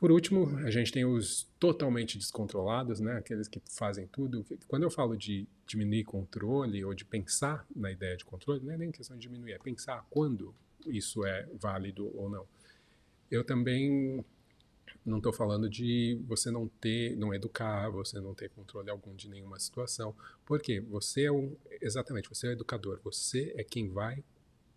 Por 0.00 0.10
último, 0.10 0.56
a 0.60 0.70
gente 0.70 0.90
tem 0.90 1.04
os 1.04 1.46
totalmente 1.58 2.16
descontrolados, 2.16 3.00
né? 3.00 3.18
aqueles 3.18 3.46
que 3.46 3.60
fazem 3.68 4.06
tudo. 4.06 4.46
Quando 4.66 4.84
eu 4.84 4.90
falo 4.90 5.14
de 5.14 5.46
diminuir 5.66 6.04
controle 6.04 6.82
ou 6.82 6.94
de 6.94 7.04
pensar 7.04 7.66
na 7.76 7.92
ideia 7.92 8.16
de 8.16 8.24
controle, 8.24 8.64
não 8.64 8.72
é 8.72 8.78
nem 8.78 8.90
questão 8.90 9.14
de 9.14 9.20
diminuir, 9.20 9.52
é 9.52 9.58
pensar 9.58 10.06
quando 10.08 10.54
isso 10.86 11.22
é 11.26 11.46
válido 11.52 12.10
ou 12.16 12.30
não. 12.30 12.46
eu 13.30 13.44
também 13.44 14.24
não 15.04 15.18
estou 15.18 15.34
falando 15.34 15.68
de 15.68 16.18
você 16.26 16.50
não 16.50 16.66
ter, 16.66 17.14
não 17.14 17.34
educar, 17.34 17.90
você 17.90 18.18
não 18.20 18.34
ter 18.34 18.48
controle 18.48 18.88
algum 18.88 19.14
de 19.14 19.28
nenhuma 19.28 19.58
situação. 19.58 20.16
Porque 20.46 20.80
você 20.80 21.24
é 21.24 21.32
um, 21.32 21.54
exatamente, 21.78 22.26
você 22.26 22.46
é 22.46 22.50
o 22.50 22.52
educador. 22.52 23.00
Você 23.04 23.52
é 23.54 23.62
quem 23.62 23.90
vai 23.90 24.24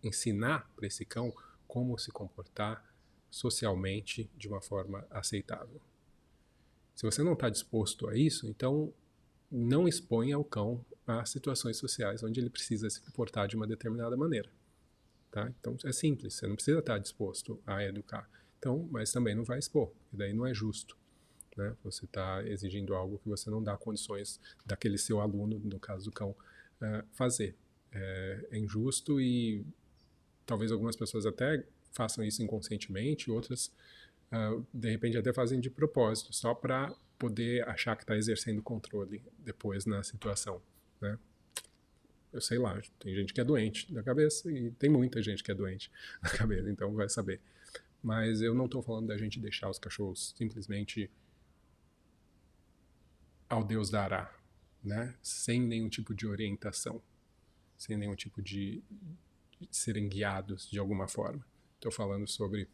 ensinar 0.02 0.70
para 0.76 0.86
esse 0.86 1.06
cão 1.06 1.32
como 1.66 1.98
se 1.98 2.10
comportar 2.10 2.93
socialmente 3.34 4.30
de 4.36 4.46
uma 4.46 4.60
forma 4.60 5.04
aceitável. 5.10 5.80
Se 6.94 7.02
você 7.02 7.20
não 7.20 7.32
está 7.32 7.48
disposto 7.48 8.08
a 8.08 8.16
isso, 8.16 8.46
então 8.46 8.94
não 9.50 9.88
exponha 9.88 10.38
o 10.38 10.44
cão 10.44 10.84
a 11.04 11.24
situações 11.26 11.76
sociais 11.76 12.22
onde 12.22 12.38
ele 12.38 12.48
precisa 12.48 12.88
se 12.88 13.00
comportar 13.00 13.48
de 13.48 13.56
uma 13.56 13.66
determinada 13.66 14.16
maneira. 14.16 14.48
Tá? 15.32 15.52
Então 15.58 15.76
é 15.84 15.90
simples, 15.90 16.34
você 16.34 16.46
não 16.46 16.54
precisa 16.54 16.78
estar 16.78 16.96
disposto 16.98 17.60
a 17.66 17.82
educar. 17.82 18.30
Então, 18.60 18.88
mas 18.92 19.10
também 19.10 19.34
não 19.34 19.42
vai 19.42 19.58
expor, 19.58 19.90
e 20.12 20.16
daí 20.16 20.32
não 20.32 20.46
é 20.46 20.54
justo. 20.54 20.96
Né? 21.56 21.76
Você 21.82 22.04
está 22.04 22.40
exigindo 22.46 22.94
algo 22.94 23.18
que 23.18 23.28
você 23.28 23.50
não 23.50 23.60
dá 23.60 23.76
condições 23.76 24.40
daquele 24.64 24.96
seu 24.96 25.20
aluno, 25.20 25.58
no 25.58 25.80
caso 25.80 26.04
do 26.04 26.12
cão, 26.12 26.30
uh, 26.30 27.04
fazer. 27.10 27.56
É, 27.90 28.46
é 28.52 28.58
injusto 28.58 29.20
e 29.20 29.66
talvez 30.46 30.70
algumas 30.70 30.94
pessoas 30.94 31.26
até 31.26 31.64
façam 31.94 32.24
isso 32.24 32.42
inconscientemente, 32.42 33.30
outras 33.30 33.72
uh, 34.32 34.66
de 34.74 34.90
repente 34.90 35.16
até 35.16 35.32
fazem 35.32 35.60
de 35.60 35.70
propósito, 35.70 36.34
só 36.34 36.52
para 36.54 36.94
poder 37.18 37.66
achar 37.68 37.96
que 37.96 38.02
está 38.02 38.16
exercendo 38.16 38.60
controle 38.60 39.22
depois 39.38 39.86
na 39.86 40.02
situação, 40.02 40.60
né? 41.00 41.18
Eu 42.32 42.40
sei 42.40 42.58
lá, 42.58 42.82
tem 42.98 43.14
gente 43.14 43.32
que 43.32 43.40
é 43.40 43.44
doente 43.44 43.92
da 43.94 44.02
cabeça 44.02 44.50
e 44.50 44.72
tem 44.72 44.90
muita 44.90 45.22
gente 45.22 45.42
que 45.42 45.52
é 45.52 45.54
doente 45.54 45.90
da 46.20 46.30
cabeça, 46.30 46.68
então 46.68 46.92
vai 46.92 47.08
saber. 47.08 47.40
Mas 48.02 48.42
eu 48.42 48.52
não 48.52 48.64
estou 48.64 48.82
falando 48.82 49.06
da 49.06 49.16
gente 49.16 49.38
deixar 49.38 49.70
os 49.70 49.78
cachorros 49.78 50.34
simplesmente 50.36 51.08
ao 53.48 53.62
Deus 53.62 53.88
dará, 53.88 54.36
né? 54.82 55.14
Sem 55.22 55.60
nenhum 55.60 55.88
tipo 55.88 56.12
de 56.12 56.26
orientação, 56.26 57.00
sem 57.78 57.96
nenhum 57.96 58.16
tipo 58.16 58.42
de, 58.42 58.82
serem 59.70 60.08
guiados 60.08 60.68
de 60.68 60.78
alguma 60.78 61.06
forma. 61.06 61.44
Estou 61.84 61.92
falando 61.92 62.26
sobre 62.26 62.66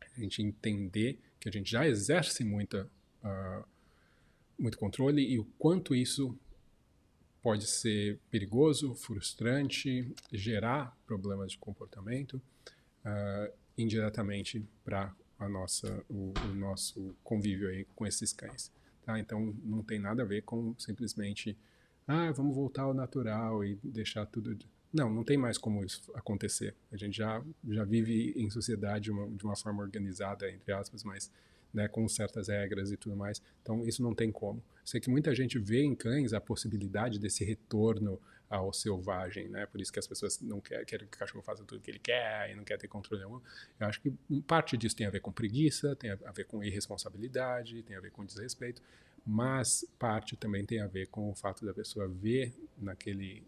a 0.00 0.20
gente 0.20 0.42
entender 0.42 1.16
que 1.38 1.48
a 1.48 1.52
gente 1.52 1.70
já 1.70 1.86
exerce 1.86 2.42
muita, 2.42 2.90
uh, 3.22 3.64
muito 4.58 4.76
controle 4.76 5.22
e 5.22 5.38
o 5.38 5.44
quanto 5.56 5.94
isso 5.94 6.36
pode 7.40 7.68
ser 7.68 8.18
perigoso, 8.32 8.96
frustrante, 8.96 10.12
gerar 10.32 10.98
problemas 11.06 11.52
de 11.52 11.58
comportamento 11.58 12.42
uh, 13.04 13.52
indiretamente 13.78 14.66
para 14.84 15.14
a 15.38 15.48
nossa 15.48 16.04
o, 16.08 16.34
o, 16.44 16.54
nosso 16.56 17.14
convívio 17.22 17.68
aí 17.68 17.84
com 17.94 18.04
esses 18.04 18.32
cães. 18.32 18.72
Tá? 19.04 19.20
Então 19.20 19.54
não 19.62 19.84
tem 19.84 20.00
nada 20.00 20.24
a 20.24 20.26
ver 20.26 20.42
com 20.42 20.74
simplesmente 20.80 21.56
ah 22.08 22.32
vamos 22.32 22.56
voltar 22.56 22.82
ao 22.82 22.92
natural 22.92 23.64
e 23.64 23.78
deixar 23.84 24.26
tudo 24.26 24.58
não, 24.92 25.10
não 25.12 25.24
tem 25.24 25.36
mais 25.36 25.56
como 25.56 25.84
isso 25.84 26.10
acontecer. 26.14 26.74
A 26.90 26.96
gente 26.96 27.16
já, 27.16 27.42
já 27.68 27.84
vive 27.84 28.34
em 28.36 28.50
sociedade 28.50 29.10
uma, 29.10 29.28
de 29.28 29.44
uma 29.44 29.56
forma 29.56 29.82
organizada, 29.82 30.50
entre 30.50 30.72
aspas, 30.72 31.02
mas 31.02 31.30
né, 31.72 31.88
com 31.88 32.06
certas 32.06 32.48
regras 32.48 32.92
e 32.92 32.96
tudo 32.96 33.16
mais. 33.16 33.40
Então, 33.62 33.86
isso 33.86 34.02
não 34.02 34.14
tem 34.14 34.30
como. 34.30 34.62
Sei 34.84 35.00
que 35.00 35.08
muita 35.08 35.34
gente 35.34 35.58
vê 35.58 35.82
em 35.82 35.94
cães 35.94 36.32
a 36.32 36.40
possibilidade 36.40 37.18
desse 37.18 37.44
retorno 37.44 38.20
ao 38.50 38.70
selvagem, 38.70 39.48
né? 39.48 39.64
Por 39.64 39.80
isso 39.80 39.90
que 39.90 39.98
as 39.98 40.06
pessoas 40.06 40.38
não 40.42 40.60
querem, 40.60 40.84
querem 40.84 41.08
que 41.08 41.16
o 41.16 41.18
cachorro 41.18 41.42
faça 41.42 41.64
tudo 41.64 41.80
que 41.80 41.90
ele 41.90 41.98
quer 41.98 42.50
e 42.50 42.54
não 42.54 42.64
quer 42.64 42.76
ter 42.76 42.86
controle 42.86 43.24
nenhum. 43.24 43.40
Eu 43.80 43.86
acho 43.86 43.98
que 44.02 44.12
parte 44.46 44.76
disso 44.76 44.94
tem 44.94 45.06
a 45.06 45.10
ver 45.10 45.20
com 45.20 45.32
preguiça, 45.32 45.96
tem 45.96 46.10
a 46.10 46.32
ver 46.32 46.44
com 46.44 46.62
irresponsabilidade, 46.62 47.82
tem 47.82 47.96
a 47.96 48.00
ver 48.00 48.10
com 48.10 48.22
desrespeito, 48.26 48.82
mas 49.24 49.86
parte 49.98 50.36
também 50.36 50.66
tem 50.66 50.82
a 50.82 50.86
ver 50.86 51.06
com 51.06 51.30
o 51.30 51.34
fato 51.34 51.64
da 51.64 51.72
pessoa 51.72 52.06
ver 52.06 52.52
naquele 52.76 53.42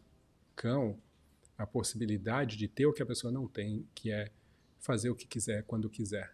cão 0.56 0.98
a 1.56 1.66
possibilidade 1.66 2.56
de 2.56 2.68
ter 2.68 2.86
o 2.86 2.92
que 2.92 3.02
a 3.02 3.06
pessoa 3.06 3.32
não 3.32 3.46
tem, 3.46 3.86
que 3.94 4.10
é 4.10 4.30
fazer 4.80 5.10
o 5.10 5.14
que 5.14 5.26
quiser 5.26 5.62
quando 5.64 5.88
quiser. 5.88 6.32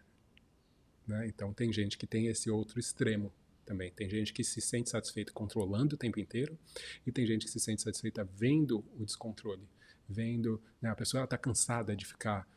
Né? 1.07 1.27
Então 1.27 1.53
tem 1.53 1.73
gente 1.73 1.99
que 1.99 2.07
tem 2.07 2.27
esse 2.27 2.51
outro 2.51 2.79
extremo 2.79 3.33
também. 3.64 3.93
Tem 3.93 4.09
gente 4.09 4.33
que 4.33 4.43
se 4.43 4.61
sente 4.61 4.91
satisfeita 4.91 5.33
controlando 5.33 5.95
o 5.95 5.99
tempo 5.99 6.18
inteiro 6.18 6.59
e 7.07 7.12
tem 7.12 7.27
gente 7.27 7.45
que 7.47 7.51
se 7.51 7.61
sente 7.61 7.83
satisfeita 7.83 8.25
vendo 8.25 8.85
o 8.99 9.05
descontrole, 9.05 9.68
vendo 10.09 10.61
né, 10.81 10.89
a 10.89 10.97
pessoa 10.97 11.25
está 11.25 11.39
cansada 11.39 11.95
de 11.95 12.05
ficar 12.05 12.49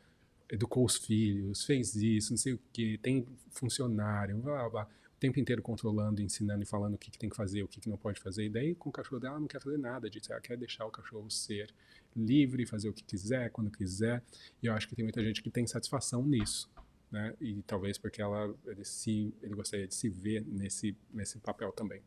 educou 0.49 0.86
os 0.86 0.97
filhos, 0.97 1.66
fez 1.66 1.95
isso, 1.95 2.32
não 2.32 2.38
sei 2.38 2.53
o 2.53 2.59
que, 2.72 2.97
tem 2.99 3.26
funcionário, 3.49 4.38
blá, 4.38 4.70
blá, 4.70 4.70
blá 4.70 4.89
tempo 5.24 5.39
inteiro 5.39 5.61
controlando, 5.61 6.21
ensinando 6.21 6.63
e 6.63 6.65
falando 6.65 6.95
o 6.95 6.97
que, 6.97 7.09
que 7.09 7.17
tem 7.17 7.30
que 7.30 7.36
fazer, 7.36 7.63
o 7.63 7.67
que, 7.67 7.80
que 7.80 7.89
não 7.89 7.95
pode 7.95 8.19
fazer. 8.19 8.43
E 8.43 8.49
daí, 8.49 8.76
com 8.76 8.89
o 8.89 8.91
cachorro 8.91 9.21
dela, 9.21 9.36
ela 9.36 9.39
não 9.39 9.47
quer 9.47 9.61
fazer 9.61 9.78
nada 9.78 10.09
disso. 10.09 10.34
Ela 10.34 10.41
quer 10.41 10.57
deixar 10.57 10.86
o 10.86 10.91
cachorro 10.91 11.32
ser 11.32 11.74
livre, 12.13 12.65
fazer 12.65 12.89
o 12.89 12.93
que 12.93 13.03
quiser, 13.03 13.49
quando 13.49 13.71
quiser. 13.71 14.21
E 14.61 14.65
eu 14.65 14.74
acho 14.74 14.86
que 14.86 14.95
tem 14.95 15.03
muita 15.05 15.24
gente 15.24 15.41
que 15.41 15.49
tem 15.49 15.65
satisfação 15.65 16.26
nisso. 16.26 16.69
Né? 17.09 17.34
E 17.39 17.61
talvez 17.61 17.97
porque 17.97 18.21
ela, 18.21 18.53
ele, 18.65 18.84
se, 18.84 19.34
ele 19.41 19.55
gostaria 19.55 19.88
de 19.88 19.95
se 19.95 20.09
ver 20.09 20.45
nesse, 20.45 20.97
nesse 21.13 21.39
papel 21.39 21.71
também. 21.71 22.01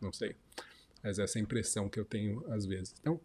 Não 0.00 0.12
sei. 0.12 0.36
Mas 1.02 1.18
essa 1.18 1.38
é 1.38 1.40
a 1.40 1.42
impressão 1.42 1.88
que 1.88 1.98
eu 1.98 2.04
tenho 2.04 2.48
às 2.52 2.64
vezes. 2.64 2.94
Então, 3.00 3.20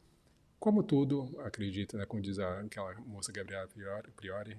como 0.60 0.82
tudo, 0.82 1.40
acredito, 1.42 1.96
né, 1.96 2.08
como 2.08 2.24
diz 2.24 2.40
aquela 2.40 2.96
moça 3.02 3.32
Gabriela 3.32 3.68
Priori, 3.68 4.12
Priori 4.16 4.58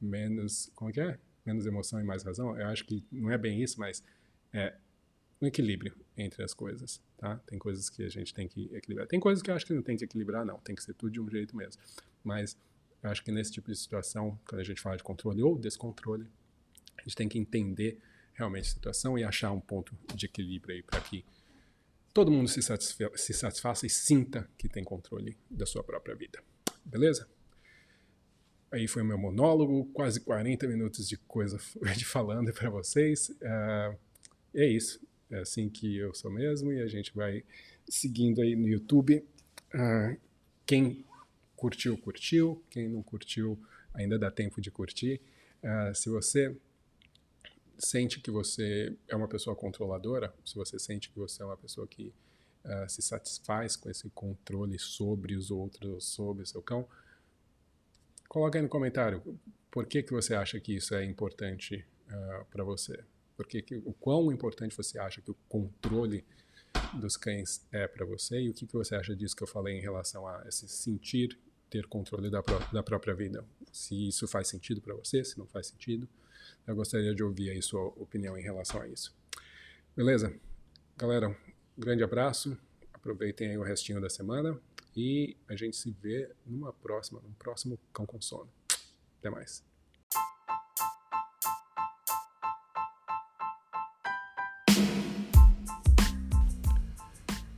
menos, 0.00 0.70
como 0.76 0.90
é 0.90 0.92
que 0.92 1.00
é? 1.00 1.18
Menos 1.44 1.66
emoção 1.66 2.00
e 2.00 2.04
mais 2.04 2.22
razão, 2.22 2.58
eu 2.58 2.66
acho 2.66 2.84
que 2.84 3.04
não 3.12 3.30
é 3.30 3.38
bem 3.38 3.62
isso, 3.62 3.78
mas 3.78 4.02
é 4.52 4.74
um 5.40 5.46
equilíbrio 5.46 5.94
entre 6.16 6.42
as 6.42 6.54
coisas, 6.54 7.02
tá? 7.18 7.36
Tem 7.46 7.58
coisas 7.58 7.90
que 7.90 8.02
a 8.02 8.08
gente 8.08 8.32
tem 8.32 8.48
que 8.48 8.70
equilibrar. 8.74 9.06
Tem 9.06 9.20
coisas 9.20 9.42
que 9.42 9.50
eu 9.50 9.54
acho 9.54 9.66
que 9.66 9.72
não 9.72 9.82
tem 9.82 9.96
que 9.96 10.04
equilibrar, 10.04 10.44
não. 10.44 10.58
Tem 10.58 10.74
que 10.74 10.82
ser 10.82 10.94
tudo 10.94 11.12
de 11.12 11.20
um 11.20 11.28
jeito 11.28 11.56
mesmo. 11.56 11.82
Mas 12.22 12.56
eu 13.02 13.10
acho 13.10 13.22
que 13.22 13.30
nesse 13.30 13.52
tipo 13.52 13.70
de 13.70 13.76
situação, 13.76 14.38
quando 14.48 14.60
a 14.60 14.64
gente 14.64 14.80
fala 14.80 14.96
de 14.96 15.02
controle 15.02 15.42
ou 15.42 15.58
descontrole, 15.58 16.26
a 16.96 17.02
gente 17.02 17.16
tem 17.16 17.28
que 17.28 17.38
entender 17.38 17.98
realmente 18.32 18.68
a 18.68 18.70
situação 18.70 19.18
e 19.18 19.24
achar 19.24 19.52
um 19.52 19.60
ponto 19.60 19.96
de 20.14 20.26
equilíbrio 20.26 20.74
aí 20.74 20.82
para 20.82 21.00
que 21.00 21.24
todo 22.12 22.30
mundo 22.30 22.48
se, 22.48 22.62
satisfa 22.62 23.10
se 23.16 23.32
satisfaça 23.32 23.86
e 23.86 23.90
sinta 23.90 24.48
que 24.56 24.68
tem 24.68 24.82
controle 24.82 25.36
da 25.50 25.66
sua 25.66 25.82
própria 25.82 26.14
vida. 26.14 26.42
Beleza? 26.84 27.28
Aí 28.74 28.88
foi 28.88 29.02
o 29.02 29.04
meu 29.04 29.16
monólogo, 29.16 29.84
quase 29.92 30.18
40 30.18 30.66
minutos 30.66 31.08
de 31.08 31.16
coisa 31.16 31.60
de 31.96 32.04
falando 32.04 32.52
para 32.52 32.68
vocês. 32.68 33.28
Uh, 33.28 33.96
é 34.52 34.66
isso, 34.66 35.00
é 35.30 35.38
assim 35.38 35.68
que 35.68 35.96
eu 35.96 36.12
sou 36.12 36.28
mesmo 36.28 36.72
e 36.72 36.82
a 36.82 36.88
gente 36.88 37.14
vai 37.14 37.44
seguindo 37.88 38.42
aí 38.42 38.56
no 38.56 38.66
YouTube. 38.66 39.24
Uh, 39.72 40.18
quem 40.66 41.04
curtiu, 41.54 41.96
curtiu. 41.96 42.64
Quem 42.68 42.88
não 42.88 43.00
curtiu, 43.00 43.56
ainda 43.94 44.18
dá 44.18 44.28
tempo 44.28 44.60
de 44.60 44.72
curtir. 44.72 45.20
Uh, 45.62 45.94
se 45.94 46.08
você 46.08 46.56
sente 47.78 48.18
que 48.18 48.30
você 48.32 48.92
é 49.06 49.14
uma 49.14 49.28
pessoa 49.28 49.54
controladora, 49.54 50.34
se 50.44 50.56
você 50.56 50.80
sente 50.80 51.10
que 51.10 51.18
você 51.20 51.44
é 51.44 51.46
uma 51.46 51.56
pessoa 51.56 51.86
que 51.86 52.12
uh, 52.64 52.90
se 52.90 53.02
satisfaz 53.02 53.76
com 53.76 53.88
esse 53.88 54.10
controle 54.10 54.80
sobre 54.80 55.36
os 55.36 55.52
outros, 55.52 56.06
sobre 56.06 56.42
o 56.42 56.46
seu 56.46 56.60
cão, 56.60 56.88
Coloca 58.28 58.58
aí 58.58 58.62
no 58.62 58.68
comentário 58.68 59.22
por 59.70 59.86
que, 59.86 60.02
que 60.02 60.12
você 60.12 60.34
acha 60.34 60.58
que 60.60 60.74
isso 60.76 60.94
é 60.94 61.04
importante 61.04 61.84
uh, 62.08 62.14
ah, 62.14 62.46
para 62.50 62.64
você. 62.64 63.04
Por 63.36 63.46
que, 63.46 63.60
que, 63.62 63.76
o 63.76 63.92
quão 63.92 64.30
importante 64.30 64.76
você 64.76 64.98
acha 64.98 65.20
que 65.20 65.30
o 65.30 65.36
controle 65.48 66.24
dos 66.94 67.16
cães 67.16 67.66
é 67.72 67.86
para 67.86 68.06
você 68.06 68.40
e 68.40 68.50
o 68.50 68.54
que, 68.54 68.66
que 68.66 68.72
você 68.72 68.94
acha 68.94 69.14
disso 69.14 69.34
que 69.34 69.42
eu 69.42 69.48
falei 69.48 69.76
em 69.76 69.80
relação 69.80 70.26
a 70.26 70.44
esse 70.46 70.68
sentir 70.68 71.38
ter 71.68 71.86
controle 71.86 72.30
da, 72.30 72.40
pró 72.40 72.58
da 72.72 72.84
própria 72.84 73.14
vida. 73.14 73.44
Se 73.72 74.06
isso 74.08 74.28
faz 74.28 74.46
sentido 74.46 74.80
para 74.80 74.94
você, 74.94 75.24
se 75.24 75.36
não 75.36 75.46
faz 75.46 75.66
sentido. 75.66 76.08
Eu 76.64 76.76
gostaria 76.76 77.12
de 77.12 77.22
ouvir 77.22 77.50
aí 77.50 77.60
sua 77.60 77.86
opinião 77.96 78.38
em 78.38 78.42
relação 78.42 78.80
a 78.80 78.86
isso. 78.86 79.12
Beleza? 79.96 80.32
Galera, 80.96 81.28
um 81.28 81.80
grande 81.80 82.04
abraço. 82.04 82.56
Aproveitem 82.92 83.50
aí 83.50 83.58
o 83.58 83.62
restinho 83.62 84.00
da 84.00 84.08
semana. 84.08 84.56
E 84.96 85.36
a 85.48 85.56
gente 85.56 85.76
se 85.76 85.90
vê 85.90 86.30
numa 86.46 86.72
próxima, 86.72 87.20
num 87.20 87.32
próximo 87.32 87.76
Cão 87.92 88.06
com 88.06 88.20
Sono. 88.20 88.48
Até 89.18 89.28
mais. 89.28 89.64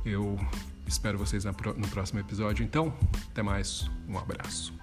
Eu 0.04 0.38
espero 0.86 1.18
vocês 1.18 1.44
no 1.44 1.88
próximo 1.88 2.20
episódio. 2.20 2.64
Então, 2.64 2.92
até 3.30 3.42
mais. 3.42 3.90
Um 4.08 4.18
abraço. 4.18 4.79